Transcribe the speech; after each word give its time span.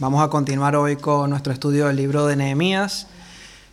Vamos 0.00 0.22
a 0.22 0.30
continuar 0.30 0.76
hoy 0.76 0.96
con 0.96 1.28
nuestro 1.28 1.52
estudio 1.52 1.86
del 1.86 1.96
libro 1.96 2.26
de 2.26 2.34
Nehemías. 2.34 3.06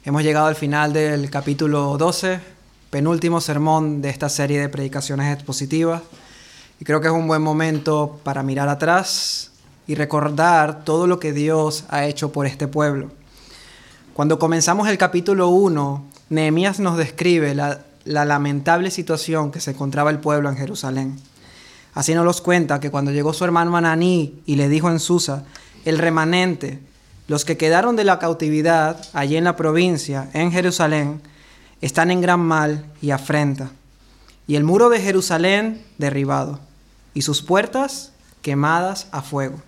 Hemos 0.03 0.23
llegado 0.23 0.47
al 0.47 0.55
final 0.55 0.91
del 0.91 1.29
capítulo 1.29 1.97
12, 1.97 2.41
penúltimo 2.89 3.39
sermón 3.39 4.01
de 4.01 4.09
esta 4.09 4.27
serie 4.27 4.59
de 4.59 4.67
predicaciones 4.67 5.33
expositivas. 5.33 6.01
Y 6.81 6.83
creo 6.83 6.99
que 6.99 7.07
es 7.07 7.13
un 7.13 7.29
buen 7.29 7.41
momento 7.41 8.19
para 8.25 8.43
mirar 8.43 8.67
atrás 8.67 9.51
y 9.87 9.95
recordar 9.95 10.83
todo 10.83 11.07
lo 11.07 11.17
que 11.17 11.31
Dios 11.31 11.85
ha 11.87 12.03
hecho 12.03 12.33
por 12.33 12.45
este 12.45 12.67
pueblo. 12.67 13.09
Cuando 14.13 14.37
comenzamos 14.37 14.89
el 14.89 14.97
capítulo 14.97 15.47
1, 15.47 16.05
Nehemías 16.27 16.81
nos 16.81 16.97
describe 16.97 17.55
la, 17.55 17.85
la 18.03 18.25
lamentable 18.25 18.91
situación 18.91 19.49
que 19.49 19.61
se 19.61 19.71
encontraba 19.71 20.09
el 20.09 20.19
pueblo 20.19 20.49
en 20.49 20.57
Jerusalén. 20.57 21.17
Así 21.93 22.13
nos 22.13 22.25
los 22.25 22.41
cuenta 22.41 22.81
que 22.81 22.91
cuando 22.91 23.11
llegó 23.11 23.31
su 23.31 23.45
hermano 23.45 23.77
Ananí 23.77 24.41
y 24.45 24.57
le 24.57 24.67
dijo 24.67 24.91
en 24.91 24.99
Susa, 24.99 25.45
el 25.85 25.97
remanente, 25.97 26.79
los 27.27 27.45
que 27.45 27.57
quedaron 27.57 27.95
de 27.95 28.03
la 28.03 28.19
cautividad 28.19 29.05
allí 29.13 29.35
en 29.37 29.43
la 29.43 29.55
provincia, 29.55 30.29
en 30.33 30.51
Jerusalén, 30.51 31.21
están 31.81 32.11
en 32.11 32.21
gran 32.21 32.39
mal 32.39 32.85
y 33.01 33.11
afrenta. 33.11 33.71
Y 34.47 34.55
el 34.55 34.63
muro 34.63 34.89
de 34.89 35.01
Jerusalén 35.01 35.83
derribado, 35.97 36.59
y 37.13 37.21
sus 37.23 37.41
puertas 37.41 38.13
quemadas 38.41 39.07
a 39.11 39.21
fuego. 39.21 39.61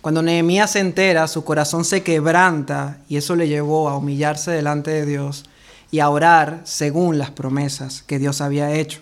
Cuando 0.00 0.22
Nehemías 0.22 0.72
se 0.72 0.80
entera, 0.80 1.26
su 1.26 1.44
corazón 1.44 1.84
se 1.84 2.02
quebranta 2.02 2.98
y 3.08 3.16
eso 3.16 3.34
le 3.34 3.48
llevó 3.48 3.88
a 3.88 3.96
humillarse 3.96 4.52
delante 4.52 4.90
de 4.90 5.04
Dios 5.04 5.44
y 5.90 6.00
a 6.00 6.08
orar 6.10 6.60
según 6.64 7.18
las 7.18 7.30
promesas 7.30 8.02
que 8.02 8.18
Dios 8.18 8.40
había 8.40 8.72
hecho. 8.72 9.00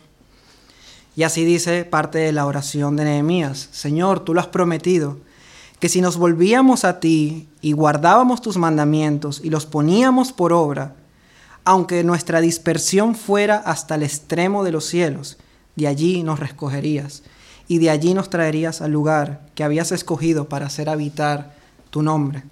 Y 1.17 1.23
así 1.23 1.45
dice 1.45 1.85
parte 1.85 2.19
de 2.19 2.33
la 2.33 2.47
oración 2.47 2.97
de 2.97 3.05
Nehemías, 3.05 3.69
Señor, 3.73 4.21
tú 4.21 4.35
lo 4.35 4.41
has 4.41 4.49
prometido, 4.49 5.19
que 5.79 5.89
si 5.89 6.01
nos 6.01 6.17
volvíamos 6.17 6.85
a 6.85 6.99
ti 6.99 7.49
y 7.61 7.73
guardábamos 7.73 8.41
tus 8.41 8.57
mandamientos 8.57 9.41
y 9.45 9.51
los 9.51 9.67
poníamos 9.67 10.33
por 10.33 10.53
obra, 10.53 10.97
aunque 11.65 12.03
nuestra 12.05 12.41
dispersión 12.41 13.15
fuera 13.15 13.57
hasta 13.57 13.95
el 13.95 14.03
extremo 14.03 14.65
de 14.65 14.73
los 14.73 14.85
cielos, 14.87 15.39
de 15.77 15.87
allí 15.87 16.23
nos 16.23 16.41
recogerías 16.41 17.23
y 17.69 17.79
de 17.79 17.91
allí 17.91 18.15
nos 18.15 18.29
traerías 18.29 18.83
al 18.83 18.93
lugar 18.93 19.47
que 19.55 19.65
habías 19.65 19.93
escogido 19.93 20.49
para 20.49 20.67
hacer 20.67 20.89
habitar 20.89 21.55
tu 21.91 22.03
nombre. 22.03 22.43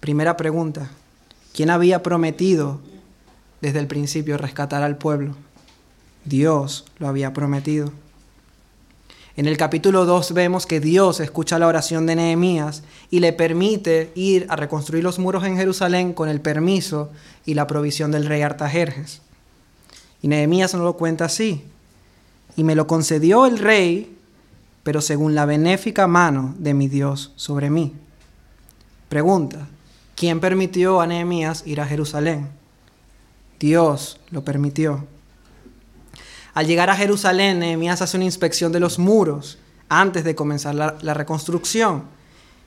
Primera 0.00 0.36
pregunta, 0.36 0.90
¿quién 1.54 1.70
había 1.70 2.02
prometido 2.02 2.80
desde 3.60 3.78
el 3.78 3.86
principio 3.86 4.38
rescatar 4.38 4.82
al 4.82 4.98
pueblo? 4.98 5.34
Dios 6.24 6.84
lo 6.98 7.08
había 7.08 7.32
prometido. 7.32 7.92
En 9.34 9.46
el 9.46 9.56
capítulo 9.56 10.04
2 10.04 10.34
vemos 10.34 10.66
que 10.66 10.78
Dios 10.78 11.18
escucha 11.20 11.58
la 11.58 11.66
oración 11.66 12.04
de 12.06 12.16
Nehemías 12.16 12.82
y 13.10 13.20
le 13.20 13.32
permite 13.32 14.12
ir 14.14 14.46
a 14.50 14.56
reconstruir 14.56 15.02
los 15.02 15.18
muros 15.18 15.44
en 15.44 15.56
Jerusalén 15.56 16.12
con 16.12 16.28
el 16.28 16.42
permiso 16.42 17.10
y 17.46 17.54
la 17.54 17.66
provisión 17.66 18.10
del 18.10 18.26
rey 18.26 18.42
Artajerjes. 18.42 19.22
Y 20.20 20.28
Nehemías 20.28 20.74
nos 20.74 20.82
lo 20.82 20.96
cuenta 20.98 21.24
así. 21.24 21.64
Y 22.56 22.64
me 22.64 22.74
lo 22.74 22.86
concedió 22.86 23.46
el 23.46 23.58
rey, 23.58 24.16
pero 24.82 25.00
según 25.00 25.34
la 25.34 25.46
benéfica 25.46 26.06
mano 26.06 26.54
de 26.58 26.74
mi 26.74 26.88
Dios 26.88 27.32
sobre 27.36 27.70
mí. 27.70 27.94
Pregunta, 29.08 29.66
¿quién 30.14 30.40
permitió 30.40 31.00
a 31.00 31.06
Nehemías 31.06 31.66
ir 31.66 31.80
a 31.80 31.86
Jerusalén? 31.86 32.48
Dios 33.58 34.20
lo 34.30 34.44
permitió. 34.44 35.06
Al 36.54 36.66
llegar 36.66 36.90
a 36.90 36.96
Jerusalén, 36.96 37.60
Nehemías 37.60 38.02
hace 38.02 38.16
una 38.16 38.26
inspección 38.26 38.72
de 38.72 38.80
los 38.80 38.98
muros 38.98 39.58
antes 39.88 40.24
de 40.24 40.34
comenzar 40.34 40.74
la, 40.74 41.14
reconstrucción. 41.14 42.04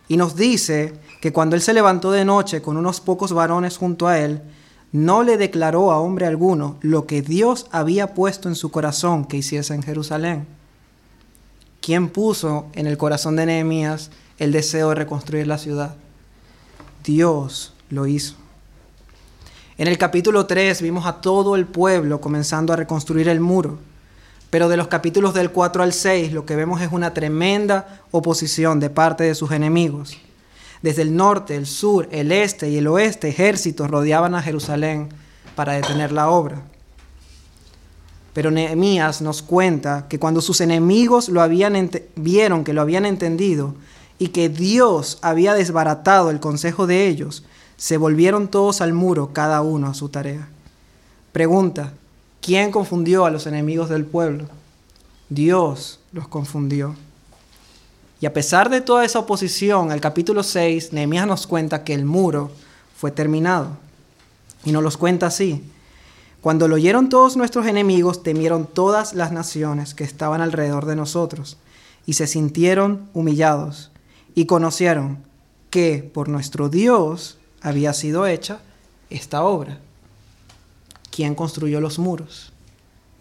Y 0.08 0.18
nos 0.18 0.36
dice 0.36 0.94
que 1.22 1.34
cuando 1.34 1.56
él 1.56 1.62
se 1.62 1.74
levantó 1.74 2.12
de 2.12 2.26
noche 2.26 2.62
con 2.62 2.78
unos 2.78 3.00
pocos 3.00 3.34
varones 3.34 3.78
junto 3.78 4.08
a 4.08 4.20
él, 4.20 4.42
no 4.92 5.24
le 5.24 5.38
declaró 5.38 5.92
a 5.92 6.00
hombre 6.00 6.26
alguno 6.26 6.78
lo 6.82 7.06
que 7.06 7.22
Dios 7.22 7.68
había 7.72 8.14
puesto 8.14 8.48
en 8.48 8.56
su 8.56 8.72
corazón 8.72 9.26
que 9.26 9.38
hiciese 9.38 9.74
en 9.74 9.84
Jerusalén. 9.84 10.48
¿Quién 11.82 12.10
puso 12.10 12.68
en 12.74 12.88
el 12.88 12.98
corazón 12.98 13.36
de 13.36 13.46
Nehemías 13.46 14.10
el 14.38 14.52
deseo 14.52 14.90
de 14.90 14.96
reconstruir 14.96 15.48
la 15.48 15.58
ciudad? 15.58 15.96
Dios 17.04 17.74
lo 17.90 18.08
hizo. 18.08 18.36
En 19.78 19.90
el 19.90 19.98
capítulo 19.98 20.46
3 20.46 20.82
vimos 20.82 21.06
a 21.06 21.20
todo 21.20 21.58
el 21.58 21.66
pueblo 21.66 22.22
comenzando 22.22 22.72
a 22.72 22.78
reconstruir 22.78 23.28
el 23.28 23.42
muro, 23.42 23.78
pero 24.50 24.70
de 24.70 24.78
los 24.78 24.88
capítulos 24.88 25.34
del 25.34 25.52
4 25.52 25.84
al 25.84 25.92
6 25.92 26.32
lo 26.32 26.46
que 26.46 26.56
vemos 26.56 26.80
es 26.80 26.94
una 26.94 27.14
tremenda 27.14 28.02
oposición 28.12 28.80
de 28.80 28.90
parte 28.90 29.26
de 29.26 29.36
sus 29.36 29.52
enemigos. 29.52 30.18
Desde 30.82 31.02
el 31.02 31.14
norte, 31.14 31.58
el 31.58 31.66
sur, 31.66 32.08
el 32.12 32.32
este 32.32 32.70
y 32.70 32.78
el 32.78 32.88
oeste, 32.88 33.28
ejércitos 33.28 33.90
rodeaban 33.90 34.34
a 34.34 34.42
Jerusalén 34.42 35.10
para 35.56 35.74
detener 35.74 36.14
la 36.14 36.30
obra. 36.30 36.62
Pero 38.32 38.52
Nehemías 38.52 39.22
nos 39.22 39.42
cuenta 39.42 40.08
que 40.08 40.20
cuando 40.20 40.40
sus 40.40 40.62
enemigos 40.62 41.28
lo 41.28 41.42
habían 41.42 41.92
vieron 42.16 42.64
que 42.64 42.72
lo 42.72 42.80
habían 42.80 43.06
entendido 43.06 43.76
y 44.18 44.30
que 44.30 44.50
Dios 44.50 45.18
había 45.22 45.54
desbaratado 45.54 46.30
el 46.30 46.40
consejo 46.40 46.88
de 46.88 47.08
ellos, 47.08 47.44
se 47.78 47.98
volvieron 47.98 48.48
todos 48.48 48.82
al 48.82 48.94
muro, 48.94 49.32
cada 49.34 49.62
uno 49.62 49.88
a 49.88 49.94
su 49.94 50.10
tarea. 50.10 50.48
Pregunta, 51.32 51.92
¿quién 52.42 52.72
confundió 52.72 53.26
a 53.26 53.32
los 53.32 53.46
enemigos 53.48 53.90
del 53.90 54.06
pueblo? 54.06 54.46
Dios 55.30 56.00
los 56.14 56.28
confundió. 56.28 56.96
Y 58.22 58.26
a 58.26 58.34
pesar 58.34 58.70
de 58.70 58.82
toda 58.82 59.04
esa 59.04 59.20
oposición, 59.20 59.92
el 59.92 60.00
capítulo 60.00 60.44
6, 60.44 60.94
Nehemías 60.94 61.28
nos 61.28 61.46
cuenta 61.46 61.84
que 61.84 61.94
el 61.94 62.06
muro 62.06 62.52
fue 62.96 63.12
terminado. 63.12 63.78
Y 64.64 64.72
nos 64.72 64.82
los 64.82 64.98
cuenta 64.98 65.28
así. 65.28 65.62
Cuando 66.42 66.68
lo 66.68 66.76
oyeron 66.76 67.10
todos 67.10 67.36
nuestros 67.36 67.66
enemigos, 67.66 68.24
temieron 68.24 68.68
todas 68.68 69.14
las 69.14 69.32
naciones 69.32 69.94
que 69.94 70.04
estaban 70.04 70.42
alrededor 70.42 70.86
de 70.86 70.96
nosotros, 70.96 71.58
y 72.06 72.14
se 72.14 72.28
sintieron 72.28 73.10
humillados, 73.14 73.92
y 74.36 74.46
conocieron 74.46 75.24
que 75.70 76.10
por 76.14 76.30
nuestro 76.30 76.70
Dios 76.70 77.38
había 77.62 77.94
sido 77.94 78.28
hecha 78.28 78.60
esta 79.10 79.44
obra. 79.44 79.80
¿Quién 81.10 81.34
construyó 81.34 81.80
los 81.80 81.98
muros? 81.98 82.52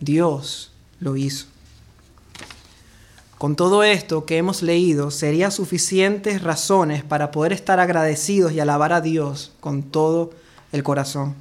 Dios 0.01 0.73
lo 0.99 1.17
hizo. 1.17 1.47
Con 3.39 3.57
todo 3.57 3.83
esto 3.83 4.25
que 4.25 4.39
hemos 4.39 4.63
leído, 4.63 5.11
sería 5.11 5.51
suficientes 5.51 6.43
razones 6.43 7.05
para 7.05 7.31
poder 7.31 7.53
estar 7.53 7.79
agradecidos 7.79 8.53
y 8.53 8.61
alabar 8.61 8.93
a 8.93 9.01
Dios 9.01 9.53
con 9.61 9.83
todo 9.83 10.31
el 10.73 10.83
corazón. 10.83 11.35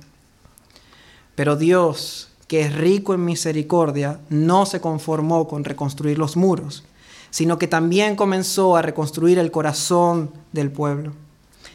Pero 1.35 1.55
Dios, 1.55 2.29
que 2.47 2.61
es 2.61 2.75
rico 2.75 3.13
en 3.13 3.25
misericordia, 3.25 4.19
no 4.29 4.65
se 4.65 4.81
conformó 4.81 5.47
con 5.47 5.63
reconstruir 5.63 6.19
los 6.19 6.35
muros, 6.35 6.83
sino 7.33 7.57
que 7.57 7.67
también 7.67 8.15
comenzó 8.15 8.77
a 8.77 8.83
reconstruir 8.83 9.39
el 9.39 9.49
corazón 9.49 10.29
del 10.51 10.69
pueblo. 10.69 11.13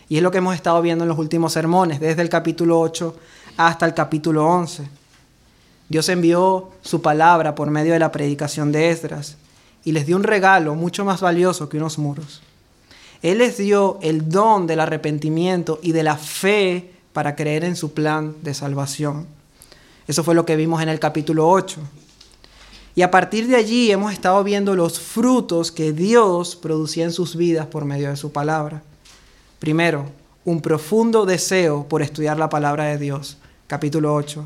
Y 0.08 0.16
es 0.16 0.22
lo 0.22 0.30
que 0.30 0.38
hemos 0.38 0.54
estado 0.54 0.80
viendo 0.80 1.02
en 1.02 1.08
los 1.08 1.18
últimos 1.18 1.52
sermones, 1.52 1.98
desde 1.98 2.22
el 2.22 2.28
capítulo 2.28 2.80
8 2.80 3.16
hasta 3.56 3.84
el 3.84 3.92
capítulo 3.92 4.46
11. 4.46 4.88
Dios 5.88 6.08
envió 6.10 6.70
su 6.80 7.02
palabra 7.02 7.56
por 7.56 7.70
medio 7.70 7.92
de 7.92 7.98
la 7.98 8.12
predicación 8.12 8.70
de 8.70 8.90
Esdras 8.90 9.36
y 9.84 9.90
les 9.90 10.06
dio 10.06 10.14
un 10.14 10.22
regalo 10.22 10.76
mucho 10.76 11.04
más 11.04 11.20
valioso 11.20 11.68
que 11.68 11.78
unos 11.78 11.98
muros. 11.98 12.40
Él 13.20 13.38
les 13.38 13.58
dio 13.58 13.98
el 14.00 14.28
don 14.28 14.68
del 14.68 14.78
arrepentimiento 14.78 15.80
y 15.82 15.90
de 15.90 16.04
la 16.04 16.16
fe 16.16 16.92
para 17.12 17.34
creer 17.34 17.64
en 17.64 17.74
su 17.74 17.92
plan 17.92 18.36
de 18.42 18.54
salvación. 18.54 19.26
Eso 20.06 20.22
fue 20.22 20.36
lo 20.36 20.46
que 20.46 20.54
vimos 20.54 20.80
en 20.82 20.88
el 20.88 21.00
capítulo 21.00 21.48
8. 21.48 21.80
Y 22.98 23.02
a 23.02 23.12
partir 23.12 23.46
de 23.46 23.54
allí 23.54 23.92
hemos 23.92 24.12
estado 24.12 24.42
viendo 24.42 24.74
los 24.74 24.98
frutos 24.98 25.70
que 25.70 25.92
Dios 25.92 26.56
producía 26.56 27.04
en 27.04 27.12
sus 27.12 27.36
vidas 27.36 27.68
por 27.68 27.84
medio 27.84 28.10
de 28.10 28.16
su 28.16 28.32
palabra. 28.32 28.82
Primero, 29.60 30.06
un 30.44 30.60
profundo 30.60 31.24
deseo 31.24 31.86
por 31.88 32.02
estudiar 32.02 32.40
la 32.40 32.48
palabra 32.48 32.86
de 32.86 32.98
Dios, 32.98 33.36
capítulo 33.68 34.12
8. 34.16 34.44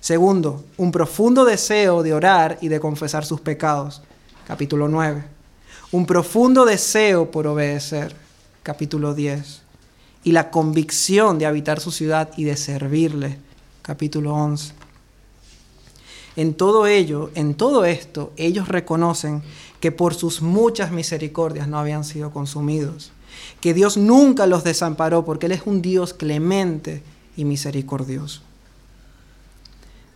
Segundo, 0.00 0.66
un 0.76 0.92
profundo 0.92 1.46
deseo 1.46 2.02
de 2.02 2.12
orar 2.12 2.58
y 2.60 2.68
de 2.68 2.78
confesar 2.78 3.24
sus 3.24 3.40
pecados, 3.40 4.02
capítulo 4.46 4.86
9. 4.86 5.24
Un 5.90 6.04
profundo 6.04 6.66
deseo 6.66 7.30
por 7.30 7.46
obedecer, 7.46 8.14
capítulo 8.62 9.14
10. 9.14 9.62
Y 10.24 10.32
la 10.32 10.50
convicción 10.50 11.38
de 11.38 11.46
habitar 11.46 11.80
su 11.80 11.90
ciudad 11.90 12.32
y 12.36 12.44
de 12.44 12.58
servirle, 12.58 13.38
capítulo 13.80 14.34
11. 14.34 14.83
En 16.36 16.54
todo 16.54 16.86
ello, 16.86 17.30
en 17.34 17.54
todo 17.54 17.84
esto, 17.84 18.32
ellos 18.36 18.68
reconocen 18.68 19.42
que 19.80 19.92
por 19.92 20.14
sus 20.14 20.42
muchas 20.42 20.90
misericordias 20.90 21.68
no 21.68 21.78
habían 21.78 22.04
sido 22.04 22.30
consumidos 22.32 23.12
que 23.60 23.74
Dios 23.74 23.96
nunca 23.96 24.46
los 24.46 24.64
desamparó 24.64 25.24
porque 25.24 25.46
Él 25.46 25.52
es 25.52 25.62
un 25.64 25.82
Dios 25.82 26.14
clemente 26.14 27.02
y 27.36 27.44
misericordioso. 27.44 28.42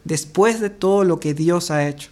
Después 0.04 0.60
de 0.60 0.70
todo 0.70 1.04
lo 1.04 1.20
que 1.20 1.34
Dios 1.34 1.70
ha 1.70 1.88
hecho, 1.88 2.10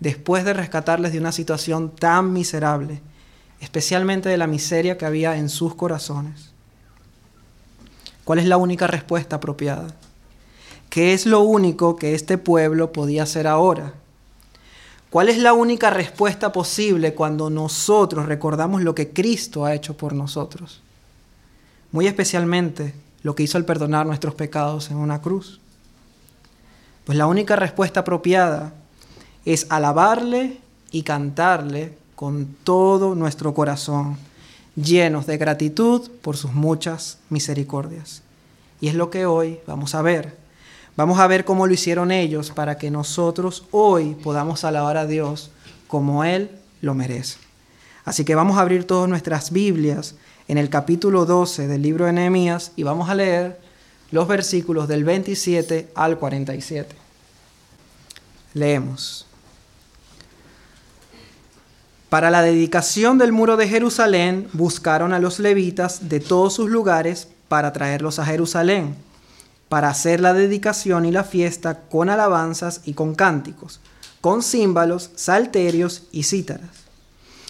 después 0.00 0.44
de 0.44 0.52
rescatarles 0.52 1.12
de 1.12 1.18
una 1.18 1.32
situación 1.32 1.90
tan 1.90 2.32
miserable, 2.32 3.00
especialmente 3.60 4.28
de 4.28 4.36
la 4.36 4.46
miseria 4.46 4.98
que 4.98 5.06
había 5.06 5.36
en 5.36 5.48
sus 5.48 5.74
corazones. 5.74 6.50
¿Cuál 8.24 8.40
es 8.40 8.46
la 8.46 8.56
única 8.56 8.86
respuesta 8.86 9.36
apropiada? 9.36 9.94
¿Qué 10.92 11.14
es 11.14 11.24
lo 11.24 11.40
único 11.40 11.96
que 11.96 12.14
este 12.14 12.36
pueblo 12.36 12.92
podía 12.92 13.22
hacer 13.22 13.46
ahora? 13.46 13.94
¿Cuál 15.08 15.30
es 15.30 15.38
la 15.38 15.54
única 15.54 15.88
respuesta 15.88 16.52
posible 16.52 17.14
cuando 17.14 17.48
nosotros 17.48 18.26
recordamos 18.26 18.82
lo 18.82 18.94
que 18.94 19.08
Cristo 19.08 19.64
ha 19.64 19.74
hecho 19.74 19.96
por 19.96 20.12
nosotros? 20.12 20.82
Muy 21.92 22.06
especialmente 22.06 22.92
lo 23.22 23.34
que 23.34 23.42
hizo 23.42 23.56
al 23.56 23.64
perdonar 23.64 24.04
nuestros 24.04 24.34
pecados 24.34 24.90
en 24.90 24.98
una 24.98 25.22
cruz. 25.22 25.60
Pues 27.06 27.16
la 27.16 27.26
única 27.26 27.56
respuesta 27.56 28.00
apropiada 28.00 28.74
es 29.46 29.68
alabarle 29.70 30.58
y 30.90 31.04
cantarle 31.04 31.96
con 32.14 32.54
todo 32.64 33.14
nuestro 33.14 33.54
corazón, 33.54 34.18
llenos 34.76 35.24
de 35.24 35.38
gratitud 35.38 36.10
por 36.20 36.36
sus 36.36 36.52
muchas 36.52 37.16
misericordias. 37.30 38.20
Y 38.82 38.88
es 38.88 38.94
lo 38.94 39.08
que 39.08 39.24
hoy 39.24 39.58
vamos 39.66 39.94
a 39.94 40.02
ver. 40.02 40.41
Vamos 40.96 41.18
a 41.18 41.26
ver 41.26 41.44
cómo 41.44 41.66
lo 41.66 41.72
hicieron 41.72 42.10
ellos 42.10 42.50
para 42.50 42.76
que 42.76 42.90
nosotros 42.90 43.64
hoy 43.70 44.14
podamos 44.22 44.64
alabar 44.64 44.98
a 44.98 45.06
Dios 45.06 45.50
como 45.88 46.22
Él 46.24 46.50
lo 46.82 46.94
merece. 46.94 47.38
Así 48.04 48.24
que 48.24 48.34
vamos 48.34 48.58
a 48.58 48.60
abrir 48.60 48.86
todas 48.86 49.08
nuestras 49.08 49.52
Biblias 49.52 50.16
en 50.48 50.58
el 50.58 50.68
capítulo 50.68 51.24
12 51.24 51.66
del 51.66 51.82
libro 51.82 52.04
de 52.04 52.12
Nehemías 52.12 52.72
y 52.76 52.82
vamos 52.82 53.08
a 53.08 53.14
leer 53.14 53.58
los 54.10 54.28
versículos 54.28 54.86
del 54.86 55.04
27 55.04 55.90
al 55.94 56.18
47. 56.18 56.94
Leemos. 58.52 59.26
Para 62.10 62.30
la 62.30 62.42
dedicación 62.42 63.16
del 63.16 63.32
muro 63.32 63.56
de 63.56 63.66
Jerusalén 63.66 64.46
buscaron 64.52 65.14
a 65.14 65.18
los 65.18 65.38
levitas 65.38 66.10
de 66.10 66.20
todos 66.20 66.52
sus 66.52 66.68
lugares 66.68 67.28
para 67.48 67.72
traerlos 67.72 68.18
a 68.18 68.26
Jerusalén, 68.26 68.94
para 69.72 69.88
hacer 69.88 70.20
la 70.20 70.34
dedicación 70.34 71.06
y 71.06 71.12
la 71.12 71.24
fiesta 71.24 71.80
con 71.88 72.10
alabanzas 72.10 72.82
y 72.84 72.92
con 72.92 73.14
cánticos, 73.14 73.80
con 74.20 74.42
címbalos, 74.42 75.12
salterios 75.14 76.02
y 76.12 76.24
cítaras. 76.24 76.68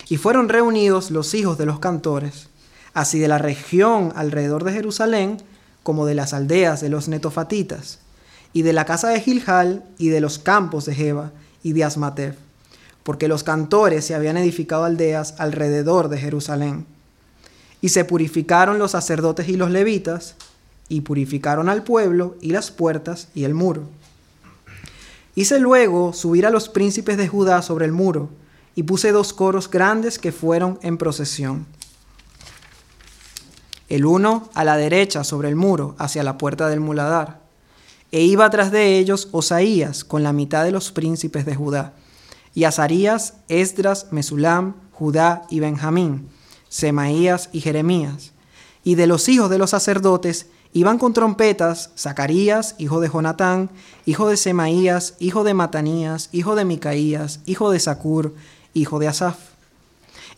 Y 0.08 0.18
fueron 0.18 0.48
reunidos 0.48 1.10
los 1.10 1.34
hijos 1.34 1.58
de 1.58 1.66
los 1.66 1.80
cantores, 1.80 2.46
así 2.94 3.18
de 3.18 3.26
la 3.26 3.38
región 3.38 4.12
alrededor 4.14 4.62
de 4.62 4.70
Jerusalén, 4.70 5.38
como 5.82 6.06
de 6.06 6.14
las 6.14 6.32
aldeas 6.32 6.80
de 6.80 6.90
los 6.90 7.08
netofatitas, 7.08 7.98
y 8.52 8.62
de 8.62 8.72
la 8.72 8.84
casa 8.84 9.08
de 9.08 9.20
Gilgal, 9.20 9.82
y 9.98 10.10
de 10.10 10.20
los 10.20 10.38
campos 10.38 10.84
de 10.84 10.94
Jeba, 10.94 11.32
y 11.64 11.72
de 11.72 11.82
Asmatef 11.82 12.36
porque 13.02 13.26
los 13.26 13.42
cantores 13.42 14.04
se 14.04 14.14
habían 14.14 14.36
edificado 14.36 14.84
aldeas 14.84 15.34
alrededor 15.38 16.08
de 16.08 16.18
Jerusalén. 16.18 16.86
Y 17.80 17.88
se 17.88 18.04
purificaron 18.04 18.78
los 18.78 18.92
sacerdotes 18.92 19.48
y 19.48 19.56
los 19.56 19.72
levitas, 19.72 20.36
y 20.92 21.00
purificaron 21.00 21.70
al 21.70 21.84
pueblo 21.84 22.36
y 22.42 22.50
las 22.50 22.70
puertas 22.70 23.28
y 23.34 23.44
el 23.44 23.54
muro. 23.54 23.84
Hice 25.34 25.58
luego 25.58 26.12
subir 26.12 26.44
a 26.44 26.50
los 26.50 26.68
príncipes 26.68 27.16
de 27.16 27.28
Judá 27.28 27.62
sobre 27.62 27.86
el 27.86 27.92
muro, 27.92 28.28
y 28.74 28.82
puse 28.82 29.10
dos 29.10 29.32
coros 29.32 29.70
grandes 29.70 30.18
que 30.18 30.32
fueron 30.32 30.78
en 30.82 30.98
procesión. 30.98 31.66
El 33.88 34.04
uno 34.04 34.50
a 34.52 34.64
la 34.64 34.76
derecha 34.76 35.24
sobre 35.24 35.48
el 35.48 35.56
muro, 35.56 35.94
hacia 35.98 36.22
la 36.22 36.36
puerta 36.36 36.68
del 36.68 36.80
muladar, 36.80 37.40
e 38.10 38.22
iba 38.24 38.50
tras 38.50 38.70
de 38.70 38.98
ellos 38.98 39.30
Osaías 39.32 40.04
con 40.04 40.22
la 40.22 40.34
mitad 40.34 40.62
de 40.62 40.72
los 40.72 40.92
príncipes 40.92 41.46
de 41.46 41.54
Judá 41.54 41.94
y 42.54 42.64
Azarías, 42.64 43.34
Esdras, 43.48 44.08
Mesulam, 44.10 44.74
Judá 44.92 45.46
y 45.48 45.60
Benjamín, 45.60 46.28
Semaías 46.68 47.48
y 47.50 47.60
Jeremías. 47.60 48.32
Y 48.84 48.96
de 48.96 49.06
los 49.06 49.30
hijos 49.30 49.48
de 49.48 49.56
los 49.56 49.70
sacerdotes 49.70 50.48
iban 50.72 50.98
con 50.98 51.12
trompetas 51.12 51.90
Zacarías, 51.96 52.74
hijo 52.78 53.00
de 53.00 53.08
Jonatán, 53.08 53.70
hijo 54.06 54.28
de 54.28 54.36
Semaías, 54.36 55.14
hijo 55.18 55.44
de 55.44 55.54
Matanías, 55.54 56.28
hijo 56.32 56.54
de 56.54 56.64
Micaías, 56.64 57.40
hijo 57.46 57.70
de 57.70 57.80
Sacur, 57.80 58.34
hijo 58.74 58.98
de 58.98 59.08
Asaf. 59.08 59.36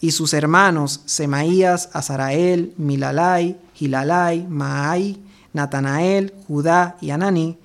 Y 0.01 0.11
sus 0.11 0.35
hermanos 0.35 1.01
Semaías, 1.07 1.89
Azarael, 1.93 2.75
Milalai, 2.77 3.57
Gilalai, 3.75 4.47
Maai, 4.49 5.19
Natanael, 5.53 6.35
Judá 6.49 6.97
y 7.01 7.11
Ananí, 7.11 7.59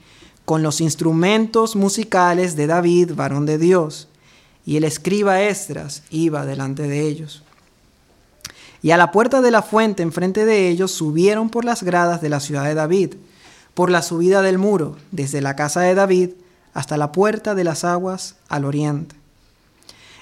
con 0.46 0.64
los 0.64 0.82
instrumentos 0.82 1.76
musicales 1.76 2.56
de 2.56 2.68
David, 2.68 3.14
varón 3.16 3.46
de 3.46 3.58
Dios 3.58 4.10
y 4.70 4.78
el 4.78 4.84
escriba 4.84 5.42
Esdras 5.42 6.04
iba 6.12 6.46
delante 6.46 6.84
de 6.84 7.08
ellos. 7.08 7.42
Y 8.82 8.92
a 8.92 8.98
la 8.98 9.12
puerta 9.12 9.42
de 9.42 9.52
la 9.52 9.62
fuente 9.62 10.04
enfrente 10.04 10.46
de 10.46 10.70
ellos 10.70 10.92
subieron 10.92 11.50
por 11.50 11.66
las 11.66 11.84
gradas 11.84 12.22
de 12.22 12.30
la 12.30 12.40
ciudad 12.40 12.64
de 12.64 12.76
David, 12.76 13.16
por 13.74 13.90
la 13.92 14.02
subida 14.02 14.42
del 14.42 14.58
muro, 14.58 14.96
desde 15.12 15.42
la 15.42 15.56
casa 15.56 15.82
de 15.82 15.96
David 15.96 16.32
hasta 16.74 16.98
la 16.98 17.12
puerta 17.12 17.56
de 17.56 17.64
las 17.64 17.84
aguas 17.84 18.36
al 18.48 18.66
oriente. 18.66 19.16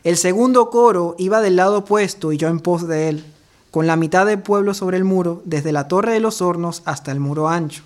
El 0.03 0.17
segundo 0.17 0.69
coro 0.69 1.15
iba 1.17 1.41
del 1.41 1.55
lado 1.55 1.79
opuesto 1.79 2.31
y 2.31 2.37
yo 2.37 2.47
en 2.47 2.59
pos 2.59 2.87
de 2.87 3.09
él, 3.09 3.25
con 3.71 3.85
la 3.85 3.95
mitad 3.95 4.25
del 4.25 4.39
pueblo 4.39 4.73
sobre 4.73 4.97
el 4.97 5.03
muro, 5.03 5.41
desde 5.45 5.71
la 5.71 5.87
torre 5.87 6.13
de 6.13 6.19
los 6.19 6.41
hornos 6.41 6.81
hasta 6.85 7.11
el 7.11 7.19
muro 7.19 7.49
ancho, 7.49 7.83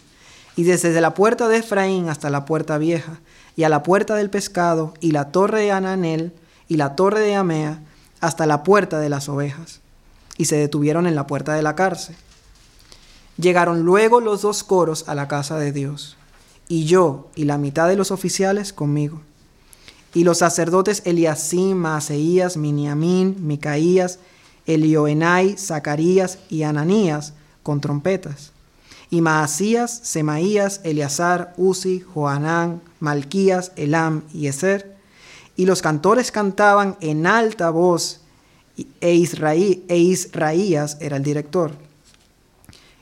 y 0.55 0.63
desde 0.63 1.01
la 1.01 1.13
puerta 1.13 1.47
de 1.47 1.57
Efraín 1.57 2.09
hasta 2.09 2.29
la 2.29 2.45
puerta 2.45 2.77
vieja, 2.77 3.19
y 3.55 3.63
a 3.63 3.69
la 3.69 3.83
puerta 3.83 4.15
del 4.15 4.29
pescado, 4.29 4.93
y 4.99 5.11
la 5.11 5.31
torre 5.31 5.61
de 5.61 5.71
Ananel, 5.71 6.31
y 6.67 6.77
la 6.77 6.95
torre 6.95 7.19
de 7.19 7.35
Amea 7.35 7.81
hasta 8.21 8.45
la 8.45 8.63
puerta 8.63 8.99
de 8.99 9.09
las 9.09 9.27
ovejas, 9.27 9.80
y 10.41 10.45
se 10.45 10.55
detuvieron 10.55 11.05
en 11.05 11.13
la 11.13 11.27
puerta 11.27 11.53
de 11.53 11.61
la 11.61 11.75
cárcel. 11.75 12.15
Llegaron 13.37 13.83
luego 13.83 14.21
los 14.21 14.41
dos 14.41 14.63
coros 14.63 15.07
a 15.07 15.13
la 15.13 15.27
casa 15.27 15.59
de 15.59 15.71
Dios, 15.71 16.17
y 16.67 16.85
yo 16.85 17.29
y 17.35 17.45
la 17.45 17.59
mitad 17.59 17.87
de 17.87 17.95
los 17.95 18.09
oficiales 18.09 18.73
conmigo. 18.73 19.21
Y 20.15 20.23
los 20.23 20.39
sacerdotes 20.39 21.03
Eliasim, 21.05 21.77
Maaseías, 21.77 22.57
Miniamín, 22.57 23.35
Micaías, 23.45 24.17
Elioenai, 24.65 25.57
Zacarías 25.59 26.39
y 26.49 26.63
Ananías 26.63 27.33
con 27.61 27.79
trompetas. 27.79 28.51
Y 29.11 29.21
Maasías, 29.21 29.91
Semaías, 29.91 30.81
Eleazar, 30.83 31.53
Uzi, 31.55 31.99
Joanán, 31.99 32.81
Malquías, 32.99 33.73
Elam 33.75 34.23
y 34.33 34.47
Eser 34.47 34.97
y 35.55 35.67
los 35.67 35.83
cantores 35.83 36.31
cantaban 36.31 36.97
en 37.01 37.27
alta 37.27 37.69
voz, 37.69 38.20
e, 38.77 38.87
e 39.89 39.97
Israías 39.97 40.97
era 40.99 41.17
el 41.17 41.23
director. 41.23 41.71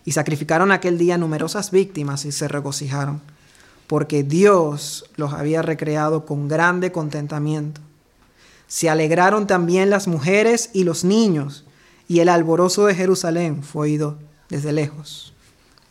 Y 0.05 0.11
sacrificaron 0.11 0.71
aquel 0.71 0.97
día 0.97 1.17
numerosas 1.17 1.71
víctimas 1.71 2.25
y 2.25 2.31
se 2.31 2.47
regocijaron, 2.47 3.21
porque 3.87 4.23
Dios 4.23 5.05
los 5.15 5.33
había 5.33 5.61
recreado 5.61 6.25
con 6.25 6.47
grande 6.47 6.91
contentamiento. 6.91 7.81
Se 8.67 8.89
alegraron 8.89 9.47
también 9.47 9.89
las 9.89 10.07
mujeres 10.07 10.69
y 10.73 10.83
los 10.83 11.03
niños, 11.03 11.65
y 12.07 12.19
el 12.21 12.29
alborozo 12.29 12.85
de 12.85 12.95
Jerusalén 12.95 13.63
fue 13.63 13.83
oído 13.83 14.17
desde 14.49 14.71
lejos. 14.71 15.33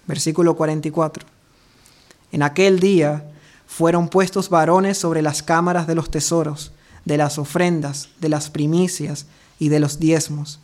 Versículo 0.06 0.56
44. 0.56 1.26
En 2.32 2.42
aquel 2.42 2.80
día 2.80 3.30
fueron 3.66 4.08
puestos 4.08 4.48
varones 4.48 4.98
sobre 4.98 5.22
las 5.22 5.42
cámaras 5.42 5.86
de 5.86 5.94
los 5.94 6.10
tesoros, 6.10 6.72
de 7.04 7.16
las 7.16 7.38
ofrendas, 7.38 8.08
de 8.20 8.28
las 8.28 8.50
primicias 8.50 9.26
y 9.58 9.68
de 9.68 9.80
los 9.80 9.98
diezmos, 9.98 10.60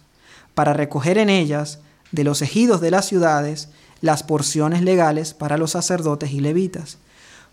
para 0.55 0.73
recoger 0.73 1.19
en 1.19 1.31
ellas, 1.31 1.79
de 2.13 2.25
los 2.25 2.43
ejidos 2.43 2.81
de 2.81 2.91
las 2.91 3.07
ciudades, 3.07 3.69
las 4.01 4.23
porciones 4.23 4.83
legales 4.83 5.35
para 5.35 5.59
los 5.59 5.73
sacerdotes 5.73 6.33
y 6.33 6.41
levitas, 6.41 6.99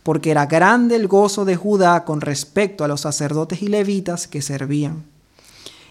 porque 0.03 0.31
era 0.31 0.45
grande 0.45 0.95
el 0.95 1.07
gozo 1.07 1.45
de 1.45 1.55
Judá 1.55 2.05
con 2.05 2.21
respecto 2.21 2.83
a 2.83 2.87
los 2.87 3.01
sacerdotes 3.01 3.61
y 3.61 3.67
levitas 3.67 4.27
que 4.27 4.41
servían. 4.41 5.03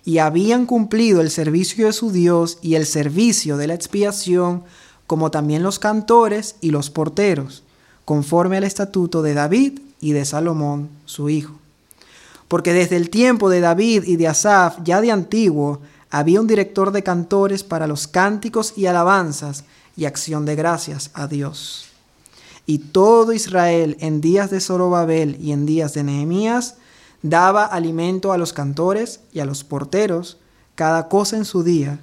Y 0.04 0.18
habían 0.18 0.66
cumplido 0.66 1.20
el 1.20 1.30
servicio 1.30 1.86
de 1.86 1.92
su 1.92 2.10
Dios 2.10 2.58
y 2.62 2.74
el 2.74 2.86
servicio 2.86 3.56
de 3.56 3.66
la 3.66 3.74
expiación, 3.74 4.64
como 5.06 5.30
también 5.30 5.62
los 5.62 5.78
cantores 5.78 6.56
y 6.60 6.70
los 6.70 6.90
porteros, 6.90 7.62
conforme 8.04 8.56
al 8.56 8.64
estatuto 8.64 9.22
de 9.22 9.34
David 9.34 9.80
y 10.00 10.12
de 10.12 10.24
Salomón, 10.24 10.88
su 11.04 11.28
hijo. 11.28 11.59
Porque 12.50 12.72
desde 12.72 12.96
el 12.96 13.10
tiempo 13.10 13.48
de 13.48 13.60
David 13.60 14.02
y 14.08 14.16
de 14.16 14.26
Asaf, 14.26 14.78
ya 14.82 15.00
de 15.00 15.12
antiguo, 15.12 15.82
había 16.10 16.40
un 16.40 16.48
director 16.48 16.90
de 16.90 17.04
cantores 17.04 17.62
para 17.62 17.86
los 17.86 18.08
cánticos 18.08 18.74
y 18.76 18.86
alabanzas 18.86 19.62
y 19.96 20.04
acción 20.04 20.46
de 20.46 20.56
gracias 20.56 21.12
a 21.14 21.28
Dios. 21.28 21.90
Y 22.66 22.78
todo 22.78 23.32
Israel 23.32 23.96
en 24.00 24.20
días 24.20 24.50
de 24.50 24.58
Zorobabel 24.58 25.38
y 25.40 25.52
en 25.52 25.64
días 25.64 25.94
de 25.94 26.02
Nehemías 26.02 26.74
daba 27.22 27.66
alimento 27.66 28.32
a 28.32 28.36
los 28.36 28.52
cantores 28.52 29.20
y 29.32 29.38
a 29.38 29.44
los 29.44 29.62
porteros, 29.62 30.36
cada 30.74 31.06
cosa 31.06 31.36
en 31.36 31.44
su 31.44 31.62
día, 31.62 32.00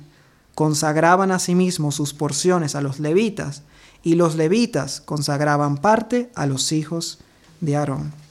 consagraban 0.55 1.33
asimismo 1.33 1.91
sus 1.91 2.13
porciones 2.13 2.73
a 2.73 2.79
los 2.79 3.01
levitas, 3.01 3.63
y 4.01 4.15
los 4.15 4.35
levitas 4.35 5.01
consagraban 5.01 5.75
parte 5.75 6.31
a 6.35 6.45
los 6.45 6.71
hijos 6.71 7.19
de 7.59 7.75
Aarón. 7.75 8.26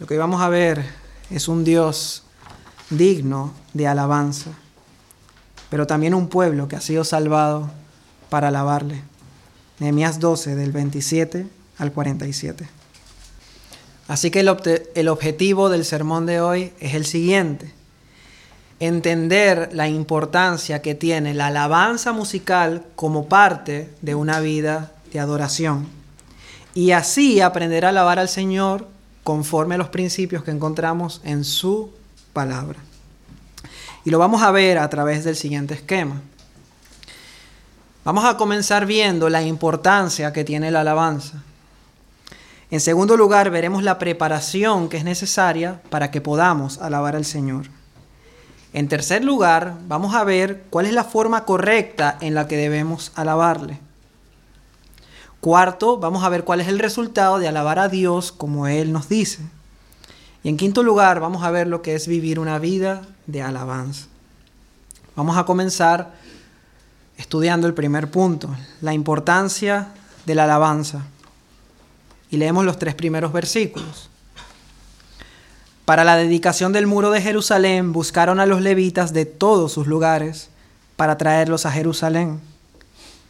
Lo 0.00 0.06
que 0.06 0.16
vamos 0.16 0.40
a 0.40 0.48
ver 0.48 0.84
es 1.28 1.48
un 1.48 1.64
Dios 1.64 2.22
digno 2.88 3.52
de 3.74 3.88
alabanza, 3.88 4.50
pero 5.70 5.88
también 5.88 6.14
un 6.14 6.28
pueblo 6.28 6.68
que 6.68 6.76
ha 6.76 6.80
sido 6.80 7.02
salvado 7.02 7.68
para 8.30 8.48
alabarle. 8.48 9.02
Nehemías 9.80 10.20
12, 10.20 10.54
del 10.54 10.70
27 10.70 11.46
al 11.78 11.92
47. 11.92 12.68
Así 14.06 14.30
que 14.30 14.40
el, 14.40 14.56
el, 14.94 15.08
objetivo 15.08 15.68
del 15.68 15.84
sermón 15.84 16.26
de 16.26 16.40
hoy 16.40 16.72
es 16.78 16.94
el 16.94 17.04
siguiente. 17.04 17.74
Entender 18.78 19.70
la 19.72 19.88
importancia 19.88 20.80
que 20.80 20.94
tiene 20.94 21.34
la 21.34 21.48
alabanza 21.48 22.12
musical 22.12 22.84
como 22.94 23.28
parte 23.28 23.90
de 24.00 24.14
una 24.14 24.38
vida 24.38 24.92
de 25.12 25.18
adoración. 25.18 25.88
Y 26.72 26.92
así 26.92 27.40
aprender 27.40 27.84
a 27.84 27.88
alabar 27.88 28.20
al 28.20 28.28
Señor 28.28 28.86
conforme 29.28 29.74
a 29.74 29.78
los 29.78 29.90
principios 29.90 30.42
que 30.42 30.50
encontramos 30.50 31.20
en 31.22 31.44
su 31.44 31.90
palabra. 32.32 32.78
Y 34.02 34.08
lo 34.08 34.18
vamos 34.18 34.40
a 34.40 34.50
ver 34.52 34.78
a 34.78 34.88
través 34.88 35.22
del 35.22 35.36
siguiente 35.36 35.74
esquema. 35.74 36.22
Vamos 38.06 38.24
a 38.24 38.38
comenzar 38.38 38.86
viendo 38.86 39.28
la 39.28 39.42
importancia 39.42 40.32
que 40.32 40.44
tiene 40.44 40.70
la 40.70 40.80
alabanza. 40.80 41.42
En 42.70 42.80
segundo 42.80 43.18
lugar, 43.18 43.50
veremos 43.50 43.82
la 43.82 43.98
preparación 43.98 44.88
que 44.88 44.96
es 44.96 45.04
necesaria 45.04 45.82
para 45.90 46.10
que 46.10 46.22
podamos 46.22 46.78
alabar 46.78 47.14
al 47.14 47.26
Señor. 47.26 47.66
En 48.72 48.88
tercer 48.88 49.22
lugar, 49.22 49.74
vamos 49.88 50.14
a 50.14 50.24
ver 50.24 50.62
cuál 50.70 50.86
es 50.86 50.94
la 50.94 51.04
forma 51.04 51.44
correcta 51.44 52.16
en 52.22 52.34
la 52.34 52.48
que 52.48 52.56
debemos 52.56 53.12
alabarle. 53.14 53.78
Cuarto, 55.40 55.98
vamos 55.98 56.24
a 56.24 56.28
ver 56.28 56.44
cuál 56.44 56.60
es 56.60 56.68
el 56.68 56.78
resultado 56.78 57.38
de 57.38 57.48
alabar 57.48 57.78
a 57.78 57.88
Dios 57.88 58.32
como 58.32 58.66
Él 58.66 58.92
nos 58.92 59.08
dice. 59.08 59.40
Y 60.42 60.48
en 60.48 60.56
quinto 60.56 60.82
lugar, 60.82 61.20
vamos 61.20 61.42
a 61.44 61.50
ver 61.50 61.66
lo 61.66 61.82
que 61.82 61.94
es 61.94 62.06
vivir 62.08 62.38
una 62.38 62.58
vida 62.58 63.02
de 63.26 63.42
alabanza. 63.42 64.06
Vamos 65.14 65.36
a 65.36 65.44
comenzar 65.44 66.12
estudiando 67.16 67.66
el 67.66 67.74
primer 67.74 68.10
punto, 68.10 68.48
la 68.80 68.94
importancia 68.94 69.88
de 70.26 70.34
la 70.34 70.44
alabanza 70.44 71.02
y 72.30 72.36
leemos 72.36 72.64
los 72.64 72.78
tres 72.78 72.94
primeros 72.94 73.32
versículos. 73.32 74.10
Para 75.84 76.04
la 76.04 76.16
dedicación 76.16 76.72
del 76.72 76.86
muro 76.86 77.10
de 77.10 77.22
Jerusalén 77.22 77.92
buscaron 77.92 78.40
a 78.40 78.46
los 78.46 78.60
levitas 78.60 79.12
de 79.12 79.24
todos 79.24 79.72
sus 79.72 79.86
lugares 79.86 80.50
para 80.96 81.16
traerlos 81.16 81.64
a 81.64 81.72
Jerusalén, 81.72 82.40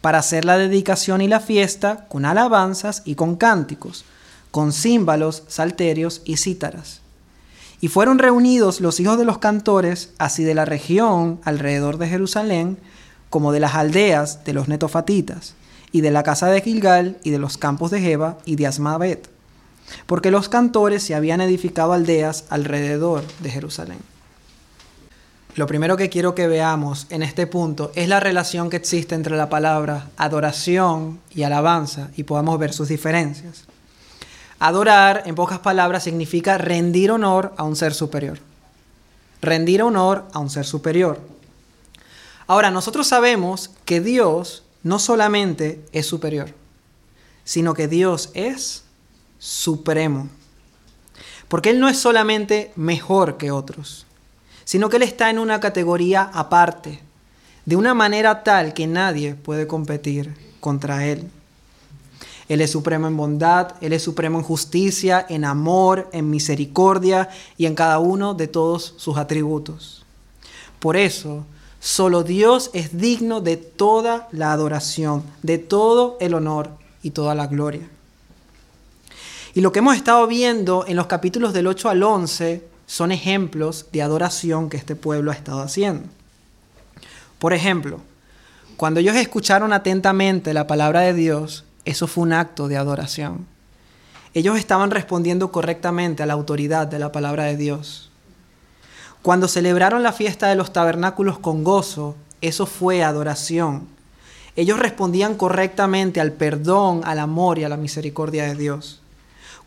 para 0.01 0.19
hacer 0.19 0.45
la 0.45 0.59
dedicación 0.59 1.21
y 1.21 1.29
la 1.29 1.41
fiesta 1.41 2.07
con 2.09 2.25
alabanzas 2.25 3.03
y 3.05 3.15
con 3.15 3.37
cánticos, 3.37 4.05
con 4.51 4.73
címbalos, 4.73 5.45
salterios 5.49 6.23
y 6.25 6.37
cítaras. 6.37 7.01
Y 7.81 7.89
fueron 7.89 8.19
reunidos 8.19 8.81
los 8.81 8.99
hijos 9.01 9.19
de 9.19 9.25
los 9.25 9.39
cantores, 9.39 10.11
así 10.19 10.45
de 10.45 10.55
la 10.55 10.65
región 10.65 11.41
alrededor 11.45 11.99
de 11.99 12.09
Jerusalén, 12.09 12.79
como 13.31 13.53
de 13.53 13.61
las 13.61 13.75
aldeas 13.75 14.45
de 14.45 14.53
los 14.53 14.69
netofatitas, 14.69 15.55
y 15.93 16.01
de 16.01 16.11
la 16.11 16.23
casa 16.23 16.49
de 16.49 16.61
Gilgal, 16.61 17.19
y 17.23 17.31
de 17.31 17.39
los 17.39 17.57
campos 17.57 17.91
de 17.91 18.01
Jeba, 18.01 18.39
y 18.45 18.57
de 18.57 18.67
Asmavet, 18.67 19.29
porque 20.07 20.31
los 20.31 20.49
cantores 20.49 21.03
se 21.03 21.15
habían 21.15 21.41
edificado 21.41 21.93
aldeas 21.93 22.45
alrededor 22.51 23.25
de 23.41 23.51
Jerusalén. 23.51 23.99
Lo 25.59 25.67
primero 25.67 25.97
que 25.97 26.09
quiero 26.09 26.37
que 26.37 26.47
veamos 26.47 27.09
en 27.11 27.21
este 27.25 27.49
punto 27.49 27.91
es 27.97 28.09
la 28.09 28.21
relación 28.21 28.71
que 28.71 28.77
existe 28.77 29.17
entre 29.17 29.37
la 29.37 29.49
palabra 29.49 30.09
adoración 30.17 31.19
y 31.35 31.43
alabanza, 31.43 32.11
y 32.17 32.23
podamos 32.23 32.61
ver 32.61 32.73
sus 32.73 32.87
diferencias. 32.87 33.65
Adorar, 34.61 35.25
en 35.27 35.35
pocas 35.35 35.59
palabras, 35.59 36.05
significa 36.05 36.59
rendir 36.59 37.11
honor 37.11 37.55
a 37.57 37.65
un 37.65 37.75
ser 37.75 37.93
superior. 37.93 38.39
Rendir 39.43 39.83
honor 39.83 40.27
a 40.33 40.39
un 40.39 40.49
ser 40.49 40.65
superior. 40.65 41.19
Ahora, 42.47 42.71
nosotros 42.71 43.09
sabemos 43.09 43.73
que 43.85 44.01
Dios 44.01 44.63
no 44.85 45.01
solamente 45.01 45.85
es 45.91 46.07
superior, 46.07 46.55
sino 47.43 47.75
que 47.75 47.89
Dios 47.89 48.31
es 48.35 48.85
supremo. 49.41 50.29
Porque 51.49 51.71
Él 51.71 51.81
no 51.81 51.89
es 51.89 51.99
solamente 51.99 52.71
mejor 52.77 53.39
que 53.39 53.51
otros, 53.51 54.07
sino 54.69 54.91
que 54.91 54.97
Él 54.97 55.03
está 55.03 55.31
en 55.31 55.39
una 55.39 55.61
categoría 55.61 56.31
aparte, 56.35 57.01
de 57.65 57.77
una 57.77 57.95
manera 57.95 58.43
tal 58.43 58.75
que 58.75 58.87
nadie 58.87 59.35
puede 59.35 59.67
competir 59.67 60.35
contra 60.61 61.07
Él. 61.07 61.31
Él 62.51 62.61
es 62.61 62.73
supremo 62.73 63.07
en 63.07 63.17
bondad, 63.17 63.77
Él 63.81 63.95
es 63.95 64.03
supremo 64.03 64.37
en 64.37 64.45
justicia, 64.45 65.25
en 65.31 65.47
amor, 65.47 66.11
en 66.13 66.29
misericordia 66.29 67.31
y 67.57 67.65
en 67.65 67.75
cada 67.75 67.99
uno 67.99 68.35
de 68.35 68.49
todos 68.49 68.93
sus 68.99 69.17
atributos. 69.17 70.05
Por 70.79 70.99
eso, 70.99 71.47
Solo 71.81 72.25
Dios 72.25 72.71
es 72.73 72.99
digno 72.99 73.41
de 73.41 73.57
toda 73.57 74.29
la 74.33 74.53
adoración, 74.53 75.23
de 75.43 75.59
todo 75.59 76.17
el 76.21 76.35
honor 76.35 76.71
y 77.05 77.11
toda 77.11 77.37
la 77.37 77.47
gloria. 77.47 77.89
Y 79.55 79.61
lo 79.61 79.71
que 79.71 79.79
hemos 79.79 79.97
estado 79.97 80.27
viendo 80.27 80.85
en 80.89 80.97
los 80.97 81.07
capítulos 81.07 81.53
del 81.53 81.69
8 81.69 81.89
al 81.89 82.03
11 82.03 82.68
son 82.89 83.13
ejemplos 83.13 83.85
de 83.93 84.01
adoración 84.01 84.71
que 84.71 84.79
este 84.79 84.97
pueblo 84.97 85.31
ha 85.31 85.35
estado 85.35 85.61
haciendo. 85.61 86.09
Por 87.39 87.53
ejemplo, 87.53 88.01
cuando 88.79 88.99
ellos 88.99 89.15
escucharon 89.15 89.75
atentamente 89.75 90.55
la 90.55 90.67
palabra 90.67 91.01
de 91.01 91.13
Dios, 91.13 91.65
eso 91.85 92.07
fue 92.07 92.25
un 92.25 92.33
acto 92.33 92.67
de 92.67 92.79
adoración. 92.79 93.47
Ellos 94.33 94.59
estaban 94.59 94.91
respondiendo 94.91 95.53
correctamente 95.53 96.23
a 96.23 96.27
la 96.27 96.33
autoridad 96.33 96.87
de 96.87 96.99
la 96.99 97.13
palabra 97.13 97.45
de 97.45 97.59
Dios. 97.59 98.11
Cuando 99.21 99.49
celebraron 99.49 100.03
la 100.03 100.13
fiesta 100.13 100.49
de 100.49 100.57
los 100.57 100.73
tabernáculos 100.73 101.39
con 101.39 101.65
gozo, 101.65 102.17
eso 102.41 102.65
fue 102.65 103.05
adoración. 103.05 103.87
Ellos 104.57 104.79
respondían 104.79 105.35
correctamente 105.35 106.23
al 106.23 106.33
perdón, 106.33 107.03
al 107.05 107.19
amor 107.19 107.59
y 107.59 107.65
a 107.65 107.69
la 107.69 107.77
misericordia 107.77 108.45
de 108.45 108.55
Dios. 108.55 109.03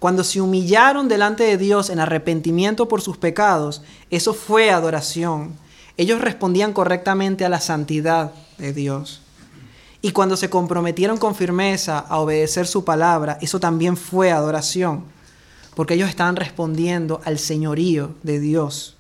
Cuando 0.01 0.23
se 0.23 0.41
humillaron 0.41 1.07
delante 1.07 1.43
de 1.43 1.59
Dios 1.59 1.91
en 1.91 1.99
arrepentimiento 1.99 2.87
por 2.87 3.01
sus 3.03 3.17
pecados, 3.17 3.83
eso 4.09 4.33
fue 4.33 4.71
adoración. 4.71 5.55
Ellos 5.95 6.21
respondían 6.21 6.73
correctamente 6.73 7.45
a 7.45 7.49
la 7.49 7.61
santidad 7.61 8.31
de 8.57 8.73
Dios. 8.73 9.21
Y 10.01 10.11
cuando 10.11 10.37
se 10.37 10.49
comprometieron 10.49 11.19
con 11.19 11.35
firmeza 11.35 11.99
a 11.99 12.17
obedecer 12.17 12.65
su 12.65 12.83
palabra, 12.83 13.37
eso 13.41 13.59
también 13.59 13.95
fue 13.95 14.31
adoración, 14.31 15.03
porque 15.75 15.93
ellos 15.93 16.09
estaban 16.09 16.35
respondiendo 16.35 17.21
al 17.23 17.37
señorío 17.37 18.15
de 18.23 18.39
Dios. 18.39 18.95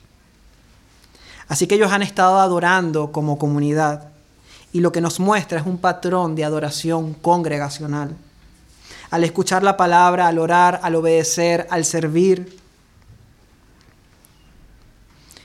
Así 1.47 1.65
que 1.65 1.73
ellos 1.73 1.91
han 1.91 2.03
estado 2.03 2.39
adorando 2.39 3.11
como 3.11 3.39
comunidad 3.39 4.09
y 4.71 4.81
lo 4.81 4.91
que 4.91 5.01
nos 5.01 5.19
muestra 5.19 5.61
es 5.61 5.65
un 5.65 5.79
patrón 5.79 6.35
de 6.35 6.45
adoración 6.45 7.15
congregacional. 7.15 8.15
Al 9.11 9.23
escuchar 9.23 9.61
la 9.61 9.77
palabra, 9.77 10.27
al 10.27 10.39
orar, 10.39 10.79
al 10.81 10.95
obedecer, 10.95 11.67
al 11.69 11.85
servir. 11.85 12.57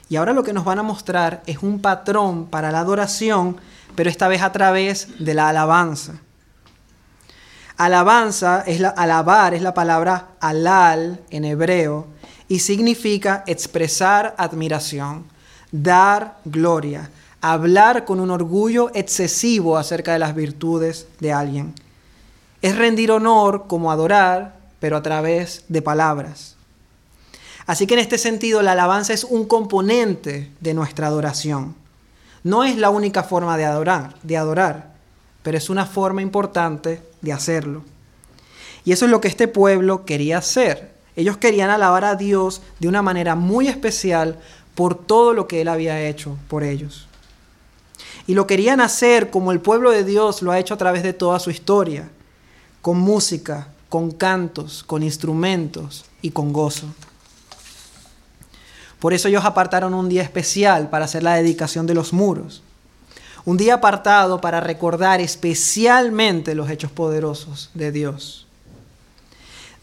Y 0.09 0.17
ahora 0.17 0.33
lo 0.33 0.43
que 0.45 0.53
nos 0.53 0.65
van 0.65 0.79
a 0.79 0.83
mostrar 0.83 1.43
es 1.47 1.63
un 1.63 1.81
patrón 1.81 2.47
para 2.47 2.71
la 2.71 2.81
adoración, 2.81 3.59
pero 3.95 4.09
esta 4.09 4.29
vez 4.29 4.41
a 4.41 4.53
través 4.53 5.09
de 5.19 5.35
la 5.35 5.49
alabanza. 5.49 6.15
Alabanza 7.77 8.63
es 8.67 8.81
la, 8.81 8.89
alabar 8.89 9.53
es 9.53 9.61
la 9.61 9.75
palabra 9.75 10.29
alal 10.41 11.21
en 11.29 11.45
hebreo 11.45 12.07
y 12.49 12.61
significa 12.61 13.45
expresar 13.47 14.35
admiración 14.39 15.27
dar 15.73 16.39
gloria, 16.45 17.11
hablar 17.41 18.05
con 18.05 18.21
un 18.21 18.31
orgullo 18.31 18.91
excesivo 18.95 19.77
acerca 19.77 20.13
de 20.13 20.19
las 20.19 20.35
virtudes 20.35 21.07
de 21.21 21.33
alguien. 21.33 21.75
Es 22.67 22.77
rendir 22.77 23.13
honor 23.13 23.67
como 23.69 23.93
adorar, 23.93 24.57
pero 24.81 24.97
a 24.97 25.03
través 25.05 25.63
de 25.69 25.83
palabras. 25.83 26.57
Así 27.65 27.87
que 27.87 27.95
en 27.95 28.01
este 28.01 28.19
sentido 28.19 28.61
la 28.61 28.73
alabanza 28.73 29.13
es 29.13 29.23
un 29.23 29.47
componente 29.47 30.51
de 30.59 30.75
nuestra 30.75 31.07
adoración. 31.07 31.77
No 32.43 32.65
es 32.65 32.77
la 32.77 32.91
única 32.91 33.23
forma 33.23 33.57
de 33.57 33.67
adorar, 33.67 34.17
de 34.25 34.37
adorar, 34.37 34.95
pero 35.45 35.57
es 35.57 35.71
una 35.71 35.87
forma 35.87 36.23
importante 36.23 37.03
de 37.21 37.33
hacerlo. 37.33 37.85
Y 38.85 38.91
eso 38.91 39.05
es 39.05 39.13
lo 39.13 39.21
que 39.21 39.29
este 39.29 39.47
pueblo 39.47 40.05
quería 40.05 40.39
hacer. 40.39 40.91
Ellos 41.15 41.37
querían 41.37 41.71
alabar 41.71 42.05
a 42.05 42.17
Dios 42.17 42.63
de 42.81 42.89
una 42.89 43.01
manera 43.01 43.37
muy 43.37 43.69
especial 43.69 44.41
por 44.75 44.97
todo 44.97 45.35
lo 45.35 45.47
que 45.47 45.61
Él 45.61 45.69
había 45.69 46.03
hecho 46.03 46.37
por 46.49 46.65
ellos. 46.65 47.07
Y 48.27 48.35
lo 48.35 48.49
querían 48.49 48.81
hacer 48.81 49.31
como 49.31 49.53
el 49.53 49.61
pueblo 49.61 49.93
de 49.93 50.03
Dios 50.03 50.43
lo 50.43 50.51
ha 50.51 50.59
hecho 50.59 50.75
a 50.75 50.79
través 50.79 51.05
de 51.05 51.13
toda 51.13 51.39
su 51.39 51.51
historia, 51.51 52.11
con 52.87 53.01
música, 53.01 53.67
con 53.89 54.13
cantos, 54.13 54.85
con 54.85 55.03
instrumentos 55.03 56.05
y 56.23 56.31
con 56.31 56.53
gozo. 56.53 56.87
Por 59.01 59.13
eso 59.13 59.27
ellos 59.27 59.45
apartaron 59.45 59.93
un 59.93 60.09
día 60.09 60.23
especial 60.23 60.89
para 60.89 61.07
hacer 61.07 61.25
la 61.25 61.35
dedicación 61.35 61.89
de 61.89 61.95
los 61.95 62.13
muros. 62.13 62.63
Un 63.45 63.57
día 63.57 63.75
apartado 63.75 64.41
para 64.41 64.61
recordar 64.61 65.21
especialmente 65.21 66.55
los 66.55 66.71
hechos 66.71 66.93
poderosos 66.93 67.71
de 67.75 67.91
Dios. 67.91 68.47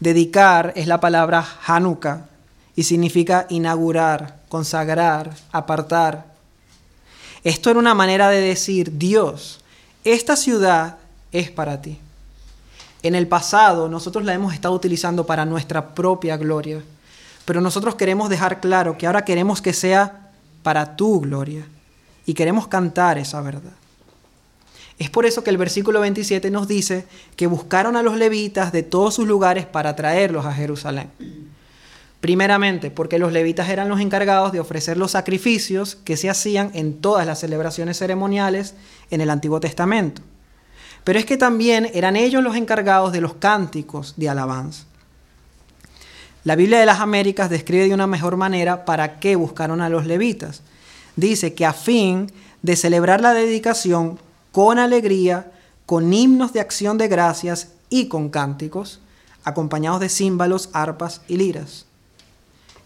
Dedicar 0.00 0.72
es 0.74 0.86
la 0.86 0.98
palabra 0.98 1.46
Hanukkah, 1.66 2.24
y 2.74 2.84
significa 2.84 3.44
inaugurar, 3.50 4.40
consagrar, 4.48 5.36
apartar. 5.52 6.24
Esto 7.42 7.68
era 7.68 7.78
una 7.78 7.92
manera 7.92 8.30
de 8.30 8.40
decir, 8.40 8.96
Dios, 8.96 9.60
esta 10.04 10.36
ciudad 10.36 10.96
es 11.32 11.50
para 11.50 11.82
ti. 11.82 11.98
En 13.04 13.14
el 13.14 13.28
pasado 13.28 13.86
nosotros 13.86 14.24
la 14.24 14.32
hemos 14.32 14.54
estado 14.54 14.74
utilizando 14.74 15.26
para 15.26 15.44
nuestra 15.44 15.94
propia 15.94 16.38
gloria, 16.38 16.82
pero 17.44 17.60
nosotros 17.60 17.96
queremos 17.96 18.30
dejar 18.30 18.62
claro 18.62 18.96
que 18.96 19.06
ahora 19.06 19.26
queremos 19.26 19.60
que 19.60 19.74
sea 19.74 20.30
para 20.62 20.96
tu 20.96 21.20
gloria 21.20 21.66
y 22.24 22.32
queremos 22.32 22.66
cantar 22.66 23.18
esa 23.18 23.42
verdad. 23.42 23.74
Es 24.98 25.10
por 25.10 25.26
eso 25.26 25.44
que 25.44 25.50
el 25.50 25.58
versículo 25.58 26.00
27 26.00 26.50
nos 26.50 26.66
dice 26.66 27.04
que 27.36 27.46
buscaron 27.46 27.94
a 27.96 28.02
los 28.02 28.16
levitas 28.16 28.72
de 28.72 28.82
todos 28.82 29.16
sus 29.16 29.28
lugares 29.28 29.66
para 29.66 29.94
traerlos 29.96 30.46
a 30.46 30.54
Jerusalén. 30.54 31.10
Primeramente, 32.20 32.90
porque 32.90 33.18
los 33.18 33.32
levitas 33.32 33.68
eran 33.68 33.90
los 33.90 34.00
encargados 34.00 34.50
de 34.50 34.60
ofrecer 34.60 34.96
los 34.96 35.10
sacrificios 35.10 35.94
que 35.94 36.16
se 36.16 36.30
hacían 36.30 36.70
en 36.72 37.02
todas 37.02 37.26
las 37.26 37.40
celebraciones 37.40 37.98
ceremoniales 37.98 38.74
en 39.10 39.20
el 39.20 39.28
Antiguo 39.28 39.60
Testamento. 39.60 40.22
Pero 41.04 41.18
es 41.18 41.26
que 41.26 41.36
también 41.36 41.90
eran 41.92 42.16
ellos 42.16 42.42
los 42.42 42.56
encargados 42.56 43.12
de 43.12 43.20
los 43.20 43.34
cánticos 43.34 44.14
de 44.16 44.28
alabanza. 44.28 44.84
La 46.44 46.56
Biblia 46.56 46.78
de 46.78 46.86
las 46.86 47.00
Américas 47.00 47.48
describe 47.48 47.88
de 47.88 47.94
una 47.94 48.06
mejor 48.06 48.36
manera 48.36 48.84
para 48.84 49.18
qué 49.18 49.36
buscaron 49.36 49.80
a 49.80 49.88
los 49.88 50.06
levitas. 50.06 50.62
Dice 51.16 51.54
que 51.54 51.64
a 51.64 51.72
fin 51.72 52.32
de 52.62 52.76
celebrar 52.76 53.20
la 53.20 53.34
dedicación 53.34 54.18
con 54.52 54.78
alegría, 54.78 55.52
con 55.86 56.12
himnos 56.12 56.52
de 56.52 56.60
acción 56.60 56.98
de 56.98 57.08
gracias 57.08 57.68
y 57.88 58.08
con 58.08 58.30
cánticos, 58.30 59.00
acompañados 59.44 60.00
de 60.00 60.08
címbalos, 60.08 60.70
arpas 60.72 61.20
y 61.28 61.36
liras. 61.36 61.86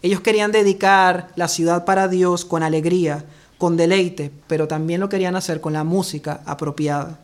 Ellos 0.01 0.21
querían 0.21 0.51
dedicar 0.51 1.29
la 1.35 1.47
ciudad 1.47 1.83
para 1.85 2.07
Dios 2.07 2.45
con 2.45 2.63
alegría, 2.63 3.25
con 3.57 3.75
deleite, 3.75 4.31
pero 4.47 4.67
también 4.67 5.01
lo 5.01 5.09
querían 5.09 5.35
hacer 5.35 5.59
con 5.59 5.73
la 5.73 5.83
música 5.83 6.41
apropiada. 6.45 7.19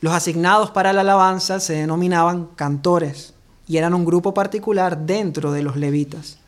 Los 0.00 0.14
asignados 0.14 0.70
para 0.70 0.94
la 0.94 1.02
alabanza 1.02 1.60
se 1.60 1.74
denominaban 1.74 2.46
cantores 2.56 3.34
y 3.68 3.76
eran 3.76 3.92
un 3.92 4.06
grupo 4.06 4.32
particular 4.32 4.98
dentro 4.98 5.52
de 5.52 5.62
los 5.62 5.76
levitas. 5.76 6.38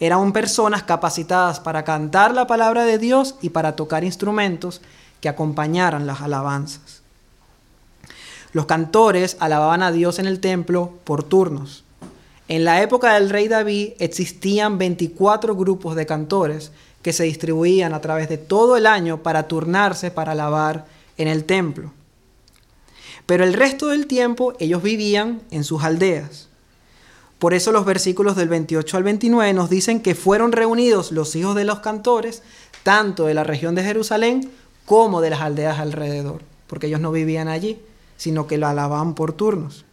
Eran 0.00 0.32
personas 0.32 0.82
capacitadas 0.82 1.60
para 1.60 1.84
cantar 1.84 2.34
la 2.34 2.46
palabra 2.46 2.84
de 2.84 2.98
Dios 2.98 3.36
y 3.40 3.50
para 3.50 3.76
tocar 3.76 4.02
instrumentos 4.02 4.82
que 5.20 5.28
acompañaran 5.28 6.06
las 6.06 6.20
alabanzas. 6.20 7.02
Los 8.52 8.66
cantores 8.66 9.36
alababan 9.38 9.82
a 9.82 9.92
Dios 9.92 10.18
en 10.18 10.26
el 10.26 10.40
templo 10.40 10.92
por 11.04 11.22
turnos. 11.22 11.84
En 12.48 12.64
la 12.64 12.82
época 12.82 13.14
del 13.14 13.30
rey 13.30 13.48
David 13.48 13.92
existían 13.98 14.78
24 14.78 15.54
grupos 15.54 15.94
de 15.94 16.06
cantores 16.06 16.72
que 17.02 17.12
se 17.12 17.24
distribuían 17.24 17.94
a 17.94 18.00
través 18.00 18.28
de 18.28 18.38
todo 18.38 18.76
el 18.76 18.86
año 18.86 19.22
para 19.22 19.46
turnarse 19.46 20.10
para 20.10 20.32
alabar 20.32 20.86
en 21.16 21.28
el 21.28 21.44
templo. 21.44 21.92
Pero 23.26 23.44
el 23.44 23.52
resto 23.52 23.88
del 23.88 24.06
tiempo 24.06 24.54
ellos 24.60 24.82
vivían 24.82 25.42
en 25.50 25.64
sus 25.64 25.82
aldeas. 25.82 26.48
Por 27.38 27.52
eso 27.52 27.72
los 27.72 27.84
versículos 27.84 28.36
del 28.36 28.48
28 28.48 28.96
al 28.96 29.02
29 29.02 29.52
nos 29.52 29.68
dicen 29.68 30.00
que 30.00 30.14
fueron 30.14 30.52
reunidos 30.52 31.12
los 31.12 31.36
hijos 31.36 31.54
de 31.54 31.64
los 31.64 31.80
cantores, 31.80 32.42
tanto 32.82 33.26
de 33.26 33.34
la 33.34 33.44
región 33.44 33.74
de 33.74 33.82
Jerusalén 33.82 34.50
como 34.86 35.20
de 35.20 35.30
las 35.30 35.40
aldeas 35.40 35.78
alrededor, 35.78 36.40
porque 36.66 36.86
ellos 36.86 37.00
no 37.00 37.12
vivían 37.12 37.48
allí, 37.48 37.78
sino 38.16 38.46
que 38.46 38.56
lo 38.56 38.68
alababan 38.68 39.14
por 39.14 39.32
turnos. 39.32 39.84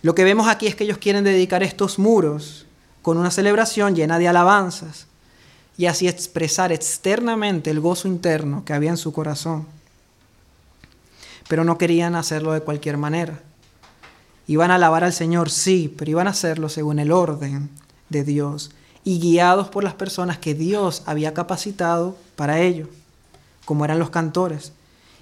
Lo 0.00 0.14
que 0.14 0.24
vemos 0.24 0.48
aquí 0.48 0.68
es 0.68 0.74
que 0.74 0.84
ellos 0.84 0.98
quieren 0.98 1.24
dedicar 1.24 1.62
estos 1.62 1.98
muros 1.98 2.66
con 3.02 3.18
una 3.18 3.30
celebración 3.30 3.96
llena 3.96 4.18
de 4.18 4.28
alabanzas 4.28 5.06
y 5.76 5.86
así 5.86 6.08
expresar 6.08 6.72
externamente 6.72 7.70
el 7.70 7.80
gozo 7.80 8.08
interno 8.08 8.64
que 8.64 8.72
había 8.72 8.90
en 8.90 8.96
su 8.96 9.12
corazón. 9.12 9.66
Pero 11.48 11.64
no 11.64 11.78
querían 11.78 12.14
hacerlo 12.14 12.52
de 12.52 12.60
cualquier 12.60 12.98
manera. 12.98 13.40
Iban 14.46 14.70
a 14.70 14.76
alabar 14.76 15.04
al 15.04 15.12
Señor, 15.12 15.50
sí, 15.50 15.94
pero 15.96 16.10
iban 16.10 16.26
a 16.26 16.30
hacerlo 16.30 16.68
según 16.68 16.98
el 16.98 17.12
orden 17.12 17.70
de 18.08 18.24
Dios 18.24 18.70
y 19.04 19.20
guiados 19.20 19.68
por 19.68 19.84
las 19.84 19.94
personas 19.94 20.38
que 20.38 20.54
Dios 20.54 21.02
había 21.06 21.34
capacitado 21.34 22.16
para 22.36 22.60
ello, 22.60 22.88
como 23.64 23.84
eran 23.84 23.98
los 23.98 24.10
cantores. 24.10 24.72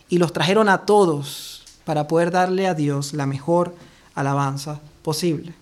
Y 0.09 0.19
los 0.19 0.33
trajeron 0.33 0.69
a 0.69 0.79
todos 0.79 1.65
para 1.85 2.09
poder 2.09 2.31
darle 2.31 2.67
a 2.67 2.75
Dios 2.75 3.13
la 3.13 3.27
mejor 3.27 3.75
alabanza 4.15 4.81
posible. 5.03 5.55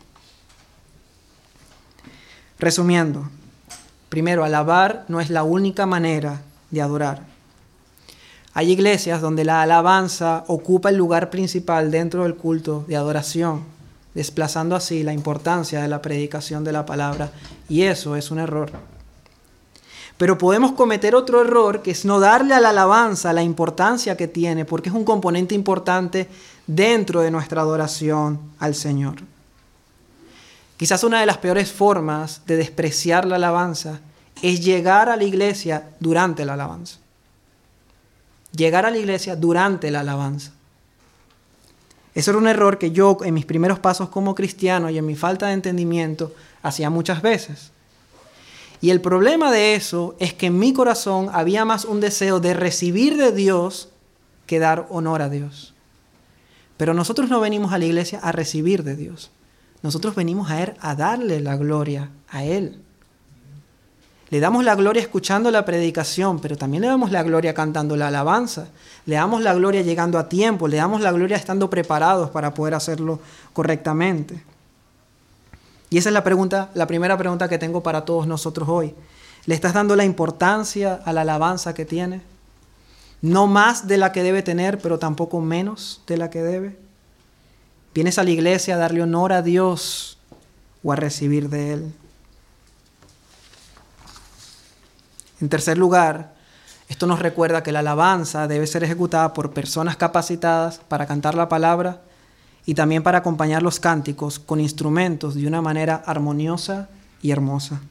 Resumiendo, 2.59 3.29
primero, 4.09 4.45
alabar 4.45 5.05
no 5.09 5.21
es 5.21 5.29
la 5.29 5.43
única 5.43 5.85
manera 5.85 6.41
de 6.71 6.81
adorar. 6.81 7.34
Hay 8.57 8.71
iglesias 8.71 9.21
donde 9.21 9.45
la 9.45 9.63
alabanza 9.63 10.45
ocupa 10.47 10.89
el 10.89 10.97
lugar 10.97 11.29
principal 11.29 11.91
dentro 11.91 12.23
del 12.23 12.37
culto 12.37 12.85
de 12.87 12.97
adoración, 12.97 13.65
desplazando 14.15 14.77
así 14.77 15.03
la 15.03 15.13
importancia 15.13 15.83
de 15.83 15.89
la 15.89 16.01
predicación 16.01 16.63
de 16.63 16.71
la 16.71 16.87
palabra, 16.87 17.33
y 17.69 17.83
eso 17.83 18.15
es 18.15 18.31
un 18.31 18.39
error. 18.39 18.71
Pero 20.17 20.39
podemos 20.39 20.71
cometer 20.73 21.17
otro 21.17 21.41
error 21.41 21.83
que 21.83 21.91
es 21.91 22.05
no 22.05 22.21
darle 22.21 22.55
a 22.55 22.61
la 22.61 22.71
alabanza 22.71 23.33
la 23.33 23.43
importancia 23.43 24.17
que 24.17 24.29
tiene, 24.29 24.65
porque 24.65 24.89
es 24.89 24.95
un 24.95 25.05
componente 25.05 25.57
importante 25.57 26.29
dentro 26.69 27.23
de 27.23 27.33
nuestra 27.33 27.63
adoración 27.63 28.39
al 28.61 28.77
Señor. 28.77 29.17
Quizás 30.77 31.03
una 31.03 31.19
de 31.19 31.27
las 31.27 31.39
peores 31.39 31.73
formas 31.73 32.43
de 32.47 32.57
despreciar 32.57 33.25
la 33.25 33.35
alabanza 33.35 33.99
es 34.43 34.65
llegar 34.65 35.09
a 35.09 35.17
la 35.17 35.25
iglesia 35.25 35.89
durante 35.99 36.45
la 36.45 36.55
alabanza. 36.55 36.99
Llegar 38.57 38.87
a 38.87 38.91
la 38.91 38.99
iglesia 38.99 39.37
durante 39.37 39.91
la 39.91 40.01
alabanza. 40.01 40.53
Eso 42.15 42.31
era 42.31 42.39
un 42.39 42.47
error 42.47 42.79
que 42.79 42.93
yo 42.93 43.17
en 43.25 43.35
mis 43.35 43.45
primeros 43.45 43.81
pasos 43.81 44.09
como 44.09 44.35
cristiano 44.35 44.89
y 44.89 44.99
en 44.99 45.07
mi 45.07 45.17
falta 45.17 45.49
de 45.49 45.55
entendimiento 45.55 46.33
hacía 46.63 46.89
muchas 46.89 47.23
veces. 47.23 47.73
Y 48.81 48.91
el 48.91 49.01
problema 49.01 49.51
de 49.51 49.75
eso 49.75 50.15
es 50.21 50.33
que 50.33 50.47
en 50.47 50.59
mi 50.59 50.73
corazón 50.73 51.29
había 51.33 51.65
más 51.65 51.85
un 51.85 52.01
deseo 52.01 52.39
de 52.39 52.55
recibir 52.55 53.17
de 53.17 53.33
Dios 53.33 53.89
que 54.47 54.59
dar 54.59 54.87
honor 54.91 55.23
a 55.23 55.29
Dios. 55.29 55.75
Pero 56.77 56.95
nosotros 56.95 57.31
no 57.31 57.41
venimos 57.41 57.73
a 57.73 57.79
la 57.79 57.87
iglesia 57.87 58.21
a 58.21 58.31
recibir 58.31 58.85
de 58.85 58.95
Dios. 58.95 59.31
Nosotros 59.83 60.15
venimos 60.15 60.51
a 60.51 60.63
Él 60.63 60.75
a 60.81 60.95
darle 60.95 61.41
la 61.41 61.57
gloria 61.57 62.11
a 62.29 62.45
Él. 62.45 62.84
Le 64.35 64.41
damos 64.41 64.65
la 64.65 64.75
gloria 64.75 65.01
escuchando 65.01 65.49
la 65.53 65.65
predicación, 65.65 66.41
pero 66.41 66.57
también 66.57 66.81
le 66.81 66.89
damos 66.89 67.13
la 67.13 67.23
gloria 67.23 67.55
cantando 67.55 67.95
la 67.95 68.09
alabanza. 68.09 68.67
Le 69.07 69.15
damos 69.15 69.43
la 69.43 69.55
gloria 69.55 69.83
llegando 69.83 70.19
a 70.19 70.29
tiempo, 70.29 70.67
le 70.67 70.79
damos 70.79 71.03
la 71.03 71.13
gloria 71.13 71.37
estando 71.37 71.71
preparados 71.71 72.31
para 72.31 72.53
poder 72.53 72.75
hacerlo 72.75 73.21
correctamente. 73.53 74.43
Y 75.89 75.99
esa 75.99 76.09
es 76.09 76.13
la 76.13 76.25
pregunta, 76.25 76.71
la 76.75 76.89
primera 76.89 77.17
pregunta 77.17 77.49
que 77.49 77.59
tengo 77.59 77.81
para 77.85 78.05
todos 78.05 78.27
nosotros 78.27 78.69
hoy. 78.69 78.93
¿Le 79.47 79.55
estás 79.55 79.73
dando 79.73 79.95
la 79.95 80.05
importancia 80.05 81.01
a 81.05 81.13
la 81.13 81.21
alabanza 81.21 81.73
que 81.73 81.85
tiene? 81.85 82.21
no 83.23 83.47
más 83.47 83.87
de 83.87 83.99
la 83.99 84.11
que 84.11 84.25
debe 84.25 84.43
tener, 84.43 84.81
pero 84.81 84.99
tampoco 84.99 85.41
menos 85.41 86.03
de 86.09 86.17
la 86.17 86.29
que 86.29 86.43
debe. 86.43 86.77
Vienes 87.95 88.19
a 88.19 88.25
la 88.25 88.31
iglesia 88.31 88.75
a 88.75 88.79
darle 88.79 89.01
honor 89.01 89.33
a 89.33 89.43
Dios 89.43 90.19
o 90.83 90.91
a 90.91 90.97
recibir 90.97 91.51
de 91.51 91.75
Él. 91.75 91.95
En 95.45 95.51
tercer 95.51 95.77
lugar, 95.77 96.33
esto 96.89 97.07
nos 97.07 97.19
recuerda 97.19 97.63
que 97.63 97.71
la 97.71 97.81
alabanza 97.81 98.49
debe 98.49 98.67
ser 98.67 98.83
ejecutada 98.83 99.35
por 99.35 99.53
personas 99.53 99.95
capacitadas 99.95 100.81
para 100.89 101.07
cantar 101.07 101.35
la 101.35 101.51
palabra 101.51 102.01
y 102.65 102.73
también 102.73 103.03
para 103.03 103.19
acompañar 103.19 103.63
los 103.63 103.79
cánticos 103.79 104.39
con 104.39 104.59
instrumentos 104.59 105.35
de 105.35 105.47
una 105.47 105.61
manera 105.61 106.03
armoniosa 106.07 106.89
y 107.21 107.31
hermosa. 107.31 107.83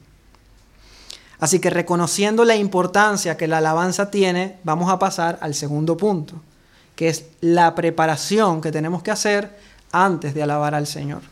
Así 1.38 1.60
que 1.60 1.70
reconociendo 1.70 2.44
la 2.44 2.56
importancia 2.56 3.36
que 3.36 3.46
la 3.46 3.58
alabanza 3.58 4.10
tiene, 4.10 4.58
vamos 4.64 4.90
a 4.90 4.98
pasar 4.98 5.38
al 5.40 5.54
segundo 5.54 5.96
punto, 5.96 6.34
que 6.96 7.08
es 7.08 7.26
la 7.40 7.76
preparación 7.76 8.60
que 8.60 8.72
tenemos 8.72 9.00
que 9.04 9.12
hacer 9.12 9.56
antes 9.92 10.34
de 10.34 10.42
alabar 10.42 10.74
al 10.74 10.88
Señor. 10.88 11.22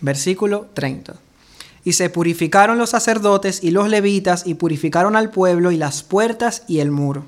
Versículo 0.00 0.68
30. 0.72 1.25
Y 1.86 1.92
se 1.92 2.10
purificaron 2.10 2.78
los 2.78 2.90
sacerdotes 2.90 3.62
y 3.62 3.70
los 3.70 3.88
levitas 3.88 4.44
y 4.44 4.54
purificaron 4.54 5.14
al 5.14 5.30
pueblo 5.30 5.70
y 5.70 5.76
las 5.76 6.02
puertas 6.02 6.64
y 6.66 6.80
el 6.80 6.90
muro. 6.90 7.24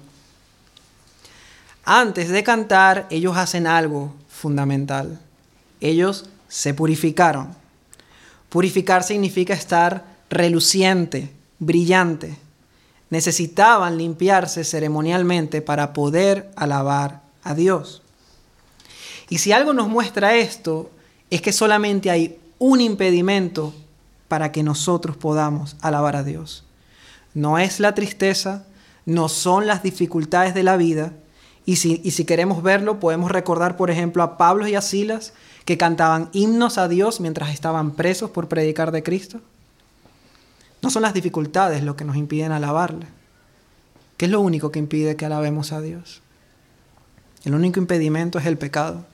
Antes 1.85 2.31
de 2.31 2.43
cantar, 2.43 3.07
ellos 3.09 3.37
hacen 3.37 3.69
algo 3.69 4.17
fundamental. 4.29 5.21
Ellos 5.81 6.29
se 6.49 6.75
purificaron. 6.75 7.55
Purificar 8.49 9.05
significa 9.05 9.55
estar 9.55 10.05
reluciente, 10.29 11.31
brillante. 11.61 12.37
Necesitaban 13.11 13.97
limpiarse 13.97 14.65
ceremonialmente 14.65 15.63
para 15.63 15.93
poder 15.93 16.51
alabar 16.57 17.23
a 17.45 17.55
Dios. 17.55 18.03
Y 19.29 19.39
si 19.39 19.53
algo 19.53 19.73
nos 19.73 19.87
muestra 19.87 20.35
esto, 20.35 20.91
es 21.31 21.43
que 21.43 21.53
solamente 21.53 22.11
hay 22.11 22.41
un 22.59 22.81
impedimento 22.81 23.73
para 24.29 24.53
que 24.53 24.63
nosotros 24.63 25.17
podamos 25.17 25.77
alabar 25.81 26.17
a 26.17 26.23
Dios. 26.23 26.65
No 27.35 27.59
es 27.59 27.81
la 27.81 27.95
tristeza, 27.95 28.65
no 29.07 29.29
son 29.29 29.67
las 29.67 29.83
dificultades 29.83 30.55
de 30.55 30.63
la 30.63 30.77
vida. 30.77 31.13
Y 31.65 31.77
si, 31.77 32.01
y 32.05 32.13
si 32.13 32.25
queremos 32.25 32.63
verlo, 32.63 33.01
podemos 33.01 33.31
recordar, 33.31 33.77
por 33.77 33.91
ejemplo, 33.91 34.23
a 34.23 34.39
Pablo 34.39 34.69
y 34.69 34.75
a 34.75 34.83
Silas, 34.83 35.33
que 35.65 35.79
cantaban 35.79 36.31
himnos 36.33 36.79
a 36.79 36.89
Dios 36.89 37.21
mientras 37.21 37.51
estaban 37.51 37.93
presos 37.93 38.31
por 38.31 38.49
predicar 38.49 38.91
de 38.93 39.03
Cristo. 39.03 39.41
No 40.81 40.91
son 40.91 41.03
las 41.03 41.15
dificultades 41.15 41.83
lo 41.83 41.97
que 41.97 42.05
nos 42.05 42.17
impiden 42.17 42.53
alabarle. 42.53 43.07
¿Qué 44.17 44.27
es 44.27 44.31
lo 44.31 44.41
único 44.41 44.71
que 44.71 44.79
impide 44.79 45.17
que 45.17 45.27
alabemos 45.27 45.73
a 45.73 45.81
Dios? 45.81 46.23
El 47.45 47.55
único 47.55 47.81
impedimento 47.81 48.39
es 48.39 48.47
el 48.47 48.59
pecado. 48.59 49.05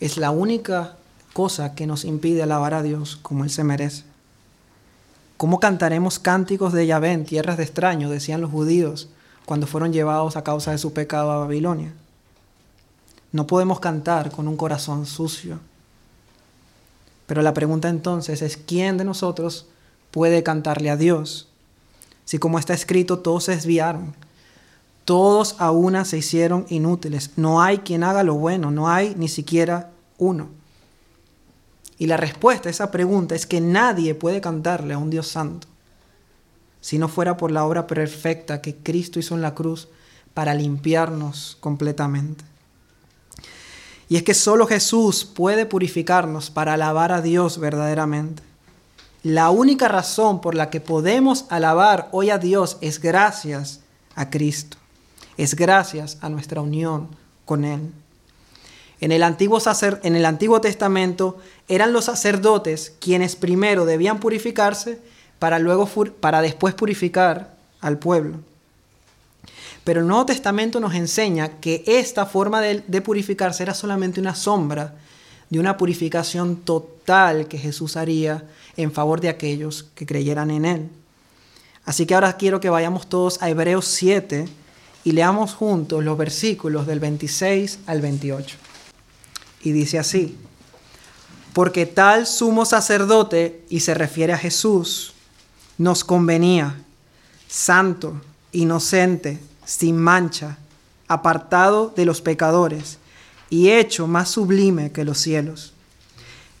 Es 0.00 0.16
la 0.16 0.30
única 0.30 0.96
cosa 1.34 1.74
que 1.74 1.86
nos 1.86 2.06
impide 2.06 2.44
alabar 2.44 2.72
a 2.72 2.82
Dios 2.82 3.18
como 3.20 3.44
Él 3.44 3.50
se 3.50 3.64
merece. 3.64 4.04
¿Cómo 5.36 5.60
cantaremos 5.60 6.18
cánticos 6.20 6.72
de 6.72 6.86
Yahvé 6.86 7.12
en 7.12 7.26
tierras 7.26 7.58
de 7.58 7.64
extraños? 7.64 8.10
Decían 8.10 8.40
los 8.40 8.52
judíos 8.52 9.08
cuando 9.44 9.66
fueron 9.66 9.92
llevados 9.92 10.36
a 10.36 10.44
causa 10.44 10.70
de 10.70 10.78
su 10.78 10.92
pecado 10.92 11.32
a 11.32 11.38
Babilonia. 11.38 11.92
No 13.32 13.48
podemos 13.48 13.80
cantar 13.80 14.30
con 14.30 14.46
un 14.46 14.56
corazón 14.56 15.06
sucio. 15.06 15.58
Pero 17.26 17.42
la 17.42 17.52
pregunta 17.52 17.88
entonces 17.88 18.40
es, 18.40 18.56
¿quién 18.56 18.96
de 18.96 19.04
nosotros 19.04 19.66
puede 20.12 20.44
cantarle 20.44 20.88
a 20.88 20.96
Dios? 20.96 21.48
Si 22.24 22.38
como 22.38 22.60
está 22.60 22.74
escrito, 22.74 23.18
todos 23.18 23.44
se 23.44 23.56
desviaron, 23.56 24.14
todos 25.04 25.56
a 25.58 25.72
una 25.72 26.04
se 26.04 26.18
hicieron 26.18 26.64
inútiles, 26.68 27.32
no 27.36 27.60
hay 27.60 27.78
quien 27.78 28.04
haga 28.04 28.22
lo 28.22 28.34
bueno, 28.34 28.70
no 28.70 28.88
hay 28.88 29.14
ni 29.16 29.28
siquiera 29.28 29.90
uno. 30.16 30.48
Y 31.98 32.06
la 32.06 32.16
respuesta 32.16 32.68
a 32.68 32.70
esa 32.70 32.90
pregunta 32.90 33.34
es 33.34 33.46
que 33.46 33.60
nadie 33.60 34.14
puede 34.14 34.40
cantarle 34.40 34.94
a 34.94 34.98
un 34.98 35.10
Dios 35.10 35.28
santo 35.28 35.68
si 36.84 36.98
no 36.98 37.08
fuera 37.08 37.38
por 37.38 37.50
la 37.50 37.64
obra 37.64 37.86
perfecta 37.86 38.60
que 38.60 38.76
Cristo 38.76 39.18
hizo 39.18 39.34
en 39.34 39.40
la 39.40 39.54
cruz 39.54 39.88
para 40.34 40.54
limpiarnos 40.54 41.56
completamente. 41.60 42.44
Y 44.06 44.16
es 44.16 44.22
que 44.22 44.34
solo 44.34 44.66
Jesús 44.66 45.24
puede 45.24 45.64
purificarnos 45.64 46.50
para 46.50 46.74
alabar 46.74 47.10
a 47.10 47.22
Dios 47.22 47.58
verdaderamente. 47.58 48.42
La 49.22 49.48
única 49.48 49.88
razón 49.88 50.42
por 50.42 50.54
la 50.54 50.68
que 50.68 50.82
podemos 50.82 51.46
alabar 51.48 52.10
hoy 52.12 52.28
a 52.28 52.36
Dios 52.36 52.76
es 52.82 53.00
gracias 53.00 53.80
a 54.14 54.28
Cristo. 54.28 54.76
Es 55.38 55.56
gracias 55.56 56.18
a 56.20 56.28
nuestra 56.28 56.60
unión 56.60 57.08
con 57.46 57.64
Él. 57.64 57.92
En 59.04 59.12
el, 59.12 59.22
Antiguo 59.22 59.58
en 60.02 60.16
el 60.16 60.24
Antiguo 60.24 60.62
Testamento 60.62 61.36
eran 61.68 61.92
los 61.92 62.06
sacerdotes 62.06 62.94
quienes 63.00 63.36
primero 63.36 63.84
debían 63.84 64.18
purificarse 64.18 64.98
para, 65.38 65.58
luego 65.58 65.86
para 66.20 66.40
después 66.40 66.72
purificar 66.72 67.54
al 67.82 67.98
pueblo. 67.98 68.38
Pero 69.84 70.00
el 70.00 70.06
Nuevo 70.06 70.24
Testamento 70.24 70.80
nos 70.80 70.94
enseña 70.94 71.60
que 71.60 71.84
esta 71.86 72.24
forma 72.24 72.62
de, 72.62 72.82
de 72.86 73.02
purificarse 73.02 73.62
era 73.62 73.74
solamente 73.74 74.22
una 74.22 74.34
sombra 74.34 74.94
de 75.50 75.58
una 75.58 75.76
purificación 75.76 76.56
total 76.56 77.46
que 77.46 77.58
Jesús 77.58 77.98
haría 77.98 78.44
en 78.74 78.90
favor 78.90 79.20
de 79.20 79.28
aquellos 79.28 79.82
que 79.94 80.06
creyeran 80.06 80.50
en 80.50 80.64
Él. 80.64 80.88
Así 81.84 82.06
que 82.06 82.14
ahora 82.14 82.38
quiero 82.38 82.58
que 82.58 82.70
vayamos 82.70 83.06
todos 83.06 83.42
a 83.42 83.50
Hebreos 83.50 83.84
7 83.84 84.48
y 85.04 85.12
leamos 85.12 85.52
juntos 85.52 86.02
los 86.02 86.16
versículos 86.16 86.86
del 86.86 87.00
26 87.00 87.80
al 87.86 88.00
28. 88.00 88.63
Y 89.64 89.72
dice 89.72 89.98
así, 89.98 90.36
porque 91.54 91.86
tal 91.86 92.26
sumo 92.26 92.64
sacerdote, 92.66 93.64
y 93.68 93.80
se 93.80 93.94
refiere 93.94 94.32
a 94.32 94.38
Jesús, 94.38 95.14
nos 95.78 96.04
convenía, 96.04 96.80
santo, 97.48 98.20
inocente, 98.52 99.40
sin 99.64 99.96
mancha, 99.96 100.58
apartado 101.08 101.92
de 101.96 102.04
los 102.04 102.20
pecadores 102.20 102.98
y 103.50 103.70
hecho 103.70 104.06
más 104.06 104.30
sublime 104.30 104.92
que 104.92 105.04
los 105.04 105.18
cielos, 105.18 105.72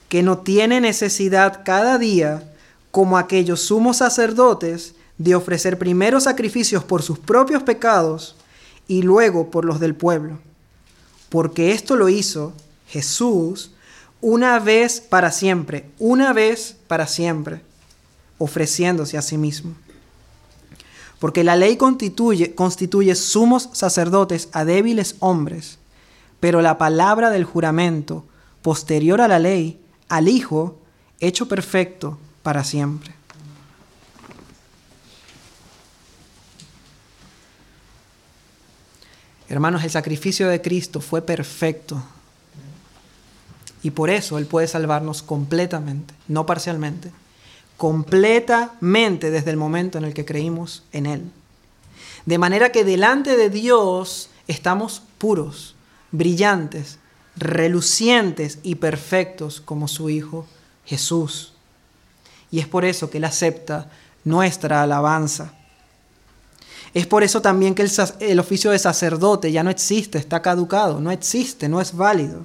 que 0.08 0.22
no 0.22 0.38
tiene 0.38 0.80
necesidad 0.80 1.62
cada 1.64 1.98
día, 1.98 2.52
como 2.90 3.18
aquellos 3.18 3.60
sumos 3.60 3.98
sacerdotes, 3.98 4.94
de 5.18 5.34
ofrecer 5.34 5.78
primero 5.78 6.20
sacrificios 6.20 6.84
por 6.84 7.02
sus 7.02 7.18
propios 7.18 7.62
pecados 7.62 8.36
y 8.88 9.02
luego 9.02 9.50
por 9.50 9.64
los 9.64 9.80
del 9.80 9.94
pueblo, 9.94 10.38
porque 11.28 11.72
esto 11.72 11.96
lo 11.96 12.08
hizo 12.08 12.52
Jesús 12.94 13.72
una 14.20 14.60
vez 14.60 15.00
para 15.00 15.32
siempre, 15.32 15.90
una 15.98 16.32
vez 16.32 16.76
para 16.86 17.08
siempre, 17.08 17.60
ofreciéndose 18.38 19.18
a 19.18 19.22
sí 19.22 19.36
mismo. 19.36 19.74
Porque 21.18 21.42
la 21.42 21.56
ley 21.56 21.76
constituye, 21.76 22.54
constituye 22.54 23.16
sumos 23.16 23.68
sacerdotes 23.72 24.48
a 24.52 24.64
débiles 24.64 25.16
hombres, 25.18 25.78
pero 26.38 26.62
la 26.62 26.78
palabra 26.78 27.30
del 27.30 27.42
juramento, 27.42 28.24
posterior 28.62 29.20
a 29.20 29.26
la 29.26 29.40
ley, 29.40 29.80
al 30.08 30.28
Hijo, 30.28 30.78
hecho 31.18 31.48
perfecto 31.48 32.16
para 32.44 32.62
siempre. 32.62 33.12
Hermanos, 39.48 39.82
el 39.82 39.90
sacrificio 39.90 40.48
de 40.48 40.62
Cristo 40.62 41.00
fue 41.00 41.22
perfecto. 41.22 42.00
Y 43.84 43.92
por 43.92 44.10
eso 44.10 44.38
Él 44.38 44.46
puede 44.46 44.66
salvarnos 44.66 45.22
completamente, 45.22 46.12
no 46.26 46.44
parcialmente 46.44 47.12
completamente 47.76 49.30
desde 49.30 49.50
el 49.50 49.56
momento 49.56 49.98
en 49.98 50.04
el 50.04 50.14
que 50.14 50.24
creímos 50.24 50.84
en 50.92 51.06
Él. 51.06 51.30
De 52.26 52.38
manera 52.38 52.72
que 52.72 52.84
delante 52.84 53.36
de 53.36 53.50
Dios 53.50 54.30
estamos 54.46 55.02
puros, 55.18 55.74
brillantes, 56.10 56.98
relucientes 57.36 58.58
y 58.62 58.76
perfectos 58.76 59.60
como 59.60 59.88
su 59.88 60.08
Hijo 60.08 60.46
Jesús. 60.86 61.52
Y 62.50 62.60
es 62.60 62.68
por 62.68 62.84
eso 62.84 63.10
que 63.10 63.18
Él 63.18 63.24
acepta 63.24 63.90
nuestra 64.22 64.82
alabanza. 64.82 65.52
Es 66.94 67.06
por 67.08 67.24
eso 67.24 67.42
también 67.42 67.74
que 67.74 67.84
el, 68.20 68.38
oficio 68.38 68.70
de 68.70 68.78
sacerdote 68.78 69.50
ya 69.50 69.64
no 69.64 69.70
existe, 69.70 70.16
está 70.16 70.40
caducado, 70.40 71.00
no 71.00 71.10
existe, 71.10 71.68
no 71.68 71.80
es 71.80 71.94
válido. 71.94 72.44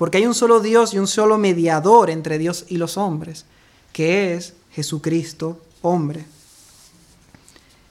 Porque 0.00 0.16
hay 0.16 0.24
un 0.24 0.34
solo 0.34 0.60
Dios 0.60 0.94
y 0.94 0.98
un 0.98 1.06
solo 1.06 1.36
mediador 1.36 2.08
entre 2.08 2.38
Dios 2.38 2.64
y 2.68 2.78
los 2.78 2.96
hombres, 2.96 3.44
que 3.92 4.32
es 4.32 4.54
Jesucristo 4.72 5.60
hombre. 5.82 6.24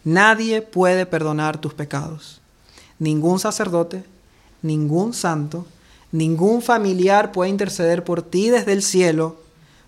Nadie 0.03 0.63
puede 0.63 1.05
perdonar 1.05 1.61
tus 1.61 1.75
pecados. 1.75 2.41
Ningún 2.97 3.39
sacerdote, 3.39 4.03
ningún 4.63 5.13
santo, 5.13 5.67
ningún 6.11 6.63
familiar 6.63 7.31
puede 7.31 7.51
interceder 7.51 8.03
por 8.03 8.23
ti 8.23 8.49
desde 8.49 8.73
el 8.73 8.81
cielo. 8.81 9.35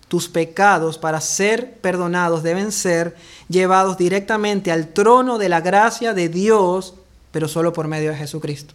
Tus 0.06 0.28
pecados 0.28 0.98
para 0.98 1.20
ser 1.20 1.80
perdonados 1.80 2.44
deben 2.44 2.70
ser 2.70 3.16
llevados 3.48 3.98
directamente 3.98 4.70
al 4.70 4.92
trono 4.92 5.38
de 5.38 5.48
la 5.48 5.60
gracia 5.60 6.14
de 6.14 6.28
Dios, 6.28 6.94
pero 7.32 7.48
solo 7.48 7.72
por 7.72 7.88
medio 7.88 8.10
de 8.10 8.16
Jesucristo 8.16 8.74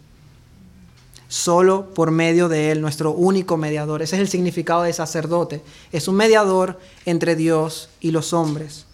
solo 1.28 1.92
por 1.94 2.10
medio 2.10 2.48
de 2.48 2.72
Él, 2.72 2.80
nuestro 2.80 3.12
único 3.12 3.56
mediador. 3.56 4.02
Ese 4.02 4.16
es 4.16 4.22
el 4.22 4.28
significado 4.28 4.82
de 4.82 4.92
sacerdote. 4.92 5.62
Es 5.92 6.08
un 6.08 6.16
mediador 6.16 6.80
entre 7.04 7.36
Dios 7.36 7.90
y 8.00 8.10
los 8.10 8.32
hombres. 8.32 8.86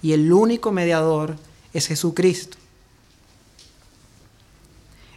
Y 0.00 0.12
el 0.12 0.32
único 0.32 0.70
mediador 0.70 1.36
es 1.74 1.88
Jesucristo. 1.88 2.56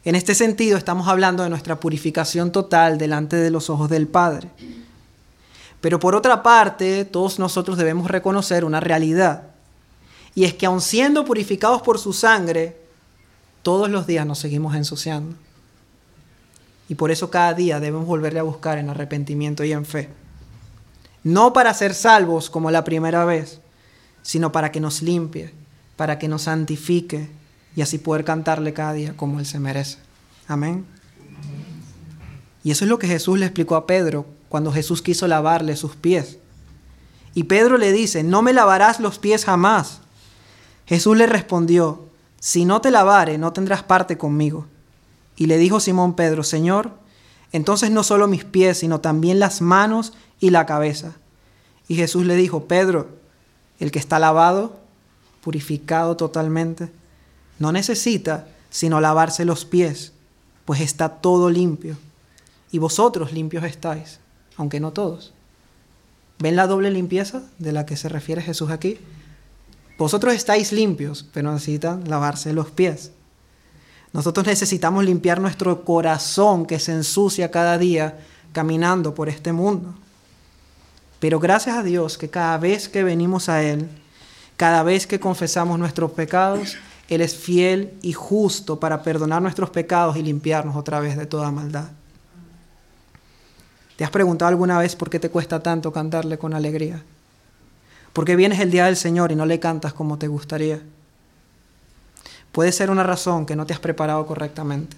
En 0.03 0.15
este 0.15 0.33
sentido 0.33 0.79
estamos 0.79 1.07
hablando 1.07 1.43
de 1.43 1.49
nuestra 1.49 1.79
purificación 1.79 2.51
total 2.51 2.97
delante 2.97 3.35
de 3.35 3.51
los 3.51 3.69
ojos 3.69 3.87
del 3.87 4.07
Padre. 4.07 4.49
Pero 5.79 5.99
por 5.99 6.15
otra 6.15 6.41
parte, 6.41 7.05
todos 7.05 7.37
nosotros 7.37 7.77
debemos 7.77 8.09
reconocer 8.09 8.65
una 8.65 8.79
realidad. 8.79 9.43
Y 10.33 10.45
es 10.45 10.55
que 10.55 10.65
aun 10.65 10.81
siendo 10.81 11.23
purificados 11.23 11.83
por 11.83 11.99
su 11.99 12.13
sangre, 12.13 12.77
todos 13.61 13.89
los 13.89 14.07
días 14.07 14.25
nos 14.25 14.39
seguimos 14.39 14.75
ensuciando. 14.75 15.35
Y 16.91 16.95
por 16.95 17.09
eso 17.09 17.31
cada 17.31 17.53
día 17.53 17.79
debemos 17.79 18.05
volverle 18.05 18.39
a 18.39 18.43
buscar 18.43 18.77
en 18.77 18.89
arrepentimiento 18.89 19.63
y 19.63 19.71
en 19.71 19.85
fe. 19.85 20.09
No 21.23 21.53
para 21.53 21.73
ser 21.73 21.93
salvos 21.93 22.49
como 22.49 22.69
la 22.69 22.83
primera 22.83 23.23
vez, 23.23 23.61
sino 24.23 24.51
para 24.51 24.73
que 24.73 24.81
nos 24.81 25.01
limpie, 25.01 25.53
para 25.95 26.19
que 26.19 26.27
nos 26.27 26.41
santifique 26.41 27.29
y 27.77 27.81
así 27.81 27.97
poder 27.97 28.25
cantarle 28.25 28.73
cada 28.73 28.91
día 28.91 29.15
como 29.15 29.39
Él 29.39 29.45
se 29.45 29.57
merece. 29.57 29.99
Amén. 30.49 30.85
Y 32.61 32.71
eso 32.71 32.83
es 32.83 32.89
lo 32.89 32.99
que 32.99 33.07
Jesús 33.07 33.39
le 33.39 33.45
explicó 33.45 33.77
a 33.77 33.87
Pedro 33.87 34.25
cuando 34.49 34.73
Jesús 34.73 35.01
quiso 35.01 35.29
lavarle 35.29 35.77
sus 35.77 35.95
pies. 35.95 36.39
Y 37.33 37.43
Pedro 37.43 37.77
le 37.77 37.93
dice, 37.93 38.21
no 38.21 38.41
me 38.41 38.51
lavarás 38.51 38.99
los 38.99 39.17
pies 39.17 39.45
jamás. 39.45 40.01
Jesús 40.85 41.15
le 41.15 41.25
respondió, 41.25 42.09
si 42.41 42.65
no 42.65 42.81
te 42.81 42.91
lavare, 42.91 43.37
no 43.37 43.53
tendrás 43.53 43.81
parte 43.81 44.17
conmigo. 44.17 44.67
Y 45.41 45.47
le 45.47 45.57
dijo 45.57 45.79
Simón 45.79 46.13
Pedro, 46.13 46.43
Señor, 46.43 46.91
entonces 47.51 47.89
no 47.89 48.03
solo 48.03 48.27
mis 48.27 48.45
pies, 48.45 48.77
sino 48.77 49.01
también 49.01 49.39
las 49.39 49.59
manos 49.59 50.13
y 50.39 50.51
la 50.51 50.67
cabeza. 50.67 51.13
Y 51.87 51.95
Jesús 51.95 52.27
le 52.27 52.35
dijo, 52.35 52.65
Pedro, 52.65 53.09
el 53.79 53.89
que 53.89 53.97
está 53.97 54.19
lavado, 54.19 54.79
purificado 55.41 56.15
totalmente, 56.15 56.91
no 57.57 57.71
necesita 57.71 58.49
sino 58.69 59.01
lavarse 59.01 59.43
los 59.43 59.65
pies, 59.65 60.13
pues 60.63 60.79
está 60.79 61.09
todo 61.09 61.49
limpio. 61.49 61.97
Y 62.71 62.77
vosotros 62.77 63.33
limpios 63.33 63.63
estáis, 63.63 64.19
aunque 64.57 64.79
no 64.79 64.91
todos. 64.91 65.33
¿Ven 66.37 66.55
la 66.55 66.67
doble 66.67 66.91
limpieza 66.91 67.41
de 67.57 67.71
la 67.71 67.87
que 67.87 67.97
se 67.97 68.09
refiere 68.09 68.43
Jesús 68.43 68.69
aquí? 68.69 68.99
Vosotros 69.97 70.35
estáis 70.35 70.71
limpios, 70.71 71.25
pero 71.33 71.51
necesitan 71.51 72.07
lavarse 72.07 72.53
los 72.53 72.69
pies. 72.69 73.11
Nosotros 74.13 74.45
necesitamos 74.45 75.05
limpiar 75.05 75.39
nuestro 75.39 75.85
corazón 75.85 76.65
que 76.65 76.79
se 76.79 76.91
ensucia 76.91 77.51
cada 77.51 77.77
día 77.77 78.19
caminando 78.51 79.15
por 79.15 79.29
este 79.29 79.53
mundo. 79.53 79.93
Pero 81.19 81.39
gracias 81.39 81.77
a 81.77 81.83
Dios 81.83 82.17
que 82.17 82.29
cada 82.29 82.57
vez 82.57 82.89
que 82.89 83.03
venimos 83.03 83.47
a 83.47 83.63
Él, 83.63 83.87
cada 84.57 84.83
vez 84.83 85.07
que 85.07 85.19
confesamos 85.19 85.79
nuestros 85.79 86.11
pecados, 86.11 86.77
Él 87.07 87.21
es 87.21 87.35
fiel 87.35 87.93
y 88.01 88.13
justo 88.13 88.79
para 88.79 89.01
perdonar 89.03 89.41
nuestros 89.41 89.69
pecados 89.69 90.17
y 90.17 90.23
limpiarnos 90.23 90.75
otra 90.75 90.99
vez 90.99 91.17
de 91.17 91.25
toda 91.25 91.51
maldad. 91.51 91.89
¿Te 93.95 94.03
has 94.03 94.11
preguntado 94.11 94.49
alguna 94.49 94.79
vez 94.79 94.95
por 94.95 95.09
qué 95.09 95.19
te 95.19 95.29
cuesta 95.29 95.61
tanto 95.61 95.93
cantarle 95.93 96.37
con 96.37 96.53
alegría? 96.53 97.03
¿Por 98.13 98.25
qué 98.25 98.35
vienes 98.35 98.59
el 98.59 98.71
día 98.71 98.85
del 98.85 98.97
Señor 98.97 99.31
y 99.31 99.35
no 99.35 99.45
le 99.45 99.59
cantas 99.59 99.93
como 99.93 100.17
te 100.17 100.27
gustaría? 100.27 100.81
Puede 102.51 102.71
ser 102.71 102.89
una 102.89 103.03
razón 103.03 103.45
que 103.45 103.55
no 103.55 103.65
te 103.65 103.73
has 103.73 103.79
preparado 103.79 104.25
correctamente. 104.25 104.97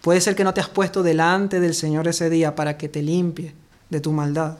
Puede 0.00 0.20
ser 0.20 0.36
que 0.36 0.44
no 0.44 0.54
te 0.54 0.60
has 0.60 0.68
puesto 0.68 1.02
delante 1.02 1.60
del 1.60 1.74
Señor 1.74 2.08
ese 2.08 2.30
día 2.30 2.54
para 2.54 2.78
que 2.78 2.88
te 2.88 3.02
limpie 3.02 3.54
de 3.90 4.00
tu 4.00 4.12
maldad, 4.12 4.56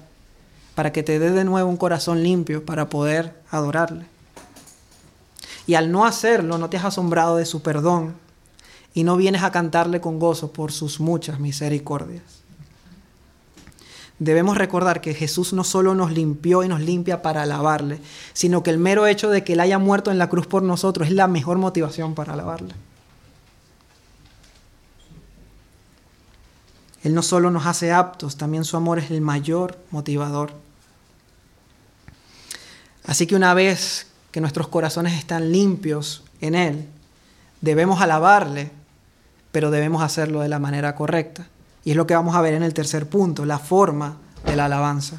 para 0.74 0.92
que 0.92 1.02
te 1.02 1.18
dé 1.18 1.30
de 1.30 1.44
nuevo 1.44 1.68
un 1.68 1.76
corazón 1.76 2.22
limpio 2.22 2.64
para 2.64 2.88
poder 2.88 3.34
adorarle. 3.50 4.06
Y 5.66 5.74
al 5.74 5.90
no 5.90 6.04
hacerlo, 6.04 6.58
no 6.58 6.68
te 6.68 6.76
has 6.76 6.84
asombrado 6.84 7.36
de 7.36 7.46
su 7.46 7.62
perdón 7.62 8.14
y 8.94 9.04
no 9.04 9.16
vienes 9.16 9.42
a 9.42 9.52
cantarle 9.52 10.00
con 10.00 10.18
gozo 10.18 10.52
por 10.52 10.72
sus 10.72 11.00
muchas 11.00 11.40
misericordias 11.40 12.45
debemos 14.18 14.56
recordar 14.56 15.00
que 15.00 15.14
Jesús 15.14 15.52
no 15.52 15.64
solo 15.64 15.94
nos 15.94 16.12
limpió 16.12 16.62
y 16.62 16.68
nos 16.68 16.80
limpia 16.80 17.22
para 17.22 17.42
alabarle, 17.42 18.00
sino 18.32 18.62
que 18.62 18.70
el 18.70 18.78
mero 18.78 19.06
hecho 19.06 19.30
de 19.30 19.44
que 19.44 19.52
Él 19.52 19.60
haya 19.60 19.78
muerto 19.78 20.10
en 20.10 20.18
la 20.18 20.28
cruz 20.28 20.46
por 20.46 20.62
nosotros 20.62 21.08
es 21.08 21.14
la 21.14 21.28
mejor 21.28 21.58
motivación 21.58 22.14
para 22.14 22.32
alabarle. 22.32 22.74
Él 27.02 27.14
no 27.14 27.22
solo 27.22 27.50
nos 27.50 27.66
hace 27.66 27.92
aptos, 27.92 28.36
también 28.36 28.64
su 28.64 28.76
amor 28.76 28.98
es 28.98 29.10
el 29.10 29.20
mayor 29.20 29.78
motivador. 29.90 30.52
Así 33.04 33.28
que 33.28 33.36
una 33.36 33.54
vez 33.54 34.08
que 34.32 34.40
nuestros 34.40 34.66
corazones 34.68 35.14
están 35.14 35.52
limpios 35.52 36.24
en 36.40 36.56
Él, 36.56 36.88
debemos 37.60 38.00
alabarle, 38.00 38.72
pero 39.52 39.70
debemos 39.70 40.02
hacerlo 40.02 40.40
de 40.40 40.48
la 40.48 40.58
manera 40.58 40.96
correcta. 40.96 41.46
Y 41.86 41.92
es 41.92 41.96
lo 41.96 42.04
que 42.04 42.16
vamos 42.16 42.34
a 42.34 42.40
ver 42.40 42.54
en 42.54 42.64
el 42.64 42.74
tercer 42.74 43.06
punto, 43.08 43.44
la 43.44 43.60
forma 43.60 44.16
de 44.44 44.56
la 44.56 44.64
alabanza. 44.64 45.18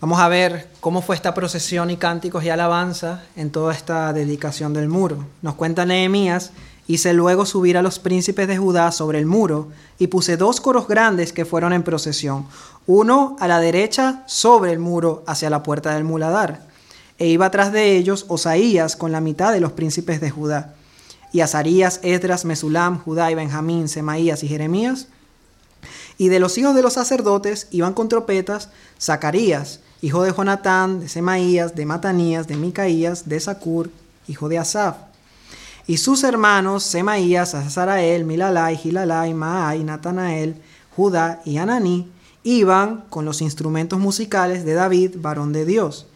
Vamos 0.00 0.18
a 0.18 0.26
ver 0.26 0.68
cómo 0.80 1.00
fue 1.00 1.14
esta 1.14 1.32
procesión 1.32 1.90
y 1.90 1.96
cánticos 1.96 2.42
y 2.42 2.50
alabanza 2.50 3.22
en 3.36 3.50
toda 3.50 3.72
esta 3.72 4.12
dedicación 4.12 4.74
del 4.74 4.88
muro. 4.88 5.26
Nos 5.42 5.54
cuenta 5.54 5.86
Nehemías, 5.86 6.50
hice 6.88 7.12
luego 7.12 7.46
subir 7.46 7.78
a 7.78 7.82
los 7.82 8.00
príncipes 8.00 8.48
de 8.48 8.58
Judá 8.58 8.90
sobre 8.90 9.20
el 9.20 9.26
muro 9.26 9.68
y 10.00 10.08
puse 10.08 10.36
dos 10.36 10.60
coros 10.60 10.88
grandes 10.88 11.32
que 11.32 11.44
fueron 11.44 11.72
en 11.72 11.84
procesión, 11.84 12.46
uno 12.88 13.36
a 13.38 13.46
la 13.46 13.60
derecha 13.60 14.24
sobre 14.26 14.72
el 14.72 14.80
muro 14.80 15.22
hacia 15.28 15.50
la 15.50 15.62
puerta 15.62 15.94
del 15.94 16.02
muladar, 16.02 16.66
e 17.16 17.28
iba 17.28 17.48
tras 17.52 17.70
de 17.70 17.96
ellos 17.96 18.24
Osaías 18.26 18.96
con 18.96 19.12
la 19.12 19.20
mitad 19.20 19.52
de 19.52 19.60
los 19.60 19.70
príncipes 19.70 20.20
de 20.20 20.30
Judá 20.30 20.74
y 21.32 21.40
Azarías, 21.40 22.00
Esdras, 22.02 22.44
Mesulam, 22.44 22.98
Judá 23.02 23.30
y 23.30 23.34
Benjamín, 23.34 23.88
Semaías 23.88 24.42
y 24.42 24.48
Jeremías. 24.48 25.08
Y 26.18 26.28
de 26.28 26.40
los 26.40 26.58
hijos 26.58 26.74
de 26.74 26.82
los 26.82 26.94
sacerdotes 26.94 27.68
iban 27.70 27.94
con 27.94 28.08
trompetas 28.08 28.68
Zacarías, 29.00 29.80
hijo 30.02 30.22
de 30.22 30.32
Jonatán, 30.32 31.00
de 31.00 31.08
Semaías, 31.08 31.74
de 31.74 31.86
Matanías, 31.86 32.46
de 32.46 32.56
Micaías, 32.56 33.28
de 33.28 33.40
Sacur, 33.40 33.90
hijo 34.28 34.48
de 34.48 34.58
Asaf. 34.58 34.96
Y 35.86 35.96
sus 35.96 36.24
hermanos 36.24 36.84
Semaías, 36.84 37.54
Azarael, 37.54 38.24
Milalai, 38.24 38.76
Gilalai, 38.76 39.32
Maai, 39.34 39.82
Natanael, 39.82 40.56
Judá 40.94 41.40
y 41.44 41.56
Ananí, 41.56 42.10
iban 42.42 43.04
con 43.08 43.24
los 43.24 43.40
instrumentos 43.42 43.98
musicales 43.98 44.64
de 44.64 44.74
David, 44.74 45.16
varón 45.18 45.52
de 45.52 45.64
Dios, 45.64 46.06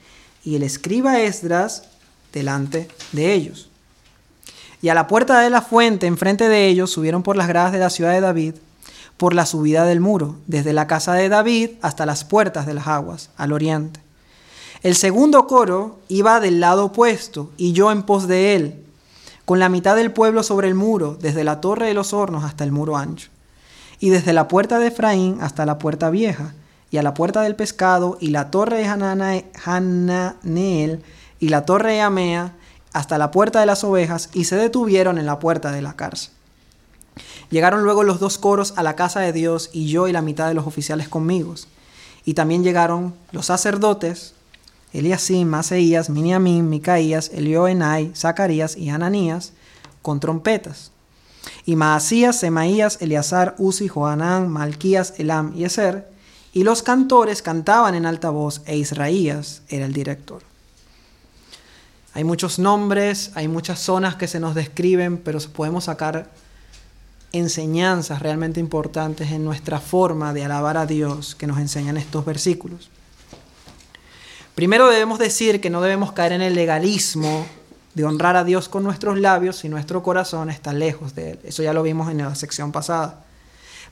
y 0.45 0.57
el 0.57 0.63
escriba 0.63 1.21
Esdras 1.21 1.85
delante 2.33 2.89
de 3.13 3.33
ellos. 3.33 3.71
Y 4.85 4.91
a 4.91 4.95
la 4.95 5.07
puerta 5.07 5.41
de 5.41 5.49
la 5.49 5.63
fuente, 5.63 6.07
enfrente 6.07 6.47
de 6.47 6.69
ellos, 6.69 6.91
subieron 6.91 7.23
por 7.23 7.37
las 7.37 7.49
gradas 7.49 7.73
de 7.73 7.79
la 7.79 7.89
ciudad 7.89 8.13
de 8.13 8.21
David, 8.21 8.57
por 9.17 9.33
la 9.33 9.47
subida 9.47 9.87
del 9.87 10.01
muro, 10.01 10.37
desde 10.47 10.75
la 10.75 10.87
casa 10.87 11.15
de 11.15 11.31
David 11.31 11.71
hasta 11.81 12.05
las 12.05 12.25
puertas 12.25 12.67
de 12.67 12.75
las 12.75 12.87
aguas, 12.87 13.31
al 13.39 13.55
oriente. 13.55 14.01
El 14.83 14.95
segundo 14.95 15.47
coro 15.47 16.01
iba 16.09 16.39
del 16.39 16.61
lado 16.61 16.85
opuesto, 16.85 17.51
y 17.57 17.73
yo 17.73 17.91
en 17.93 18.03
pos 18.03 18.29
de 18.29 18.57
él, 18.57 18.85
con 19.47 19.59
la 19.59 19.71
mitad 19.71 19.97
del 19.97 20.13
pueblo 20.13 20.43
sobre 20.43 20.69
el 20.69 20.75
muro, 20.75 21.17
desde 21.19 21.45
la 21.45 21.63
torre 21.63 21.87
de 21.87 21.95
los 21.95 22.13
hornos 22.13 22.45
hasta 22.45 22.63
el 22.63 22.71
muro 22.71 22.99
ancho, 22.99 23.31
y 24.01 24.11
desde 24.11 24.35
la 24.35 24.49
puerta 24.49 24.79
de 24.79 24.89
Efraín 24.89 25.39
hasta 25.41 25.65
la 25.65 25.79
puerta 25.79 26.11
vieja, 26.11 26.53
y 26.91 26.99
a 26.99 27.03
la 27.03 27.15
puerta 27.15 27.41
del 27.41 27.57
pescado, 27.57 28.19
y 28.21 28.29
la 28.29 28.51
torre 28.51 28.77
de 28.77 28.87
Hananeel, 29.65 31.03
y 31.41 31.49
la 31.49 31.65
torre 31.65 31.93
de 31.93 32.03
Amea, 32.03 32.53
hasta 32.95 33.19
la 33.19 33.31
puerta 33.31 33.61
de 33.61 33.67
las 33.67 33.85
ovejas 33.85 34.31
y 34.33 34.45
se 34.45 34.57
detuvieron 34.57 35.19
en 35.19 35.27
la 35.27 35.39
puerta 35.39 35.73
de 35.73 35.83
la 35.83 35.95
cárcel. 35.95 36.31
Llegaron 37.51 37.83
luego 37.83 38.05
los 38.05 38.21
dos 38.21 38.39
coros 38.39 38.73
a 38.77 38.83
la 38.83 38.97
casa 38.97 39.21
de 39.21 39.33
Dios 39.33 39.69
y 39.73 39.89
yo 39.89 40.09
y 40.09 40.13
la 40.13 40.23
mitad 40.23 40.49
de 40.49 40.55
los 40.55 40.67
oficiales 40.67 41.09
conmigo. 41.09 41.55
Y 42.25 42.35
también 42.35 42.65
llegaron 42.65 43.15
los 43.33 43.47
sacerdotes, 43.47 44.35
Eliasim, 44.93 45.47
Maseías, 45.49 46.09
Miniamín, 46.09 46.71
Micaías, 46.71 47.31
Elioenai, 47.35 48.13
Zacarías 48.15 48.77
y 48.77 48.89
Ananías, 48.89 49.53
con 50.01 50.21
trompetas. 50.21 50.93
Y 51.67 51.77
Maasías, 51.77 52.39
Semaías, 52.39 52.99
Eleazar, 53.03 53.57
Uzi, 53.59 53.89
Joanán, 53.89 54.49
Malquías, 54.49 55.15
Elam 55.19 55.53
y 55.57 55.65
Eser, 55.65 56.09
y 56.53 56.63
los 56.63 56.83
cantores 56.85 57.43
cantaban 57.43 57.97
en 57.97 58.07
alta 58.07 58.31
voz, 58.31 58.63
e 58.67 58.77
Israías 58.77 59.63
era 59.69 59.85
el 59.85 59.93
director. 59.93 60.54
Hay 62.15 62.23
muchos 62.23 62.61
nombres, 62.61 63.33
hay 63.35 63.49
muchas 63.49 63.81
zonas 63.81 64.15
que 64.15 64.29
se 64.29 64.39
nos 64.39 64.55
describen, 64.55 65.19
pero 65.19 65.41
podemos 65.53 65.85
sacar 65.85 66.31
enseñanzas 67.33 68.23
realmente 68.23 68.61
importantes 68.61 69.33
en 69.33 69.45
nuestra 69.45 69.81
forma 69.81 70.33
de 70.33 70.45
alabar 70.45 70.77
a 70.77 70.87
Dios 70.87 71.35
que 71.35 71.49
nos 71.49 71.59
enseñan 71.59 71.97
estos 71.97 72.25
versículos. 72.25 72.89
Primero 74.55 74.89
debemos 74.89 75.19
decir 75.19 75.61
que 75.61 75.71
no 75.71 75.81
debemos 75.81 76.13
caer 76.13 76.31
en 76.31 76.43
el 76.43 76.55
legalismo 76.55 77.45
de 77.95 78.05
honrar 78.05 78.37
a 78.37 78.45
Dios 78.45 78.69
con 78.69 78.85
nuestros 78.85 79.19
labios 79.19 79.57
si 79.57 79.69
nuestro 79.69 80.05
corazón 80.05 80.49
está 80.51 80.73
lejos 80.73 81.17
de 81.17 81.33
Él. 81.33 81.41
Eso 81.43 81.65
ya 81.65 81.73
lo 81.73 81.83
vimos 81.83 82.09
en 82.09 82.19
la 82.19 82.33
sección 82.37 82.71
pasada. 82.71 83.25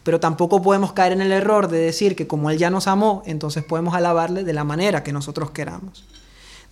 Pero 0.05 0.21
tampoco 0.21 0.63
podemos 0.63 0.93
caer 0.93 1.13
en 1.13 1.23
el 1.23 1.33
error 1.33 1.67
de 1.67 1.79
decir 1.79 2.15
que 2.15 2.29
como 2.29 2.51
Él 2.51 2.59
ya 2.59 2.71
nos 2.71 2.87
amó, 2.87 3.25
entonces 3.27 3.65
podemos 3.65 3.95
alabarle 3.95 4.45
de 4.45 4.53
la 4.53 4.63
manera 4.63 5.03
que 5.03 5.13
nosotros 5.13 5.51
queramos. 5.51 6.05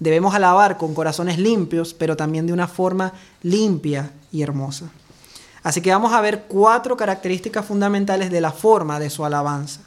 Debemos 0.00 0.34
alabar 0.34 0.78
con 0.78 0.94
corazones 0.94 1.38
limpios, 1.38 1.94
pero 1.94 2.16
también 2.16 2.46
de 2.46 2.52
una 2.52 2.66
forma 2.66 3.12
limpia 3.42 4.10
y 4.32 4.42
hermosa. 4.42 4.86
Así 5.62 5.82
que 5.82 5.90
vamos 5.90 6.12
a 6.12 6.22
ver 6.22 6.44
cuatro 6.48 6.96
características 6.96 7.66
fundamentales 7.66 8.30
de 8.30 8.40
la 8.40 8.50
forma 8.50 8.98
de 8.98 9.10
su 9.10 9.24
alabanza. 9.24 9.82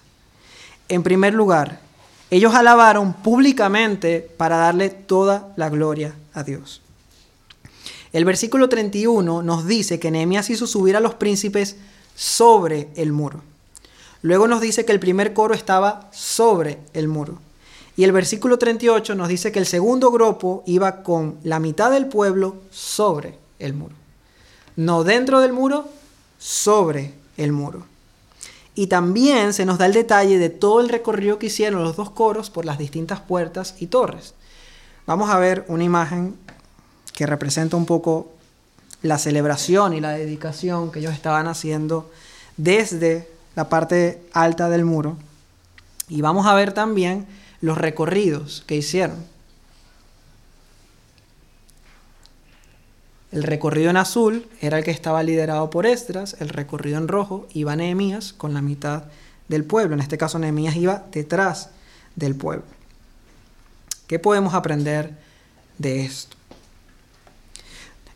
En 0.88 1.02
primer 1.02 1.34
lugar, 1.34 1.80
ellos 2.30 2.54
alabaron 2.54 3.14
públicamente 3.14 4.22
para 4.38 4.58
darle 4.58 4.90
toda 4.90 5.52
la 5.56 5.70
gloria 5.70 6.14
a 6.34 6.44
Dios. 6.44 6.82
El 8.12 8.26
versículo 8.26 8.70
31 8.70 9.42
nos 9.42 9.66
dice 9.66 10.00
que 10.00 10.12
Nehemías 10.12 10.52
hizo 10.52 10.68
subir 10.68 10.96
a 10.96 11.00
los 11.00 11.16
príncipes 11.16 11.76
sobre 12.16 12.90
el 12.96 13.12
muro. 13.12 13.42
Luego 14.22 14.48
nos 14.48 14.62
dice 14.62 14.86
que 14.86 14.92
el 14.92 15.00
primer 15.00 15.34
coro 15.34 15.56
estaba 15.56 16.10
sobre 16.12 16.78
el 16.94 17.08
muro. 17.08 17.40
Y 17.96 18.04
el 18.04 18.12
versículo 18.12 18.58
38 18.58 19.16
nos 19.16 19.28
dice 19.28 19.52
que 19.52 19.60
el 19.60 19.66
segundo 19.66 20.12
grupo 20.12 20.64
iba 20.66 21.04
con 21.04 21.38
la 21.44 21.60
mitad 21.60 21.92
del 21.92 22.08
pueblo 22.08 22.58
sobre 22.72 23.38
el 23.60 23.74
muro. 23.74 23.96
No 24.76 25.04
dentro 25.04 25.42
del 25.42 25.54
muro, 25.54 25.88
sobre 26.40 27.14
el 27.38 27.52
muro. 27.52 27.86
Y 28.76 28.88
también 28.88 29.54
se 29.54 29.66
nos 29.66 29.78
da 29.78 29.86
el 29.86 29.94
detalle 29.94 30.40
de 30.40 30.50
todo 30.50 30.82
el 30.82 30.90
recorrido 30.90 31.38
que 31.38 31.46
hicieron 31.46 31.84
los 31.84 31.96
dos 31.96 32.10
coros 32.10 32.50
por 32.50 32.66
las 32.66 32.80
distintas 32.80 33.20
puertas 33.20 33.76
y 33.80 33.88
torres. 33.88 34.34
Vamos 35.06 35.30
a 35.30 35.38
ver 35.38 35.64
una 35.68 35.84
imagen 35.84 36.36
que 37.14 37.28
representa 37.28 37.78
un 37.78 37.86
poco 37.86 38.32
la 39.04 39.20
celebración 39.20 39.94
y 39.94 40.02
la 40.02 40.14
dedicación 40.14 40.92
que 40.92 41.00
ellos 41.00 41.14
estaban 41.14 41.48
haciendo 41.48 42.10
desde 42.58 43.30
la 43.56 43.70
parte 43.70 44.24
alta 44.34 44.70
del 44.70 44.86
muro. 44.86 45.18
Y 46.10 46.22
vamos 46.22 46.48
a 46.48 46.56
ver 46.56 46.74
también 46.74 47.28
los 47.64 47.78
recorridos 47.78 48.62
que 48.68 48.76
hicieron. 48.76 49.24
El 53.32 53.44
recorrido 53.44 53.90
en 53.90 53.96
azul 53.96 54.46
era 54.60 54.80
el 54.80 54.84
que 54.84 54.92
estaba 54.92 55.24
liderado 55.24 55.70
por 55.70 55.86
Esdras, 55.86 56.36
el 56.42 56.50
recorrido 56.50 56.98
en 56.98 57.08
rojo 57.08 57.48
iba 57.54 57.78
Nehemías 57.78 58.34
con 58.34 58.54
la 58.54 58.62
mitad 58.62 59.04
del 59.48 59.64
pueblo. 59.64 59.94
En 59.94 60.02
este 60.02 60.18
caso 60.18 60.40
Nehemías 60.40 60.76
iba 60.76 61.06
detrás 61.14 61.70
del 62.18 62.36
pueblo. 62.36 62.66
¿Qué 64.08 64.20
podemos 64.20 64.54
aprender 64.56 65.14
de 65.78 66.04
esto? 66.04 66.36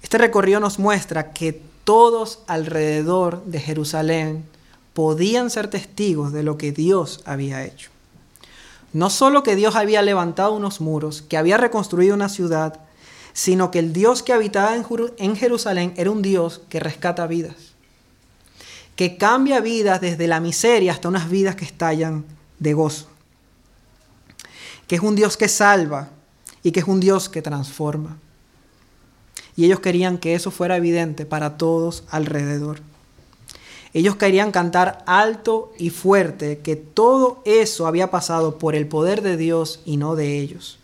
Este 0.01 0.17
recorrido 0.17 0.59
nos 0.59 0.77
muestra 0.77 1.31
que 1.31 1.61
todos 1.85 2.39
alrededor 2.47 3.45
de 3.45 3.61
Jerusalén 3.61 4.43
podían 4.93 5.49
ser 5.49 5.69
testigos 5.69 6.33
de 6.33 6.43
lo 6.43 6.57
que 6.57 6.73
Dios 6.73 7.21
había 7.23 7.63
hecho. 7.63 7.91
No 8.93 9.09
solo 9.09 9.43
que 9.43 9.55
Dios 9.55 9.75
había 9.75 10.01
levantado 10.01 10.53
unos 10.53 10.81
muros, 10.81 11.21
que 11.21 11.37
había 11.37 11.57
reconstruido 11.57 12.15
una 12.15 12.29
ciudad, 12.29 12.79
sino 13.33 13.69
que 13.69 13.79
el 13.79 13.93
Dios 13.93 14.23
que 14.23 14.33
habitaba 14.33 14.75
en 14.75 15.35
Jerusalén 15.35 15.93
era 15.95 16.09
un 16.09 16.21
Dios 16.21 16.61
que 16.69 16.79
rescata 16.79 17.27
vidas, 17.27 17.75
que 18.95 19.17
cambia 19.17 19.59
vidas 19.59 20.01
desde 20.01 20.27
la 20.27 20.39
miseria 20.39 20.91
hasta 20.91 21.07
unas 21.07 21.29
vidas 21.29 21.55
que 21.55 21.65
estallan 21.65 22.25
de 22.57 22.73
gozo, 22.73 23.07
que 24.87 24.95
es 24.95 25.01
un 25.01 25.15
Dios 25.15 25.37
que 25.37 25.49
salva 25.49 26.09
y 26.63 26.71
que 26.71 26.79
es 26.79 26.87
un 26.87 26.99
Dios 26.99 27.29
que 27.29 27.43
transforma. 27.43 28.17
Y 29.55 29.65
ellos 29.65 29.81
querían 29.81 30.17
que 30.17 30.33
eso 30.33 30.49
fuera 30.49 30.77
evidente 30.77 31.25
para 31.25 31.57
todos 31.57 32.03
alrededor. 32.09 32.79
Ellos 33.97 34.15
querían 34.15 34.51
cantar 34.51 35.03
alto 35.07 35.73
y 35.79 35.89
fuerte 35.89 36.59
que 36.59 36.75
todo 36.75 37.41
eso 37.45 37.87
había 37.87 38.11
pasado 38.11 38.59
por 38.59 38.75
el 38.75 38.85
poder 38.85 39.23
de 39.23 39.37
Dios 39.37 39.79
y 39.85 39.97
no 39.97 40.15
de 40.15 40.37
ellos. 40.37 40.77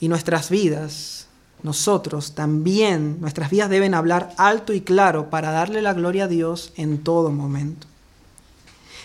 Y 0.00 0.08
nuestras 0.08 0.50
vidas, 0.50 1.28
nosotros 1.62 2.34
también, 2.34 3.22
nuestras 3.22 3.48
vidas 3.48 3.70
deben 3.70 3.94
hablar 3.94 4.34
alto 4.36 4.74
y 4.74 4.82
claro 4.82 5.30
para 5.30 5.50
darle 5.50 5.80
la 5.80 5.94
gloria 5.94 6.24
a 6.24 6.28
Dios 6.28 6.74
en 6.76 6.98
todo 6.98 7.30
momento. 7.30 7.86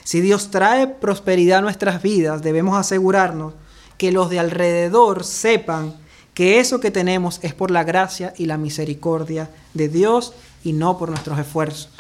Si 0.04 0.20
Dios 0.20 0.52
trae 0.52 0.88
prosperidad 0.88 1.60
a 1.60 1.62
nuestras 1.62 2.02
vidas, 2.02 2.42
debemos 2.44 2.78
asegurarnos 2.78 3.54
que 3.98 4.12
los 4.12 4.30
de 4.30 4.40
alrededor 4.40 5.24
sepan 5.24 5.96
que 6.34 6.60
eso 6.60 6.82
que 6.82 6.92
tenemos 6.92 7.40
es 7.44 7.54
por 7.54 7.72
la 7.72 7.86
gracia 7.86 8.34
y 8.36 8.46
la 8.46 8.58
misericordia 8.58 9.50
de 9.74 9.88
Dios 9.88 10.34
y 10.66 10.74
no 10.74 10.98
por 10.98 11.08
nuestros 11.08 11.40
esfuerzos. 11.40 11.95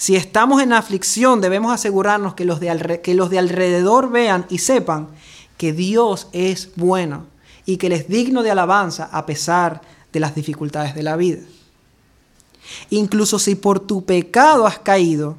Si 0.00 0.16
estamos 0.16 0.62
en 0.62 0.72
aflicción, 0.72 1.42
debemos 1.42 1.74
asegurarnos 1.74 2.32
que 2.32 2.46
los 2.46 2.58
de, 2.58 2.70
alrededor 2.70 4.10
vean 4.10 4.46
y 4.48 4.56
sepan 4.56 5.08
que 5.58 5.74
Dios 5.74 6.28
es 6.32 6.70
bueno 6.74 7.26
y 7.66 7.76
que 7.76 7.90
les 7.90 8.00
es 8.00 8.08
digno 8.08 8.42
de 8.42 8.50
alabanza 8.50 9.10
a 9.12 9.26
pesar 9.26 9.82
de 10.10 10.20
las 10.20 10.34
dificultades 10.34 10.94
de 10.94 11.02
la 11.02 11.16
vida. 11.16 11.40
Incluso 12.88 13.38
si 13.38 13.56
por 13.56 13.78
tu 13.78 14.06
pecado 14.06 14.66
has 14.66 14.78
caído 14.78 15.36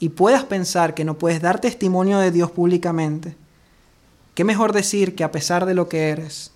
y 0.00 0.08
puedas 0.08 0.42
pensar 0.42 0.94
que 0.94 1.04
no 1.04 1.14
puedes 1.14 1.40
dar 1.40 1.60
testimonio 1.60 2.18
de 2.18 2.32
Dios 2.32 2.50
públicamente, 2.50 3.36
¿qué 4.34 4.42
mejor 4.42 4.72
decir 4.72 5.14
que 5.14 5.22
a 5.22 5.30
pesar 5.30 5.66
de 5.66 5.74
lo 5.74 5.88
que 5.88 6.08
eres, 6.08 6.50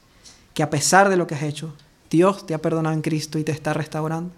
que 0.54 0.64
a 0.64 0.70
pesar 0.70 1.08
de 1.08 1.16
lo 1.16 1.28
que 1.28 1.36
has 1.36 1.44
hecho, 1.44 1.72
Dios 2.10 2.46
te 2.46 2.54
ha 2.54 2.58
perdonado 2.58 2.96
en 2.96 3.02
Cristo 3.02 3.38
y 3.38 3.44
te 3.44 3.52
está 3.52 3.74
restaurando? 3.74 4.32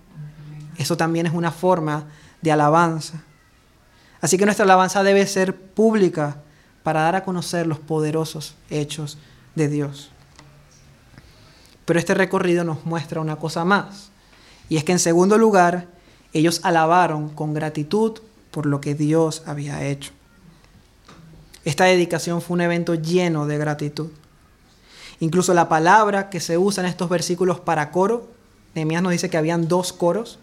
Eso 0.77 0.99
también 0.99 1.25
es 1.25 1.33
una 1.33 1.51
forma 1.51 2.07
de 2.43 2.53
alabanza. 2.53 3.23
Así 4.21 4.37
que 4.37 4.45
nuestra 4.45 4.65
alabanza 4.65 5.03
debe 5.03 5.27
ser 5.27 5.57
pública 5.57 6.37
para 6.83 7.03
dar 7.03 7.17
a 7.17 7.25
conocer 7.25 7.67
los 7.67 7.79
poderosos 7.79 8.55
hechos 8.69 9.19
de 9.55 9.69
Dios. 9.69 10.11
Pero 11.85 11.99
este 11.99 12.15
recorrido 12.15 12.65
nos 12.65 12.85
muestra 12.85 13.21
una 13.21 13.37
cosa 13.37 13.65
más. 13.65 14.11
Y 14.69 14.77
es 14.77 14.85
que 14.85 14.93
en 14.93 14.99
segundo 14.99 15.39
lugar, 15.39 15.89
ellos 16.33 16.61
alabaron 16.63 17.31
con 17.31 17.55
gratitud 17.55 18.21
por 18.51 18.67
lo 18.67 18.81
que 18.81 18.95
Dios 18.95 19.43
había 19.47 19.85
hecho. 19.85 20.13
Esta 21.65 21.85
dedicación 21.85 22.41
fue 22.41 22.55
un 22.55 22.61
evento 22.63 22.95
lleno 22.95 23.47
de 23.47 23.59
gratitud. 23.59 24.11
Incluso 25.19 25.53
la 25.53 25.69
palabra 25.69 26.31
que 26.31 26.41
se 26.41 26.57
usa 26.57 26.83
en 26.83 26.89
estos 26.89 27.11
versículos 27.11 27.61
para 27.61 27.91
coro, 27.91 28.31
Nehemías 28.75 29.03
nos 29.03 29.13
dice 29.13 29.29
que 29.29 29.37
habían 29.37 29.69
dos 29.69 29.93
coros, 29.93 30.39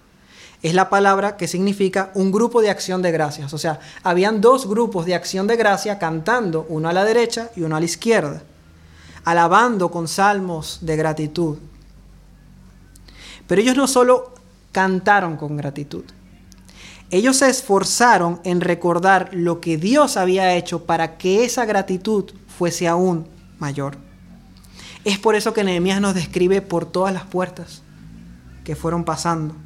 es 0.62 0.74
la 0.74 0.90
palabra 0.90 1.38
que 1.38 1.48
significa 1.48 2.12
un 2.16 2.32
grupo 2.32 2.62
de 2.62 2.70
acción 2.70 3.02
de 3.02 3.12
gracias. 3.12 3.54
O 3.54 3.58
sea, 3.58 3.80
habían 4.04 4.42
dos 4.42 4.68
grupos 4.68 5.06
de 5.06 5.16
acción 5.16 5.48
de 5.48 5.56
gracia 5.56 6.00
cantando, 6.00 6.66
uno 6.70 6.90
a 6.90 6.94
la 6.94 7.06
derecha 7.06 7.50
y 7.56 7.62
uno 7.62 7.76
a 7.76 7.80
la 7.80 7.86
izquierda 7.86 8.42
alabando 9.28 9.92
con 9.92 10.08
salmos 10.08 10.80
de 10.84 10.96
gratitud. 10.96 11.58
Pero 13.46 13.62
ellos 13.62 13.76
no 13.76 13.86
solo 13.86 14.32
cantaron 14.72 15.36
con 15.36 15.58
gratitud, 15.58 16.06
ellos 17.10 17.36
se 17.36 17.50
esforzaron 17.50 18.40
en 18.46 18.62
recordar 18.62 19.30
lo 19.34 19.60
que 19.60 19.76
Dios 19.76 20.16
había 20.16 20.56
hecho 20.56 20.86
para 20.86 21.18
que 21.18 21.44
esa 21.44 21.66
gratitud 21.66 22.32
fuese 22.58 22.88
aún 22.88 23.28
mayor. 23.60 23.98
Es 25.04 25.20
por 25.20 25.36
eso 25.36 25.54
que 25.54 25.66
Nehemías 25.66 26.00
nos 26.00 26.16
describe 26.16 26.62
por 26.62 26.86
todas 26.86 27.14
las 27.14 27.26
puertas 27.26 27.82
que 28.64 28.78
fueron 28.78 29.04
pasando, 29.04 29.58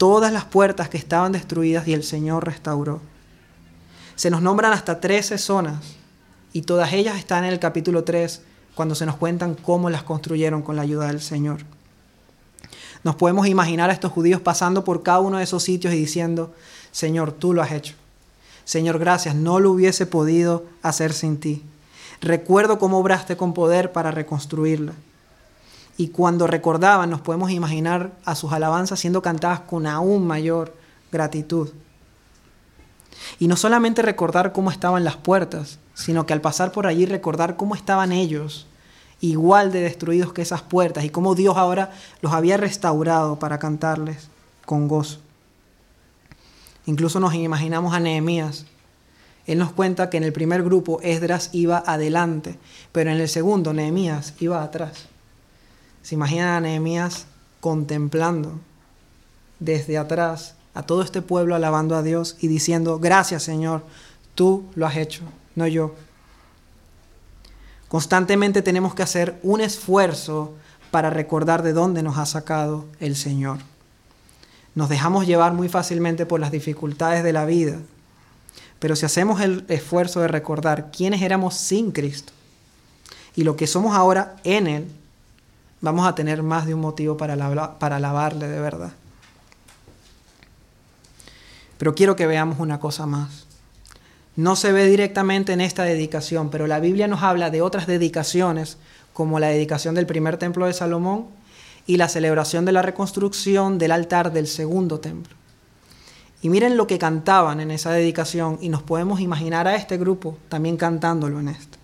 todas 0.00 0.32
las 0.32 0.46
puertas 0.46 0.88
que 0.88 0.96
estaban 0.96 1.30
destruidas 1.30 1.86
y 1.86 1.92
el 1.92 2.02
Señor 2.04 2.46
restauró. 2.46 3.02
Se 4.16 4.30
nos 4.30 4.40
nombran 4.40 4.72
hasta 4.72 4.98
13 4.98 5.36
zonas 5.36 5.76
y 6.54 6.62
todas 6.62 6.94
ellas 6.94 7.18
están 7.18 7.44
en 7.44 7.52
el 7.52 7.58
capítulo 7.58 8.02
3 8.02 8.40
cuando 8.74 8.94
se 8.94 9.04
nos 9.04 9.16
cuentan 9.16 9.54
cómo 9.54 9.90
las 9.90 10.02
construyeron 10.02 10.62
con 10.62 10.74
la 10.74 10.80
ayuda 10.80 11.08
del 11.08 11.20
Señor. 11.20 11.58
Nos 13.04 13.16
podemos 13.16 13.46
imaginar 13.46 13.90
a 13.90 13.92
estos 13.92 14.10
judíos 14.10 14.40
pasando 14.40 14.84
por 14.84 15.02
cada 15.02 15.20
uno 15.20 15.36
de 15.36 15.44
esos 15.44 15.64
sitios 15.64 15.92
y 15.92 15.98
diciendo, 15.98 16.54
Señor, 16.92 17.32
tú 17.32 17.52
lo 17.52 17.60
has 17.60 17.72
hecho. 17.72 17.94
Señor, 18.64 18.98
gracias, 18.98 19.34
no 19.34 19.60
lo 19.60 19.70
hubiese 19.70 20.06
podido 20.06 20.64
hacer 20.80 21.12
sin 21.12 21.38
ti. 21.38 21.62
Recuerdo 22.22 22.78
cómo 22.78 22.96
obraste 22.96 23.36
con 23.36 23.52
poder 23.52 23.92
para 23.92 24.10
reconstruirla. 24.12 24.94
Y 26.00 26.08
cuando 26.08 26.46
recordaban, 26.46 27.10
nos 27.10 27.20
podemos 27.20 27.50
imaginar 27.50 28.12
a 28.24 28.34
sus 28.34 28.54
alabanzas 28.54 28.98
siendo 28.98 29.20
cantadas 29.20 29.60
con 29.60 29.86
aún 29.86 30.26
mayor 30.26 30.74
gratitud. 31.12 31.68
Y 33.38 33.48
no 33.48 33.56
solamente 33.56 34.00
recordar 34.00 34.54
cómo 34.54 34.70
estaban 34.70 35.04
las 35.04 35.18
puertas, 35.18 35.78
sino 35.92 36.24
que 36.24 36.32
al 36.32 36.40
pasar 36.40 36.72
por 36.72 36.86
allí 36.86 37.04
recordar 37.04 37.58
cómo 37.58 37.74
estaban 37.74 38.12
ellos, 38.12 38.66
igual 39.20 39.72
de 39.72 39.82
destruidos 39.82 40.32
que 40.32 40.40
esas 40.40 40.62
puertas, 40.62 41.04
y 41.04 41.10
cómo 41.10 41.34
Dios 41.34 41.58
ahora 41.58 41.92
los 42.22 42.32
había 42.32 42.56
restaurado 42.56 43.38
para 43.38 43.58
cantarles 43.58 44.30
con 44.64 44.88
gozo. 44.88 45.18
Incluso 46.86 47.20
nos 47.20 47.34
imaginamos 47.34 47.92
a 47.92 48.00
Nehemías. 48.00 48.64
Él 49.46 49.58
nos 49.58 49.70
cuenta 49.70 50.08
que 50.08 50.16
en 50.16 50.24
el 50.24 50.32
primer 50.32 50.62
grupo 50.62 50.98
Esdras 51.02 51.50
iba 51.52 51.76
adelante, 51.86 52.58
pero 52.90 53.10
en 53.10 53.20
el 53.20 53.28
segundo 53.28 53.74
Nehemías 53.74 54.32
iba 54.40 54.62
atrás. 54.62 55.10
Se 56.02 56.14
imaginan 56.14 56.48
a 56.48 56.60
Nehemías 56.60 57.26
contemplando 57.60 58.58
desde 59.58 59.98
atrás 59.98 60.54
a 60.74 60.82
todo 60.82 61.02
este 61.02 61.22
pueblo 61.22 61.54
alabando 61.54 61.96
a 61.96 62.02
Dios 62.02 62.36
y 62.40 62.48
diciendo, 62.48 62.98
gracias 62.98 63.42
Señor, 63.42 63.84
tú 64.34 64.64
lo 64.74 64.86
has 64.86 64.96
hecho, 64.96 65.22
no 65.54 65.66
yo. 65.66 65.94
Constantemente 67.88 68.62
tenemos 68.62 68.94
que 68.94 69.02
hacer 69.02 69.38
un 69.42 69.60
esfuerzo 69.60 70.54
para 70.90 71.10
recordar 71.10 71.62
de 71.62 71.72
dónde 71.72 72.02
nos 72.02 72.18
ha 72.18 72.26
sacado 72.26 72.86
el 73.00 73.16
Señor. 73.16 73.58
Nos 74.74 74.88
dejamos 74.88 75.26
llevar 75.26 75.52
muy 75.52 75.68
fácilmente 75.68 76.24
por 76.24 76.40
las 76.40 76.52
dificultades 76.52 77.24
de 77.24 77.32
la 77.32 77.44
vida, 77.44 77.78
pero 78.78 78.96
si 78.96 79.04
hacemos 79.04 79.40
el 79.40 79.64
esfuerzo 79.68 80.20
de 80.20 80.28
recordar 80.28 80.90
quiénes 80.90 81.22
éramos 81.22 81.56
sin 81.56 81.90
Cristo 81.90 82.32
y 83.34 83.42
lo 83.42 83.56
que 83.56 83.66
somos 83.66 83.94
ahora 83.94 84.36
en 84.44 84.66
Él, 84.68 84.86
vamos 85.80 86.06
a 86.06 86.14
tener 86.14 86.42
más 86.42 86.66
de 86.66 86.74
un 86.74 86.80
motivo 86.80 87.16
para, 87.16 87.34
alabarle 87.34 88.48
de 88.48 88.60
verdad. 88.60 88.92
Pero 91.78 91.94
quiero 91.94 92.16
que 92.16 92.26
veamos 92.26 92.58
una 92.58 92.78
cosa 92.78 93.06
más. 93.06 93.46
No 94.36 94.56
se 94.56 94.72
ve 94.72 94.86
directamente 94.86 95.52
en 95.52 95.60
esta 95.60 95.84
dedicación, 95.84 96.50
pero 96.50 96.66
la 96.66 96.80
Biblia 96.80 97.08
nos 97.08 97.22
habla 97.22 97.50
de 97.50 97.62
otras 97.62 97.86
dedicaciones, 97.86 98.78
como 99.12 99.40
la 99.40 99.48
dedicación 99.48 99.94
del 99.94 100.06
primer 100.06 100.36
templo 100.36 100.66
de 100.66 100.72
Salomón 100.72 101.26
y 101.86 101.96
la 101.96 102.08
celebración 102.08 102.64
de 102.64 102.72
la 102.72 102.82
reconstrucción 102.82 103.78
del 103.78 103.92
altar 103.92 104.32
del 104.32 104.46
segundo 104.46 105.00
templo. 105.00 105.34
Y 106.42 106.48
miren 106.48 106.76
lo 106.76 106.86
que 106.86 106.98
cantaban 106.98 107.60
en 107.60 107.70
esa 107.70 107.90
dedicación 107.90 108.58
y 108.60 108.68
nos 108.68 108.82
podemos 108.82 109.20
imaginar 109.20 109.66
a 109.66 109.76
este 109.76 109.98
grupo 109.98 110.38
también 110.48 110.76
cantándolo 110.76 111.40
en 111.40 111.48
esto. 111.48 111.78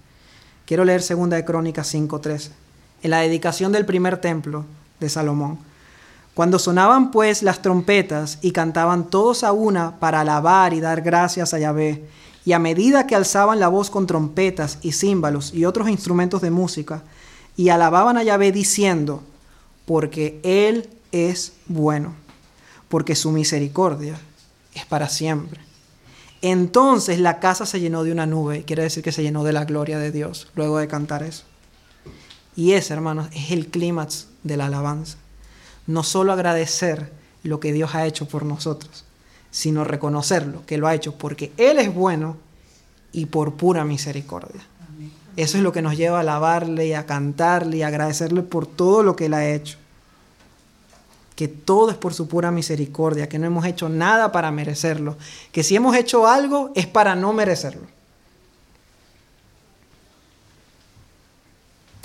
Quiero 0.65 0.85
leer 0.85 1.03
2 1.07 1.31
de 1.31 1.45
Crónicas 1.45 1.93
5:13. 1.93 2.66
En 3.07 3.11
la 3.11 3.21
dedicación 3.21 3.71
del 3.71 3.87
primer 3.87 4.21
templo 4.21 4.65
de 4.99 5.09
Salomón. 5.09 5.61
Cuando 6.35 6.59
sonaban 6.59 7.13
pues 7.13 7.45
las 7.45 7.63
trompetas 7.63 8.41
y 8.43 8.51
cantaban 8.51 9.11
todos 9.11 9.45
a 9.45 9.53
una 9.53 10.01
para 10.01 10.23
alabar 10.23 10.75
y 10.75 10.81
dar 10.81 11.03
gracias 11.03 11.55
a 11.55 11.61
Yahvé, 11.61 12.05
y 12.45 12.53
a 12.53 12.59
medida 12.59 13.07
que 13.07 13.15
alzaban 13.15 13.61
la 13.61 13.69
voz 13.69 13.91
con 13.91 14.09
trompetas 14.09 14.79
y 14.83 14.91
címbalos 14.91 15.55
y 15.55 15.67
otros 15.67 15.89
instrumentos 15.89 16.43
de 16.43 16.51
música, 16.51 17.05
y 17.57 17.69
alababan 17.69 18.17
a 18.17 18.25
Yahvé 18.25 18.51
diciendo, 18.51 19.23
porque 19.85 20.41
Él 20.43 20.89
es 21.13 21.53
bueno, 21.67 22.13
porque 22.89 23.15
su 23.15 23.31
misericordia 23.31 24.19
es 24.75 24.85
para 24.85 25.09
siempre. 25.09 25.61
Entonces 26.43 27.21
la 27.21 27.39
casa 27.39 27.67
se 27.67 27.79
llenó 27.79 28.03
de 28.03 28.11
una 28.11 28.27
nube, 28.27 28.65
quiere 28.65 28.83
decir 28.83 29.05
que 29.05 29.13
se 29.13 29.23
llenó 29.23 29.45
de 29.45 29.53
la 29.53 29.65
gloria 29.65 30.01
de 30.01 30.11
Dios, 30.11 30.49
luego 30.57 30.79
de 30.79 30.89
cantar 30.89 31.23
eso. 31.23 31.45
Y 32.57 32.73
ese, 32.73 32.95
hermanos, 32.95 33.29
es 33.33 33.51
el 33.51 33.69
clímax 33.69 34.29
de 34.43 34.57
la 34.57 34.67
alabanza 34.67 35.19
no 35.87 36.03
solo 36.03 36.33
agradecer 36.33 37.13
lo 37.43 37.61
que 37.61 37.73
Dios 37.73 37.95
ha 37.95 38.07
hecho 38.07 38.27
por 38.27 38.45
nosotros, 38.45 39.05
sino 39.51 39.85
reconocerlo, 39.85 40.65
que 40.67 40.79
lo 40.79 40.87
ha 40.87 40.95
hecho 40.95 41.17
porque 41.17 41.53
Él 41.57 41.79
es 41.79 41.95
bueno 41.95 42.37
y 43.13 43.27
por 43.27 43.55
pura 43.55 43.85
misericordia. 43.85 44.63
Eso 45.37 45.59
es 45.59 45.63
lo 45.63 45.73
que 45.73 45.83
nos 45.83 45.97
lleva 45.97 46.19
a 46.19 46.21
alabarle 46.21 46.87
y 46.87 46.95
a 46.95 47.07
cantarle 47.07 47.79
y 47.79 47.83
a 47.83 47.89
agradecerle 47.89 48.43
por 48.43 48.67
todo 48.67 49.03
lo 49.03 49.17
que 49.17 49.27
Él 49.27 49.35
ha 49.35 49.49
hecho. 49.49 49.79
Que 51.35 51.47
todo 51.47 51.91
es 51.91 51.97
por 51.99 52.15
su 52.15 52.27
pura 52.27 52.51
misericordia, 52.51 53.29
que 53.29 53.39
no 53.39 53.47
hemos 53.47 53.67
hecho 53.67 53.91
nada 53.91 54.33
para 54.33 54.51
merecerlo, 54.51 55.19
que 55.53 55.63
si 55.63 55.77
hemos 55.77 55.95
hecho 55.95 56.27
algo 56.27 56.73
es 56.75 56.87
para 56.87 57.15
no 57.15 57.35
merecerlo. 57.35 57.87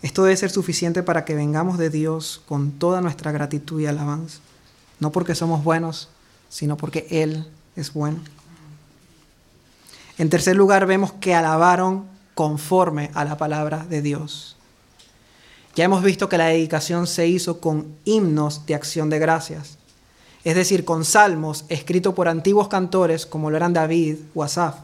Esto 0.02 0.24
debe 0.24 0.38
ser 0.38 0.50
suficiente 0.50 1.04
para 1.04 1.26
que 1.26 1.36
vengamos 1.36 1.78
de 1.78 1.90
Dios 1.90 2.42
con 2.48 2.72
toda 2.72 3.02
nuestra 3.02 3.32
gratitud 3.32 3.80
y 3.80 3.86
alabanza. 3.86 4.40
No 5.00 5.12
porque 5.12 5.36
somos 5.36 5.64
buenos, 5.64 6.10
sino 6.50 6.76
porque 6.76 7.08
Él 7.10 7.48
es 7.76 7.94
bueno. 7.94 8.20
En 10.18 10.30
tercer 10.30 10.56
lugar, 10.56 10.86
vemos 10.86 11.14
que 11.14 11.36
alabaron 11.36 12.06
conforme 12.34 13.12
a 13.14 13.26
la 13.26 13.38
palabra 13.38 13.86
de 13.90 14.02
Dios. 14.02 14.56
Ya 15.76 15.86
hemos 15.86 16.04
visto 16.04 16.30
que 16.30 16.38
la 16.38 16.48
dedicación 16.48 17.08
se 17.08 17.28
hizo 17.28 17.60
con 17.60 17.96
himnos 18.04 18.66
de 18.66 18.76
acción 18.76 19.10
de 19.10 19.20
gracias, 19.20 19.78
es 20.44 20.56
decir, 20.56 20.84
con 20.84 21.06
salmos 21.06 21.66
escritos 21.70 22.14
por 22.14 22.28
antiguos 22.28 22.68
cantores 22.68 23.26
como 23.26 23.50
lo 23.50 23.58
eran 23.58 23.74
David 23.74 24.18
o 24.34 24.44
Asaf. 24.44 24.76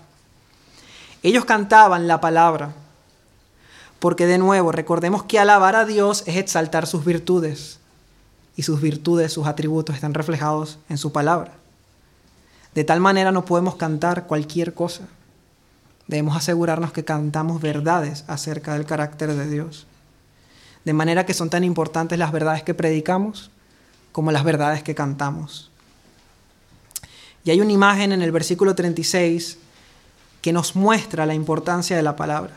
Ellos 1.24 1.45
cantaban 1.45 2.07
la 2.07 2.22
palabra 2.22 2.74
porque 4.00 4.28
de 4.28 4.38
nuevo, 4.38 4.72
recordemos 4.72 5.24
que 5.24 5.39
alabar 5.39 5.76
a 5.76 5.86
Dios 5.86 6.24
es 6.28 6.38
exaltar 6.38 6.86
sus 6.86 7.04
virtudes. 7.04 7.80
Y 8.56 8.64
sus 8.64 8.82
virtudes, 8.82 9.34
sus 9.34 9.48
atributos 9.48 9.95
están 9.95 10.14
reflejados 10.14 10.80
en 10.89 10.98
su 10.98 11.12
palabra. 11.12 11.54
De 12.74 12.84
tal 12.84 13.00
manera 13.00 13.32
no 13.32 13.45
podemos 13.45 13.76
cantar 13.76 14.28
cualquier 14.28 14.74
cosa. 14.74 15.08
Debemos 16.08 16.38
asegurarnos 16.38 16.91
que 16.91 17.04
cantamos 17.04 17.62
verdades 17.62 18.24
acerca 18.28 18.74
del 18.74 18.86
carácter 18.86 19.34
de 19.34 19.50
Dios. 19.50 19.88
De 20.86 20.93
manera 20.93 21.26
que 21.26 21.34
son 21.34 21.50
tan 21.50 21.64
importantes 21.64 22.18
las 22.18 22.32
verdades 22.32 22.64
que 22.64 22.74
predicamos 22.74 23.52
como 24.12 24.32
las 24.32 24.43
verdades 24.43 24.84
que 24.84 24.95
cantamos. 24.95 25.70
Y 27.43 27.52
hay 27.52 27.62
una 27.62 27.72
imagen 27.72 28.12
en 28.12 28.22
el 28.22 28.32
versículo 28.32 28.74
36 28.74 29.58
que 30.41 30.54
nos 30.54 30.76
muestra 30.76 31.26
la 31.26 31.34
importancia 31.34 31.95
de 31.95 32.04
la 32.04 32.16
palabra. 32.16 32.54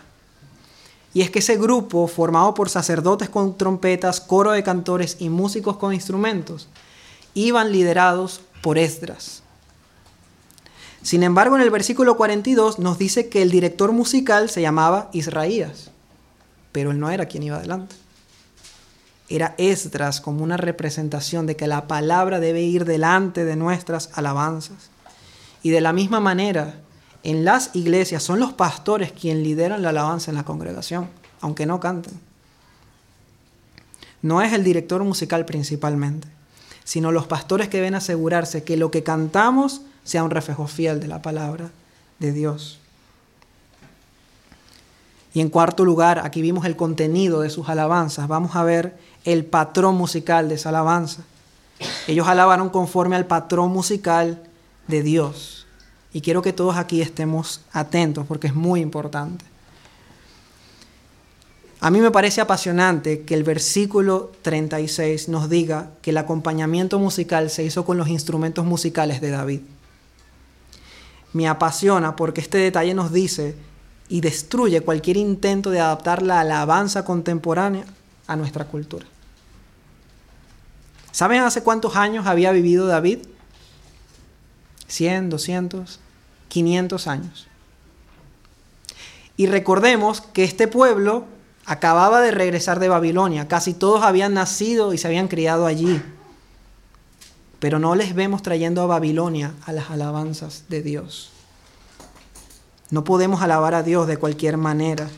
Y 1.12 1.22
es 1.22 1.30
que 1.30 1.40
ese 1.40 1.56
grupo, 1.56 2.06
formado 2.06 2.54
por 2.54 2.68
sacerdotes 2.68 3.28
con 3.28 3.56
trompetas, 3.58 4.20
coro 4.20 4.52
de 4.52 4.62
cantores 4.62 5.16
y 5.18 5.28
músicos 5.28 5.76
con 5.76 5.92
instrumentos, 5.92 6.68
iban 7.34 7.72
liderados 7.72 8.40
por 8.62 8.78
Esdras. 8.78 9.42
Sin 11.02 11.22
embargo, 11.22 11.56
en 11.56 11.62
el 11.62 11.70
versículo 11.70 12.16
42 12.16 12.78
nos 12.78 12.98
dice 12.98 13.28
que 13.28 13.42
el 13.42 13.50
director 13.50 13.92
musical 13.92 14.50
se 14.50 14.60
llamaba 14.60 15.08
Israías, 15.12 15.90
pero 16.72 16.90
él 16.90 17.00
no 17.00 17.10
era 17.10 17.26
quien 17.26 17.42
iba 17.42 17.56
adelante. 17.56 17.96
Era 19.28 19.54
Esdras 19.58 20.20
como 20.20 20.44
una 20.44 20.56
representación 20.56 21.46
de 21.46 21.56
que 21.56 21.66
la 21.66 21.86
palabra 21.88 22.40
debe 22.40 22.62
ir 22.62 22.84
delante 22.84 23.44
de 23.44 23.56
nuestras 23.56 24.10
alabanzas. 24.14 24.90
Y 25.62 25.70
de 25.70 25.80
la 25.80 25.92
misma 25.92 26.20
manera, 26.20 26.80
en 27.22 27.44
las 27.44 27.70
iglesias 27.74 28.22
son 28.22 28.40
los 28.40 28.52
pastores 28.52 29.12
quienes 29.12 29.42
lideran 29.42 29.82
la 29.82 29.90
alabanza 29.90 30.30
en 30.30 30.36
la 30.36 30.44
congregación, 30.44 31.08
aunque 31.40 31.66
no 31.66 31.80
canten. 31.80 32.18
No 34.22 34.42
es 34.42 34.52
el 34.52 34.64
director 34.64 35.02
musical 35.04 35.44
principalmente, 35.44 36.28
sino 36.84 37.12
los 37.12 37.26
pastores 37.26 37.68
que 37.68 37.78
deben 37.78 37.94
asegurarse 37.94 38.64
que 38.64 38.76
lo 38.76 38.90
que 38.90 39.02
cantamos 39.02 39.82
sea 40.04 40.24
un 40.24 40.30
reflejo 40.30 40.66
fiel 40.66 41.00
de 41.00 41.08
la 41.08 41.22
palabra 41.22 41.70
de 42.18 42.32
Dios. 42.32 42.78
Y 45.32 45.40
en 45.40 45.48
cuarto 45.48 45.84
lugar, 45.84 46.20
aquí 46.24 46.42
vimos 46.42 46.64
el 46.64 46.76
contenido 46.76 47.40
de 47.40 47.50
sus 47.50 47.68
alabanzas. 47.68 48.26
Vamos 48.26 48.56
a 48.56 48.64
ver 48.64 48.98
el 49.24 49.44
patrón 49.44 49.94
musical 49.94 50.48
de 50.48 50.56
esa 50.56 50.70
alabanza. 50.70 51.22
Ellos 52.08 52.26
alabaron 52.26 52.68
conforme 52.68 53.16
al 53.16 53.26
patrón 53.26 53.70
musical 53.70 54.42
de 54.88 55.02
Dios. 55.02 55.59
Y 56.12 56.20
quiero 56.20 56.42
que 56.42 56.52
todos 56.52 56.76
aquí 56.76 57.00
estemos 57.00 57.60
atentos 57.72 58.26
porque 58.26 58.48
es 58.48 58.54
muy 58.54 58.80
importante. 58.80 59.44
A 61.82 61.90
mí 61.90 62.00
me 62.00 62.10
parece 62.10 62.42
apasionante 62.42 63.22
que 63.22 63.34
el 63.34 63.42
versículo 63.42 64.32
36 64.42 65.28
nos 65.28 65.48
diga 65.48 65.90
que 66.02 66.10
el 66.10 66.18
acompañamiento 66.18 66.98
musical 66.98 67.48
se 67.48 67.64
hizo 67.64 67.86
con 67.86 67.96
los 67.96 68.08
instrumentos 68.08 68.66
musicales 68.66 69.22
de 69.22 69.30
David. 69.30 69.60
Me 71.32 71.48
apasiona 71.48 72.16
porque 72.16 72.42
este 72.42 72.58
detalle 72.58 72.92
nos 72.92 73.12
dice 73.12 73.54
y 74.10 74.20
destruye 74.20 74.82
cualquier 74.82 75.16
intento 75.16 75.70
de 75.70 75.80
adaptar 75.80 76.22
la 76.22 76.40
alabanza 76.40 77.04
contemporánea 77.04 77.84
a 78.26 78.36
nuestra 78.36 78.66
cultura. 78.66 79.06
¿Saben 81.12 81.40
hace 81.40 81.62
cuántos 81.62 81.96
años 81.96 82.26
había 82.26 82.52
vivido 82.52 82.86
David? 82.86 83.20
100, 84.90 85.30
200, 85.30 86.00
500 86.48 87.06
años. 87.06 87.46
Y 89.36 89.46
recordemos 89.46 90.20
que 90.20 90.44
este 90.44 90.68
pueblo 90.68 91.24
acababa 91.64 92.20
de 92.20 92.30
regresar 92.30 92.80
de 92.80 92.88
Babilonia, 92.88 93.48
casi 93.48 93.72
todos 93.72 94.02
habían 94.02 94.34
nacido 94.34 94.92
y 94.92 94.98
se 94.98 95.06
habían 95.06 95.28
criado 95.28 95.66
allí, 95.66 96.02
pero 97.58 97.78
no 97.78 97.94
les 97.94 98.14
vemos 98.14 98.42
trayendo 98.42 98.82
a 98.82 98.86
Babilonia 98.86 99.54
a 99.64 99.72
las 99.72 99.90
alabanzas 99.90 100.64
de 100.68 100.82
Dios. 100.82 101.30
No 102.90 103.04
podemos 103.04 103.40
alabar 103.40 103.74
a 103.74 103.82
Dios 103.82 104.08
de 104.08 104.16
cualquier 104.16 104.56
manera. 104.56 105.08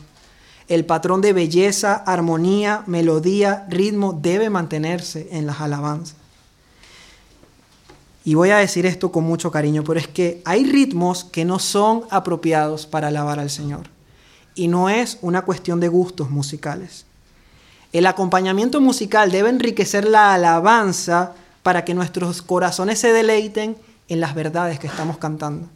El 0.67 0.85
patrón 0.85 1.21
de 1.21 1.33
belleza, 1.33 1.95
armonía, 1.95 2.83
melodía, 2.85 3.65
ritmo 3.69 4.13
debe 4.13 4.49
mantenerse 4.49 5.29
en 5.31 5.47
las 5.47 5.59
alabanzas. 5.59 6.22
Y 8.25 8.35
voy 8.35 8.51
a 8.51 8.57
decir 8.57 8.85
esto 8.85 9.11
con 9.11 9.25
mucho 9.25 9.51
cariño, 9.51 9.83
pero 9.83 9.99
es 9.99 10.07
que 10.07 10.41
hay 10.45 10.65
ritmos 10.65 11.25
que 11.25 11.43
no 11.43 11.59
son 11.59 12.03
apropiados 12.09 12.85
para 12.85 13.09
alabar 13.09 13.39
al 13.39 13.49
Señor. 13.49 13.89
Y 14.55 14.67
no 14.67 14.89
es 14.89 15.17
una 15.21 15.41
cuestión 15.41 15.79
de 15.79 15.89
gustos 15.89 16.29
musicales. 16.29 17.05
El 17.91 18.05
acompañamiento 18.05 18.79
musical 18.79 19.31
debe 19.31 19.49
enriquecer 19.49 20.05
la 20.05 20.33
alabanza 20.33 21.33
para 21.63 21.85
que 21.85 21.93
nuestros 21.93 22.41
corazones 22.41 22.99
se 22.99 23.11
deleiten 23.11 23.75
en 24.07 24.19
las 24.19 24.35
verdades 24.35 24.79
que 24.79 24.87
estamos 24.87 25.17
cantando. 25.17 25.67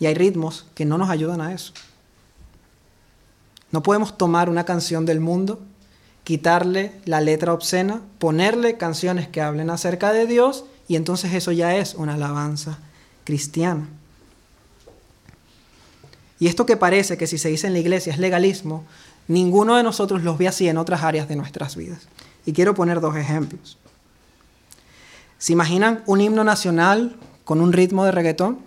Y 0.00 0.06
hay 0.06 0.14
ritmos 0.14 0.66
que 0.74 0.84
no 0.84 0.98
nos 0.98 1.10
ayudan 1.10 1.40
a 1.40 1.52
eso. 1.52 1.72
No 3.70 3.82
podemos 3.82 4.16
tomar 4.16 4.48
una 4.48 4.64
canción 4.64 5.06
del 5.06 5.20
mundo 5.20 5.60
quitarle 6.24 6.92
la 7.04 7.20
letra 7.20 7.52
obscena, 7.52 8.00
ponerle 8.18 8.76
canciones 8.76 9.28
que 9.28 9.42
hablen 9.42 9.70
acerca 9.70 10.12
de 10.12 10.26
Dios 10.26 10.64
y 10.88 10.96
entonces 10.96 11.34
eso 11.34 11.52
ya 11.52 11.76
es 11.76 11.94
una 11.94 12.14
alabanza 12.14 12.78
cristiana. 13.24 13.86
Y 16.40 16.48
esto 16.48 16.66
que 16.66 16.76
parece 16.76 17.16
que 17.16 17.26
si 17.26 17.38
se 17.38 17.48
dice 17.48 17.66
en 17.66 17.74
la 17.74 17.78
iglesia 17.78 18.12
es 18.12 18.18
legalismo, 18.18 18.84
ninguno 19.28 19.76
de 19.76 19.82
nosotros 19.82 20.22
los 20.22 20.36
ve 20.38 20.48
así 20.48 20.68
en 20.68 20.78
otras 20.78 21.02
áreas 21.02 21.28
de 21.28 21.36
nuestras 21.36 21.76
vidas. 21.76 22.08
Y 22.44 22.52
quiero 22.52 22.74
poner 22.74 23.00
dos 23.00 23.16
ejemplos. 23.16 23.78
¿Se 25.38 25.52
imaginan 25.52 26.02
un 26.06 26.20
himno 26.20 26.42
nacional 26.42 27.16
con 27.44 27.60
un 27.60 27.72
ritmo 27.72 28.04
de 28.04 28.12
reggaetón? 28.12 28.58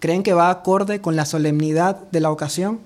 ¿Creen 0.00 0.22
que 0.22 0.32
va 0.32 0.50
acorde 0.50 1.00
con 1.00 1.16
la 1.16 1.26
solemnidad 1.26 1.96
de 2.10 2.20
la 2.20 2.30
ocasión? 2.30 2.80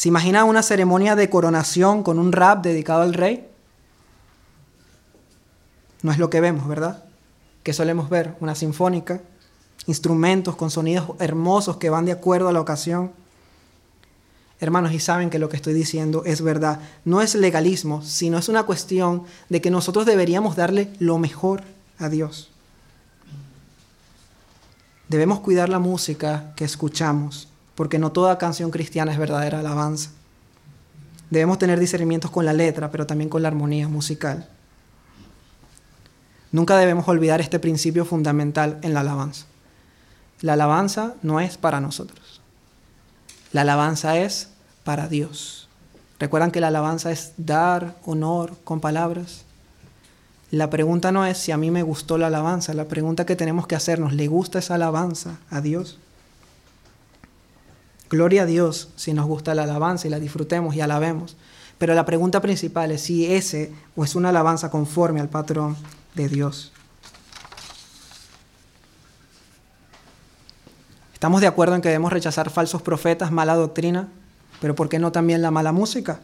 ¿Se 0.00 0.08
imagina 0.08 0.44
una 0.44 0.62
ceremonia 0.62 1.14
de 1.14 1.28
coronación 1.28 2.02
con 2.02 2.18
un 2.18 2.32
rap 2.32 2.64
dedicado 2.64 3.02
al 3.02 3.12
rey? 3.12 3.46
No 6.00 6.10
es 6.10 6.16
lo 6.16 6.30
que 6.30 6.40
vemos, 6.40 6.66
¿verdad? 6.66 7.04
Que 7.62 7.74
solemos 7.74 8.08
ver 8.08 8.34
una 8.40 8.54
sinfónica, 8.54 9.20
instrumentos 9.86 10.56
con 10.56 10.70
sonidos 10.70 11.10
hermosos 11.18 11.76
que 11.76 11.90
van 11.90 12.06
de 12.06 12.12
acuerdo 12.12 12.48
a 12.48 12.52
la 12.54 12.62
ocasión. 12.62 13.12
hermanos, 14.58 14.92
y 14.92 15.00
saben 15.00 15.28
que 15.28 15.38
lo 15.38 15.50
que 15.50 15.56
estoy 15.56 15.74
diciendo 15.74 16.22
es 16.24 16.40
verdad. 16.40 16.80
No 17.04 17.20
es 17.20 17.34
legalismo, 17.34 18.00
sino 18.00 18.38
es 18.38 18.48
una 18.48 18.62
cuestión 18.62 19.24
de 19.50 19.60
que 19.60 19.70
nosotros 19.70 20.06
deberíamos 20.06 20.56
darle 20.56 20.90
lo 20.98 21.18
mejor 21.18 21.62
a 21.98 22.08
Dios. 22.08 22.48
Debemos 25.08 25.40
cuidar 25.40 25.68
la 25.68 25.78
música 25.78 26.54
que 26.56 26.64
escuchamos, 26.64 27.49
porque 27.80 27.98
no 27.98 28.12
toda 28.12 28.36
canción 28.36 28.70
cristiana 28.70 29.10
es 29.10 29.16
verdadera 29.16 29.60
alabanza. 29.60 30.10
Debemos 31.30 31.56
tener 31.56 31.80
discernimientos 31.80 32.30
con 32.30 32.44
la 32.44 32.52
letra, 32.52 32.90
pero 32.90 33.06
también 33.06 33.30
con 33.30 33.40
la 33.40 33.48
armonía 33.48 33.88
musical. 33.88 34.46
Nunca 36.52 36.76
debemos 36.76 37.08
olvidar 37.08 37.40
este 37.40 37.58
principio 37.58 38.04
fundamental 38.04 38.78
en 38.82 38.92
la 38.92 39.00
alabanza. 39.00 39.46
La 40.42 40.52
alabanza 40.52 41.14
no 41.22 41.40
es 41.40 41.56
para 41.56 41.80
nosotros. 41.80 42.42
La 43.50 43.62
alabanza 43.62 44.18
es 44.18 44.50
para 44.84 45.08
Dios. 45.08 45.66
¿Recuerdan 46.18 46.50
que 46.50 46.60
la 46.60 46.68
alabanza 46.68 47.10
es 47.10 47.32
dar 47.38 47.96
honor 48.04 48.58
con 48.62 48.82
palabras? 48.82 49.46
La 50.50 50.68
pregunta 50.68 51.12
no 51.12 51.24
es 51.24 51.38
si 51.38 51.50
a 51.50 51.56
mí 51.56 51.70
me 51.70 51.82
gustó 51.82 52.18
la 52.18 52.26
alabanza, 52.26 52.74
la 52.74 52.88
pregunta 52.88 53.24
que 53.24 53.36
tenemos 53.36 53.66
que 53.66 53.74
hacernos, 53.74 54.12
¿le 54.12 54.26
gusta 54.26 54.58
esa 54.58 54.74
alabanza 54.74 55.38
a 55.48 55.62
Dios? 55.62 55.98
Gloria 58.10 58.42
a 58.42 58.46
Dios 58.46 58.88
si 58.96 59.14
nos 59.14 59.26
gusta 59.26 59.54
la 59.54 59.62
alabanza 59.62 60.08
y 60.08 60.10
la 60.10 60.18
disfrutemos 60.18 60.74
y 60.74 60.80
alabemos. 60.80 61.36
Pero 61.78 61.94
la 61.94 62.04
pregunta 62.04 62.40
principal 62.40 62.90
es 62.90 63.02
si 63.02 63.32
ese 63.32 63.72
o 63.94 64.04
es 64.04 64.16
una 64.16 64.30
alabanza 64.30 64.68
conforme 64.68 65.20
al 65.20 65.28
patrón 65.28 65.76
de 66.16 66.28
Dios. 66.28 66.72
Estamos 71.14 71.40
de 71.40 71.46
acuerdo 71.46 71.76
en 71.76 71.82
que 71.82 71.88
debemos 71.88 72.12
rechazar 72.12 72.50
falsos 72.50 72.82
profetas, 72.82 73.30
mala 73.30 73.54
doctrina, 73.54 74.08
pero 74.60 74.74
¿por 74.74 74.88
qué 74.88 74.98
no 74.98 75.12
también 75.12 75.40
la 75.40 75.52
mala 75.52 75.70
música? 75.70 76.20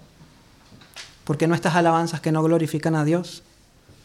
¿Por 1.24 1.38
qué 1.38 1.46
no 1.46 1.54
estas 1.54 1.76
alabanzas 1.76 2.20
que 2.20 2.32
no 2.32 2.42
glorifican 2.42 2.96
a 2.96 3.04
Dios? 3.04 3.42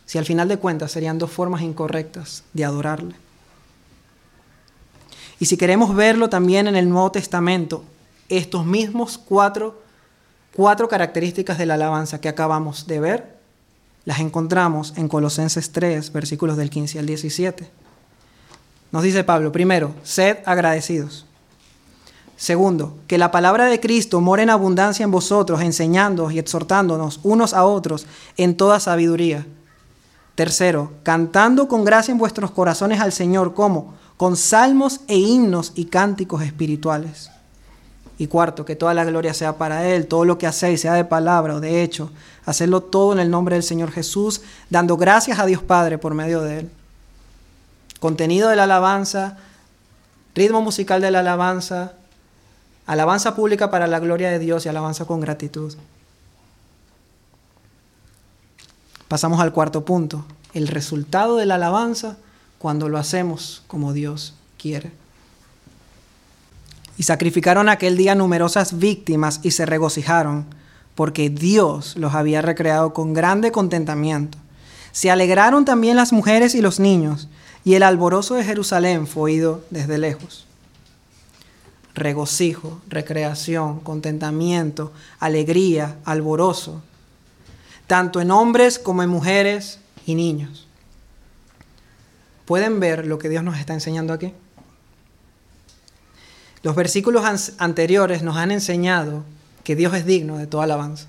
Si 0.05 0.17
al 0.17 0.25
final 0.25 0.47
de 0.47 0.57
cuentas 0.57 0.91
serían 0.91 1.17
dos 1.17 1.31
formas 1.31 1.61
incorrectas 1.61 2.43
de 2.53 2.65
adorarle. 2.65 3.15
Y 5.41 5.47
si 5.47 5.57
queremos 5.57 5.95
verlo 5.95 6.29
también 6.29 6.67
en 6.67 6.75
el 6.75 6.87
Nuevo 6.87 7.11
Testamento, 7.11 7.83
estos 8.29 8.63
mismos 8.63 9.17
cuatro, 9.17 9.81
cuatro 10.55 10.87
características 10.87 11.57
de 11.57 11.65
la 11.65 11.73
alabanza 11.73 12.21
que 12.21 12.29
acabamos 12.29 12.85
de 12.85 12.99
ver 12.99 13.37
las 14.05 14.19
encontramos 14.19 14.93
en 14.97 15.07
Colosenses 15.07 15.71
3, 15.71 16.13
versículos 16.13 16.57
del 16.57 16.69
15 16.69 16.99
al 16.99 17.07
17. 17.07 17.71
Nos 18.91 19.01
dice 19.01 19.23
Pablo, 19.23 19.51
primero, 19.51 19.95
sed 20.03 20.37
agradecidos. 20.45 21.25
Segundo, 22.37 22.99
que 23.07 23.17
la 23.17 23.31
palabra 23.31 23.65
de 23.65 23.79
Cristo 23.79 24.21
more 24.21 24.43
en 24.43 24.51
abundancia 24.51 25.03
en 25.05 25.11
vosotros, 25.11 25.61
enseñándoos 25.61 26.33
y 26.33 26.39
exhortándonos 26.39 27.19
unos 27.23 27.55
a 27.55 27.65
otros 27.65 28.05
en 28.37 28.55
toda 28.55 28.79
sabiduría. 28.79 29.47
Tercero, 30.35 30.91
cantando 31.01 31.67
con 31.67 31.83
gracia 31.83 32.11
en 32.11 32.19
vuestros 32.19 32.51
corazones 32.51 32.99
al 32.99 33.11
Señor, 33.11 33.55
como 33.55 33.99
con 34.21 34.37
salmos 34.37 34.99
e 35.07 35.17
himnos 35.17 35.71
y 35.73 35.85
cánticos 35.85 36.43
espirituales 36.43 37.31
y 38.19 38.27
cuarto, 38.27 38.65
que 38.65 38.75
toda 38.75 38.93
la 38.93 39.03
gloria 39.03 39.33
sea 39.33 39.57
para 39.57 39.87
Él, 39.87 40.05
todo 40.05 40.25
lo 40.25 40.37
que 40.37 40.45
hacéis, 40.45 40.81
sea 40.81 40.93
de 40.93 41.05
palabra 41.05 41.55
o 41.55 41.59
de 41.59 41.81
hecho, 41.81 42.11
hacerlo 42.45 42.81
todo 42.81 43.13
en 43.13 43.19
el 43.19 43.31
nombre 43.31 43.55
del 43.55 43.63
Señor 43.63 43.89
Jesús, 43.89 44.43
dando 44.69 44.95
gracias 44.95 45.39
a 45.39 45.47
Dios 45.47 45.63
Padre 45.63 45.97
por 45.97 46.13
medio 46.13 46.41
de 46.41 46.59
Él. 46.59 46.71
Contenido 47.99 48.49
de 48.49 48.57
la 48.57 48.65
alabanza, 48.65 49.37
ritmo 50.35 50.61
musical 50.61 51.01
de 51.01 51.09
la 51.09 51.21
alabanza, 51.21 51.93
alabanza 52.85 53.35
pública 53.35 53.71
para 53.71 53.87
la 53.87 53.97
gloria 53.97 54.29
de 54.29 54.37
Dios 54.37 54.67
y 54.67 54.69
alabanza 54.69 55.05
con 55.05 55.19
gratitud. 55.19 55.73
Pasamos 59.07 59.39
al 59.39 59.51
cuarto 59.51 59.83
punto, 59.83 60.25
el 60.53 60.67
resultado 60.67 61.37
de 61.37 61.47
la 61.47 61.55
alabanza 61.55 62.17
cuando 62.61 62.89
lo 62.89 62.97
hacemos 62.97 63.63
como 63.67 63.93
Dios 63.93 64.35
quiere 64.57 65.01
y 67.01 67.03
sacrificaron 67.03 67.67
aquel 67.67 67.97
día 67.97 68.13
numerosas 68.13 68.77
víctimas 68.77 69.39
y 69.41 69.49
se 69.49 69.65
regocijaron, 69.65 70.45
porque 70.93 71.31
Dios 71.31 71.95
los 71.97 72.13
había 72.13 72.43
recreado 72.43 72.93
con 72.93 73.15
grande 73.15 73.51
contentamiento. 73.51 74.37
Se 74.91 75.09
alegraron 75.09 75.65
también 75.65 75.95
las 75.95 76.13
mujeres 76.13 76.53
y 76.53 76.61
los 76.61 76.79
niños, 76.79 77.27
y 77.63 77.73
el 77.73 77.81
alborozo 77.81 78.35
de 78.35 78.43
Jerusalén 78.43 79.07
fue 79.07 79.23
oído 79.23 79.63
desde 79.71 79.97
lejos. 79.97 80.45
Regocijo, 81.95 82.79
recreación, 82.87 83.79
contentamiento, 83.79 84.93
alegría, 85.19 85.97
alborozo, 86.05 86.83
tanto 87.87 88.21
en 88.21 88.29
hombres 88.29 88.77
como 88.77 89.01
en 89.01 89.09
mujeres 89.09 89.79
y 90.05 90.13
niños. 90.13 90.67
¿Pueden 92.51 92.81
ver 92.81 93.07
lo 93.07 93.17
que 93.17 93.29
Dios 93.29 93.45
nos 93.45 93.57
está 93.57 93.73
enseñando 93.73 94.11
aquí? 94.11 94.33
Los 96.63 96.75
versículos 96.75 97.23
anteriores 97.59 98.23
nos 98.23 98.35
han 98.35 98.51
enseñado 98.51 99.23
que 99.63 99.77
Dios 99.77 99.93
es 99.93 100.05
digno 100.05 100.37
de 100.37 100.47
toda 100.47 100.65
alabanza, 100.65 101.07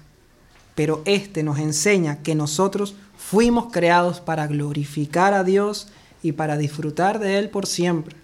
pero 0.77 1.03
este 1.05 1.43
nos 1.43 1.59
enseña 1.59 2.23
que 2.23 2.37
nosotros 2.37 2.95
fuimos 3.19 3.73
creados 3.73 4.21
para 4.21 4.47
glorificar 4.47 5.35
a 5.35 5.43
Dios 5.43 5.89
y 6.23 6.31
para 6.31 6.57
disfrutar 6.57 7.19
de 7.19 7.41
Él 7.41 7.51
por 7.51 7.67
siempre. 7.67 8.15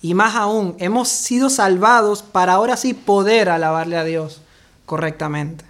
Y 0.00 0.14
más 0.14 0.36
aún, 0.36 0.76
hemos 0.78 1.08
sido 1.08 1.50
salvados 1.50 2.22
para 2.22 2.52
ahora 2.52 2.76
sí 2.76 2.94
poder 2.94 3.48
alabarle 3.48 3.96
a 3.96 4.04
Dios 4.04 4.40
correctamente. 4.86 5.64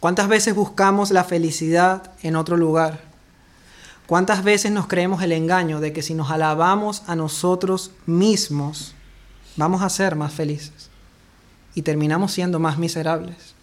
¿Cuántas 0.00 0.26
veces 0.26 0.54
buscamos 0.54 1.10
la 1.10 1.22
felicidad 1.22 2.12
en 2.22 2.36
otro 2.36 2.56
lugar? 2.56 3.11
¿Cuántas 4.12 4.44
veces 4.44 4.70
nos 4.70 4.88
creemos 4.88 5.22
el 5.22 5.32
engaño 5.32 5.80
de 5.80 5.94
que 5.94 6.02
si 6.02 6.12
nos 6.12 6.30
alabamos 6.30 7.02
a 7.06 7.16
nosotros 7.16 7.92
mismos, 8.04 8.94
vamos 9.56 9.80
a 9.80 9.88
ser 9.88 10.16
más 10.16 10.34
felices? 10.34 10.90
Y 11.74 11.80
terminamos 11.80 12.30
siendo 12.30 12.58
más 12.58 12.76
miserables. 12.76 13.54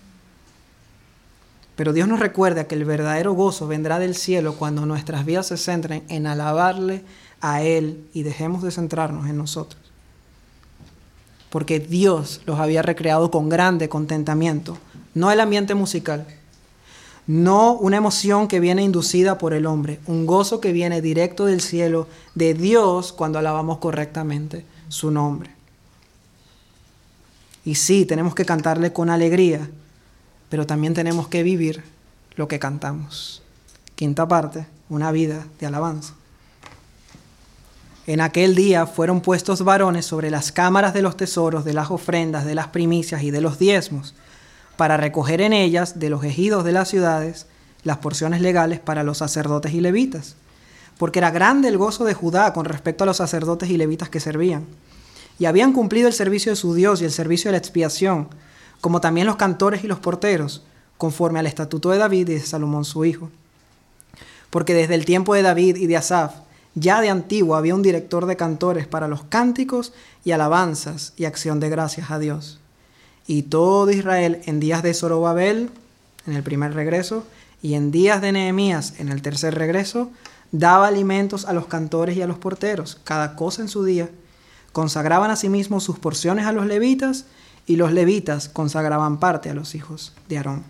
Pero 1.75 1.93
Dios 1.93 2.07
nos 2.07 2.19
recuerda 2.19 2.63
que 2.63 2.73
el 2.73 2.83
verdadero 2.83 3.33
gozo 3.33 3.67
vendrá 3.67 3.99
del 3.99 4.15
cielo 4.15 4.55
cuando 4.55 4.87
nuestras 4.87 5.23
vidas 5.23 5.45
se 5.45 5.57
centren 5.57 6.03
en 6.09 6.25
alabarle 6.25 7.03
a 7.41 7.61
Él 7.61 8.03
y 8.15 8.23
dejemos 8.23 8.63
de 8.63 8.71
centrarnos 8.71 9.29
en 9.29 9.37
nosotros. 9.37 9.79
Porque 11.51 11.79
Dios 11.79 12.41
los 12.47 12.59
había 12.59 12.81
recreado 12.81 13.29
con 13.29 13.49
grande 13.49 13.87
contentamiento, 13.87 14.79
no 15.13 15.31
el 15.31 15.41
ambiente 15.41 15.75
musical, 15.75 16.25
no 17.29 17.73
una 17.73 17.97
emoción 17.97 18.47
que 18.47 18.59
viene 18.59 18.81
inducida 18.81 19.37
por 19.37 19.53
el 19.53 19.67
hombre, 19.67 19.99
un 20.07 20.25
gozo 20.25 20.59
que 20.59 20.73
viene 20.73 20.99
directo 20.99 21.45
del 21.45 21.61
cielo, 21.61 22.07
de 22.33 22.55
Dios, 22.55 23.13
cuando 23.13 23.37
alabamos 23.37 23.77
correctamente 23.77 24.65
su 24.87 25.11
nombre. 25.11 25.51
Y 27.63 27.75
sí, 27.75 28.05
tenemos 28.05 28.33
que 28.33 28.45
cantarle 28.45 28.93
con 28.93 29.11
alegría, 29.11 29.69
pero 30.49 30.65
también 30.65 30.95
tenemos 30.95 31.27
que 31.27 31.43
vivir 31.43 31.83
lo 32.33 32.47
que 32.47 32.57
cantamos. 32.57 33.43
Quinta 33.93 34.27
parte, 34.27 34.65
una 34.89 35.11
vida 35.11 35.45
de 35.59 35.67
alabanza. 35.67 36.15
En 38.07 38.21
aquel 38.21 38.55
día 38.55 38.87
fueron 38.87 39.21
puestos 39.21 39.63
varones 39.63 40.07
sobre 40.07 40.31
las 40.31 40.51
cámaras 40.51 40.95
de 40.95 41.03
los 41.03 41.15
tesoros, 41.15 41.63
de 41.63 41.73
las 41.73 41.91
ofrendas, 41.91 42.43
de 42.43 42.55
las 42.55 42.69
primicias 42.69 43.21
y 43.21 43.29
de 43.29 43.41
los 43.41 43.59
diezmos 43.59 44.15
para 44.79 44.95
recoger 44.95 45.41
en 45.41 45.51
ellas 45.51 45.99
de 45.99 46.09
los 46.09 46.23
ejidos 46.23 46.63
de 46.63 46.71
las 46.71 46.87
ciudades 46.87 47.47
las 47.83 47.97
porciones 47.97 48.39
legales 48.39 48.79
para 48.79 49.03
los 49.03 49.17
sacerdotes 49.17 49.73
y 49.73 49.81
levitas, 49.81 50.37
porque 50.97 51.19
era 51.19 51.31
grande 51.31 51.67
el 51.67 51.77
gozo 51.77 52.05
de 52.05 52.13
Judá 52.13 52.53
con 52.53 52.63
respecto 52.63 53.03
a 53.03 53.07
los 53.07 53.17
sacerdotes 53.17 53.69
y 53.69 53.75
levitas 53.75 54.07
que 54.07 54.21
servían, 54.21 54.63
y 55.37 55.47
habían 55.47 55.73
cumplido 55.73 56.07
el 56.07 56.13
servicio 56.13 56.53
de 56.53 56.55
su 56.55 56.73
Dios 56.73 57.01
y 57.01 57.03
el 57.03 57.11
servicio 57.11 57.49
de 57.49 57.53
la 57.53 57.57
expiación, 57.57 58.29
como 58.79 59.01
también 59.01 59.27
los 59.27 59.35
cantores 59.35 59.83
y 59.83 59.87
los 59.87 59.99
porteros, 59.99 60.63
conforme 60.97 61.39
al 61.39 61.47
estatuto 61.47 61.89
de 61.89 61.97
David 61.97 62.29
y 62.29 62.35
de 62.35 62.39
Salomón 62.39 62.85
su 62.85 63.03
hijo. 63.03 63.29
Porque 64.49 64.73
desde 64.73 64.95
el 64.95 65.03
tiempo 65.03 65.33
de 65.33 65.41
David 65.41 65.75
y 65.75 65.87
de 65.87 65.97
Asaf, 65.97 66.35
ya 66.73 67.01
de 67.01 67.09
antiguo 67.09 67.57
había 67.57 67.75
un 67.75 67.81
director 67.81 68.27
de 68.27 68.37
cantores 68.37 68.87
para 68.87 69.09
los 69.09 69.23
cánticos 69.23 69.91
y 70.23 70.31
alabanzas 70.31 71.11
y 71.17 71.25
acción 71.25 71.59
de 71.59 71.67
gracias 71.67 72.11
a 72.11 72.19
Dios 72.19 72.61
y 73.29 73.43
todo 73.43 73.91
Israel 73.91 74.41
en 74.47 74.59
días 74.59 74.81
de 74.81 74.91
Zorobabel, 74.91 75.69
en 76.25 76.33
el 76.33 76.41
primer 76.41 76.73
regreso, 76.73 77.27
y 77.61 77.75
en 77.75 77.91
días 77.91 78.21
de 78.21 78.31
Nehemías, 78.31 78.95
en 78.97 79.09
el 79.09 79.21
tercer 79.21 79.53
regreso, 79.53 80.09
daba 80.51 80.87
alimentos 80.87 81.45
a 81.45 81.53
los 81.53 81.67
cantores 81.67 82.17
y 82.17 82.23
a 82.23 82.27
los 82.27 82.39
porteros, 82.39 82.99
cada 83.03 83.35
cosa 83.35 83.61
en 83.61 83.67
su 83.67 83.83
día. 83.83 84.09
Consagraban 84.71 85.29
asimismo 85.29 85.79
sus 85.79 85.99
porciones 85.99 86.47
a 86.47 86.53
los 86.53 86.65
levitas, 86.65 87.25
y 87.67 87.75
los 87.75 87.91
levitas 87.91 88.49
consagraban 88.49 89.19
parte 89.19 89.51
a 89.51 89.53
los 89.53 89.75
hijos 89.75 90.13
de 90.27 90.37
Aarón. 90.37 90.63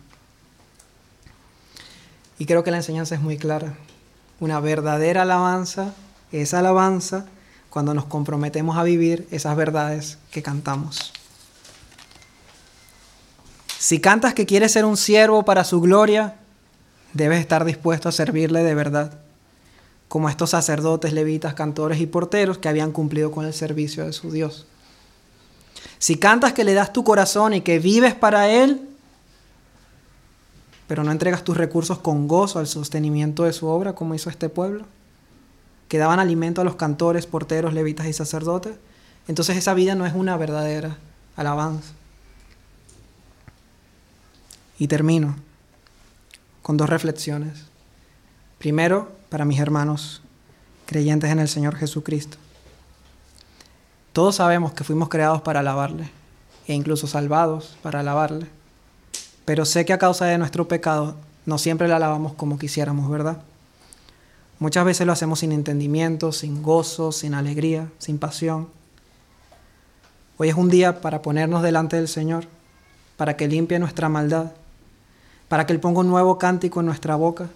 Y 2.39 2.45
creo 2.45 2.65
que 2.65 2.71
la 2.71 2.77
enseñanza 2.77 3.15
es 3.15 3.21
muy 3.21 3.37
clara. 3.37 3.73
Una 4.41 4.59
verdadera 4.59 5.21
alabanza 5.21 5.93
es 6.33 6.53
alabanza 6.53 7.25
cuando 7.69 7.93
nos 7.93 8.03
comprometemos 8.03 8.77
a 8.77 8.83
vivir 8.83 9.29
esas 9.31 9.55
verdades 9.55 10.17
que 10.29 10.43
cantamos. 10.43 11.13
Si 13.79 14.01
cantas 14.01 14.33
que 14.33 14.45
quieres 14.45 14.73
ser 14.73 14.83
un 14.83 14.97
siervo 14.97 15.45
para 15.45 15.63
su 15.63 15.79
gloria, 15.79 16.35
debes 17.13 17.39
estar 17.39 17.63
dispuesto 17.63 18.09
a 18.09 18.11
servirle 18.11 18.61
de 18.61 18.75
verdad, 18.75 19.17
como 20.09 20.27
estos 20.27 20.49
sacerdotes, 20.49 21.13
levitas, 21.13 21.53
cantores 21.53 22.01
y 22.01 22.05
porteros 22.05 22.57
que 22.57 22.67
habían 22.67 22.91
cumplido 22.91 23.31
con 23.31 23.45
el 23.45 23.53
servicio 23.53 24.05
de 24.05 24.11
su 24.11 24.31
Dios. 24.31 24.67
Si 25.97 26.17
cantas 26.17 26.51
que 26.51 26.65
le 26.65 26.73
das 26.73 26.91
tu 26.91 27.05
corazón 27.05 27.53
y 27.53 27.61
que 27.61 27.79
vives 27.79 28.13
para 28.13 28.49
Él, 28.49 28.81
pero 30.85 31.05
no 31.05 31.13
entregas 31.13 31.45
tus 31.45 31.55
recursos 31.55 31.99
con 31.99 32.27
gozo 32.27 32.59
al 32.59 32.67
sostenimiento 32.67 33.45
de 33.45 33.53
su 33.53 33.67
obra, 33.67 33.95
como 33.95 34.13
hizo 34.13 34.29
este 34.29 34.49
pueblo, 34.49 34.83
que 35.87 35.99
daban 35.99 36.19
alimento 36.19 36.59
a 36.59 36.65
los 36.65 36.75
cantores, 36.75 37.27
porteros, 37.27 37.73
levitas 37.73 38.07
y 38.07 38.13
sacerdotes, 38.13 38.73
entonces 39.29 39.55
esa 39.55 39.73
vida 39.73 39.95
no 39.95 40.05
es 40.05 40.13
una 40.13 40.35
verdadera 40.35 40.97
alabanza. 41.37 41.93
Y 44.79 44.87
termino 44.87 45.35
con 46.63 46.77
dos 46.77 46.89
reflexiones. 46.89 47.65
Primero, 48.57 49.11
para 49.29 49.45
mis 49.45 49.59
hermanos 49.59 50.21
creyentes 50.85 51.29
en 51.29 51.39
el 51.39 51.47
Señor 51.47 51.75
Jesucristo. 51.75 52.37
Todos 54.11 54.37
sabemos 54.37 54.73
que 54.73 54.83
fuimos 54.83 55.07
creados 55.09 55.41
para 55.41 55.59
alabarle 55.59 56.09
e 56.67 56.73
incluso 56.73 57.05
salvados 57.05 57.77
para 57.83 57.99
alabarle. 57.99 58.47
Pero 59.45 59.65
sé 59.65 59.85
que 59.85 59.93
a 59.93 59.99
causa 59.99 60.25
de 60.25 60.37
nuestro 60.37 60.67
pecado 60.67 61.15
no 61.45 61.57
siempre 61.57 61.87
le 61.87 61.93
alabamos 61.93 62.33
como 62.33 62.57
quisiéramos, 62.57 63.09
¿verdad? 63.09 63.41
Muchas 64.59 64.83
veces 64.83 65.07
lo 65.07 65.13
hacemos 65.13 65.39
sin 65.39 65.51
entendimiento, 65.51 66.31
sin 66.31 66.61
gozo, 66.61 67.11
sin 67.11 67.33
alegría, 67.33 67.87
sin 67.97 68.19
pasión. 68.19 68.67
Hoy 70.37 70.49
es 70.49 70.55
un 70.55 70.69
día 70.69 71.01
para 71.01 71.21
ponernos 71.21 71.63
delante 71.63 71.95
del 71.95 72.07
Señor, 72.07 72.45
para 73.15 73.37
que 73.37 73.47
limpie 73.47 73.79
nuestra 73.79 74.09
maldad, 74.09 74.51
para 75.49 75.65
que 75.65 75.73
Él 75.73 75.81
ponga 75.81 75.99
un 75.99 76.07
nuevo 76.07 76.37
cántico 76.37 76.79
en 76.79 76.85
nuestra 76.85 77.17
boca 77.17 77.49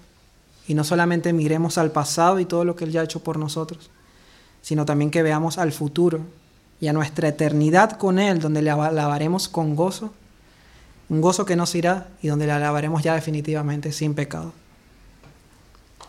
y 0.67 0.73
no 0.73 0.83
solamente 0.83 1.31
miremos 1.31 1.77
al 1.77 1.91
pasado 1.91 2.39
y 2.39 2.45
todo 2.45 2.65
lo 2.65 2.75
que 2.75 2.83
Él 2.83 2.91
ya 2.91 3.01
ha 3.01 3.05
hecho 3.05 3.23
por 3.23 3.37
nosotros, 3.37 3.89
sino 4.61 4.85
también 4.85 5.11
que 5.11 5.23
veamos 5.23 5.57
al 5.57 5.71
futuro 5.71 6.19
y 6.81 6.87
a 6.87 6.93
nuestra 6.93 7.29
eternidad 7.29 7.91
con 7.97 8.19
Él, 8.19 8.39
donde 8.39 8.61
le 8.61 8.71
alabaremos 8.71 9.47
con 9.47 9.75
gozo, 9.75 10.11
un 11.07 11.21
gozo 11.21 11.45
que 11.45 11.55
nos 11.55 11.75
irá 11.75 12.07
y 12.21 12.27
donde 12.27 12.47
le 12.47 12.53
alabaremos 12.53 13.03
ya 13.03 13.13
definitivamente 13.13 13.91
sin 13.91 14.15
pecado. 14.15 14.51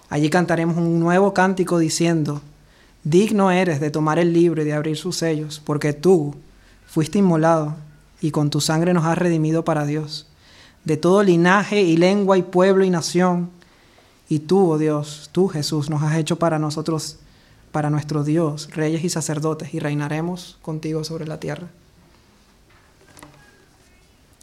Allí 0.09 0.31
cantaremos 0.31 0.77
un 0.77 1.01
nuevo 1.01 1.35
cántico 1.35 1.79
diciendo, 1.79 2.41
digno 3.03 3.51
eres 3.51 3.81
de 3.81 3.91
tomar 3.91 4.19
el 4.19 4.33
libro 4.33 4.63
y 4.63 4.65
de 4.65 4.73
abrir 4.73 4.97
sus 4.97 5.17
sellos, 5.17 5.61
porque 5.65 5.93
tú 5.93 6.35
fuiste 6.87 7.19
inmolado 7.19 7.75
y 8.21 8.31
con 8.31 8.51
tu 8.51 8.61
sangre 8.61 8.95
nos 8.95 9.05
has 9.05 9.19
redimido 9.19 9.65
para 9.65 9.85
Dios, 9.85 10.27
de 10.85 10.97
todo 10.97 11.23
linaje 11.23 11.83
y 11.83 11.97
lengua 11.97 12.39
y 12.39 12.43
pueblo 12.43 12.85
y 12.85 12.91
nación. 12.91 13.51
Y 14.29 14.41
tú, 14.41 14.71
oh 14.71 14.79
Dios, 14.79 15.31
tú 15.33 15.49
Jesús, 15.49 15.91
nos 15.91 16.03
has 16.03 16.17
hecho 16.17 16.37
para 16.37 16.59
nosotros, 16.59 17.19
para 17.73 17.91
nuestro 17.91 18.25
Dios, 18.25 18.69
reyes 18.73 19.05
y 19.05 19.09
sacerdotes, 19.09 19.75
y 19.75 19.79
reinaremos 19.79 20.59
contigo 20.63 21.05
sobre 21.05 21.27
la 21.27 21.41
tierra. 21.41 21.69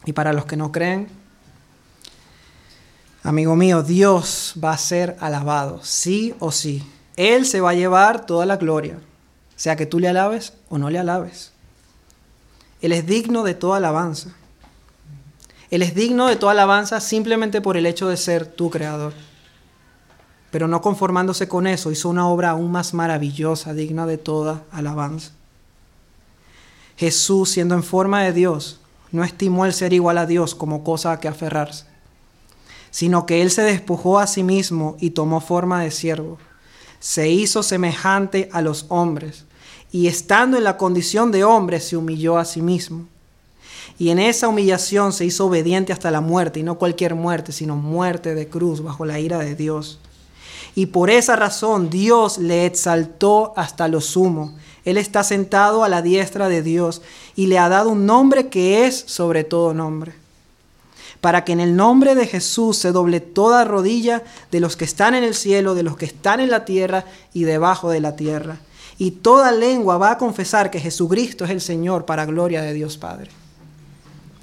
Y 0.04 0.12
para 0.12 0.32
los 0.32 0.46
que 0.46 0.56
no 0.56 0.72
creen, 0.72 1.08
Amigo 3.24 3.54
mío, 3.54 3.84
Dios 3.84 4.54
va 4.62 4.72
a 4.72 4.78
ser 4.78 5.16
alabado, 5.20 5.80
sí 5.84 6.34
o 6.40 6.50
sí. 6.50 6.84
Él 7.16 7.46
se 7.46 7.60
va 7.60 7.70
a 7.70 7.74
llevar 7.74 8.26
toda 8.26 8.46
la 8.46 8.56
gloria, 8.56 8.98
sea 9.54 9.76
que 9.76 9.86
tú 9.86 10.00
le 10.00 10.08
alabes 10.08 10.54
o 10.68 10.78
no 10.78 10.90
le 10.90 10.98
alabes. 10.98 11.52
Él 12.80 12.90
es 12.90 13.06
digno 13.06 13.44
de 13.44 13.54
toda 13.54 13.76
alabanza. 13.76 14.34
Él 15.72 15.82
es 15.82 15.96
digno 15.96 16.28
de 16.28 16.36
toda 16.36 16.52
alabanza 16.52 17.00
simplemente 17.00 17.60
por 17.60 17.76
el 17.76 17.86
hecho 17.86 18.08
de 18.08 18.16
ser 18.16 18.46
tu 18.46 18.70
creador. 18.70 19.12
Pero 20.52 20.68
no 20.68 20.80
conformándose 20.80 21.48
con 21.48 21.66
eso, 21.66 21.90
hizo 21.90 22.08
una 22.08 22.28
obra 22.28 22.50
aún 22.50 22.70
más 22.70 22.94
maravillosa, 22.94 23.74
digna 23.74 24.06
de 24.06 24.18
toda 24.18 24.62
alabanza. 24.70 25.32
Jesús, 26.96 27.50
siendo 27.50 27.74
en 27.74 27.82
forma 27.82 28.22
de 28.22 28.32
Dios, 28.32 28.78
no 29.10 29.24
estimó 29.24 29.66
el 29.66 29.72
ser 29.72 29.92
igual 29.92 30.18
a 30.18 30.26
Dios 30.26 30.54
como 30.54 30.84
cosa 30.84 31.10
a 31.10 31.18
que 31.18 31.26
aferrarse 31.26 31.86
sino 32.92 33.24
que 33.24 33.40
Él 33.42 33.50
se 33.50 33.62
despojó 33.62 34.20
a 34.20 34.28
sí 34.28 34.44
mismo 34.44 34.96
y 35.00 35.10
tomó 35.10 35.40
forma 35.40 35.82
de 35.82 35.90
siervo. 35.90 36.38
Se 37.00 37.28
hizo 37.28 37.64
semejante 37.64 38.48
a 38.52 38.60
los 38.60 38.84
hombres, 38.90 39.46
y 39.90 40.06
estando 40.06 40.58
en 40.58 40.64
la 40.64 40.76
condición 40.76 41.32
de 41.32 41.42
hombre 41.42 41.80
se 41.80 41.96
humilló 41.96 42.36
a 42.36 42.44
sí 42.44 42.60
mismo. 42.60 43.08
Y 43.98 44.10
en 44.10 44.18
esa 44.18 44.48
humillación 44.48 45.12
se 45.12 45.24
hizo 45.24 45.46
obediente 45.46 45.92
hasta 45.92 46.10
la 46.10 46.20
muerte, 46.20 46.60
y 46.60 46.62
no 46.62 46.78
cualquier 46.78 47.14
muerte, 47.14 47.52
sino 47.52 47.76
muerte 47.76 48.34
de 48.34 48.48
cruz 48.48 48.82
bajo 48.82 49.04
la 49.04 49.20
ira 49.20 49.38
de 49.38 49.54
Dios. 49.54 49.98
Y 50.74 50.86
por 50.86 51.10
esa 51.10 51.36
razón 51.36 51.90
Dios 51.90 52.38
le 52.38 52.66
exaltó 52.66 53.52
hasta 53.56 53.88
lo 53.88 54.00
sumo. 54.00 54.54
Él 54.84 54.96
está 54.96 55.22
sentado 55.22 55.84
a 55.84 55.88
la 55.88 56.02
diestra 56.02 56.48
de 56.48 56.62
Dios 56.62 57.02
y 57.36 57.46
le 57.46 57.58
ha 57.58 57.68
dado 57.68 57.90
un 57.90 58.06
nombre 58.06 58.48
que 58.48 58.86
es 58.86 59.04
sobre 59.06 59.44
todo 59.44 59.74
nombre 59.74 60.14
para 61.22 61.44
que 61.44 61.52
en 61.52 61.60
el 61.60 61.76
nombre 61.76 62.16
de 62.16 62.26
Jesús 62.26 62.76
se 62.76 62.90
doble 62.90 63.20
toda 63.20 63.64
rodilla 63.64 64.24
de 64.50 64.58
los 64.58 64.76
que 64.76 64.84
están 64.84 65.14
en 65.14 65.22
el 65.22 65.36
cielo, 65.36 65.76
de 65.76 65.84
los 65.84 65.96
que 65.96 66.04
están 66.04 66.40
en 66.40 66.50
la 66.50 66.64
tierra 66.64 67.04
y 67.32 67.44
debajo 67.44 67.90
de 67.90 68.00
la 68.00 68.16
tierra. 68.16 68.58
Y 68.98 69.12
toda 69.12 69.52
lengua 69.52 69.98
va 69.98 70.10
a 70.10 70.18
confesar 70.18 70.68
que 70.68 70.80
Jesucristo 70.80 71.44
es 71.44 71.52
el 71.52 71.60
Señor 71.60 72.06
para 72.06 72.26
gloria 72.26 72.60
de 72.60 72.74
Dios 72.74 72.98
Padre. 72.98 73.30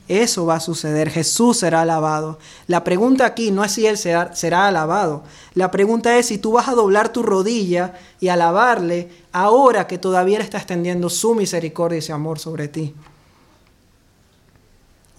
Eso 0.10 0.46
va 0.46 0.56
a 0.56 0.60
suceder, 0.60 1.10
Jesús 1.10 1.60
será 1.60 1.82
alabado. 1.82 2.38
La 2.68 2.84
pregunta 2.84 3.26
aquí 3.26 3.52
no 3.52 3.64
es 3.64 3.72
si 3.72 3.88
Él 3.88 3.98
será, 3.98 4.36
será, 4.36 4.68
alabado, 4.68 5.24
la 5.54 5.72
pregunta 5.72 6.18
es 6.18 6.26
si 6.26 6.38
tú 6.38 6.52
vas 6.52 6.68
a 6.68 6.74
doblar 6.74 7.14
tu 7.14 7.24
rodilla 7.24 7.94
y 8.20 8.28
alabarle 8.28 9.10
ahora 9.32 9.88
que 9.88 9.98
todavía 9.98 10.40
está 10.40 10.58
extendiendo 10.58 11.10
su 11.10 11.34
misericordia 11.36 12.00
y 12.00 12.02
su 12.02 12.12
amor 12.12 12.40
sobre 12.40 12.68
ti 12.68 12.94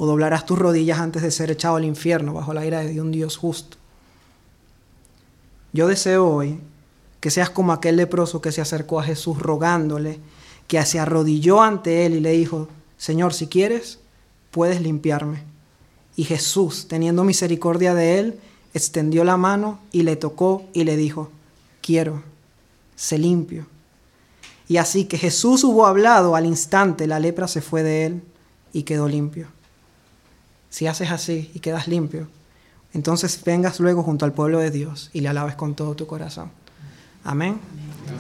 o 0.01 0.07
doblarás 0.07 0.47
tus 0.47 0.59
rodillas 0.59 0.99
antes 0.99 1.21
de 1.21 1.31
ser 1.31 1.51
echado 1.51 1.77
al 1.77 1.85
infierno 1.85 2.33
bajo 2.33 2.55
la 2.55 2.65
ira 2.65 2.81
de 2.81 3.03
un 3.03 3.13
Dios 3.13 3.37
justo. 3.37 3.77
Yo 5.75 5.87
deseo 5.89 6.27
hoy 6.27 6.59
que 7.21 7.31
seas 7.31 7.51
como 7.51 7.75
aquel 7.75 7.97
leproso 7.97 8.41
que 8.41 8.51
se 8.51 8.63
acercó 8.63 8.99
a 8.99 9.03
Jesús 9.03 9.39
rogándole, 9.39 10.19
que 10.67 10.83
se 10.87 10.99
arrodilló 10.99 11.61
ante 11.61 12.07
él 12.07 12.15
y 12.15 12.21
le 12.21 12.33
dijo, 12.33 12.69
Señor, 12.97 13.35
si 13.35 13.47
quieres, 13.47 14.00
puedes 14.51 14.81
limpiarme. 14.81 15.43
Y 16.17 16.25
Jesús, 16.25 16.87
teniendo 16.89 17.25
misericordia 17.25 17.95
de 17.95 18.19
él, 18.19 18.41
extendió 18.75 19.25
la 19.25 19.37
mano 19.37 19.81
y 19.93 20.03
le 20.03 20.17
tocó 20.17 20.65
y 20.73 20.85
le 20.85 20.97
dijo, 20.97 21.31
quiero, 21.81 22.23
sé 22.97 23.19
limpio. 23.19 23.67
Y 24.69 24.77
así 24.77 25.07
que 25.07 25.19
Jesús 25.19 25.65
hubo 25.65 25.87
hablado, 25.87 26.37
al 26.37 26.47
instante 26.47 27.07
la 27.07 27.19
lepra 27.19 27.49
se 27.49 27.61
fue 27.61 27.83
de 27.83 28.07
él 28.07 28.23
y 28.73 28.85
quedó 28.85 29.09
limpio. 29.09 29.49
Si 30.69 30.87
haces 30.87 31.11
así 31.11 31.51
y 31.55 31.59
quedas 31.59 31.89
limpio, 31.89 32.29
entonces 32.93 33.43
vengas 33.45 33.81
luego 33.81 34.03
junto 34.03 34.25
al 34.25 34.33
pueblo 34.33 34.59
de 34.59 34.71
Dios 34.71 35.11
y 35.13 35.21
le 35.21 35.29
alabes 35.29 35.57
con 35.57 35.75
todo 35.75 35.97
tu 35.97 36.07
corazón. 36.07 36.51
Amén. 37.25 37.59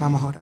Vamos 0.01 0.22
ahora. 0.22 0.41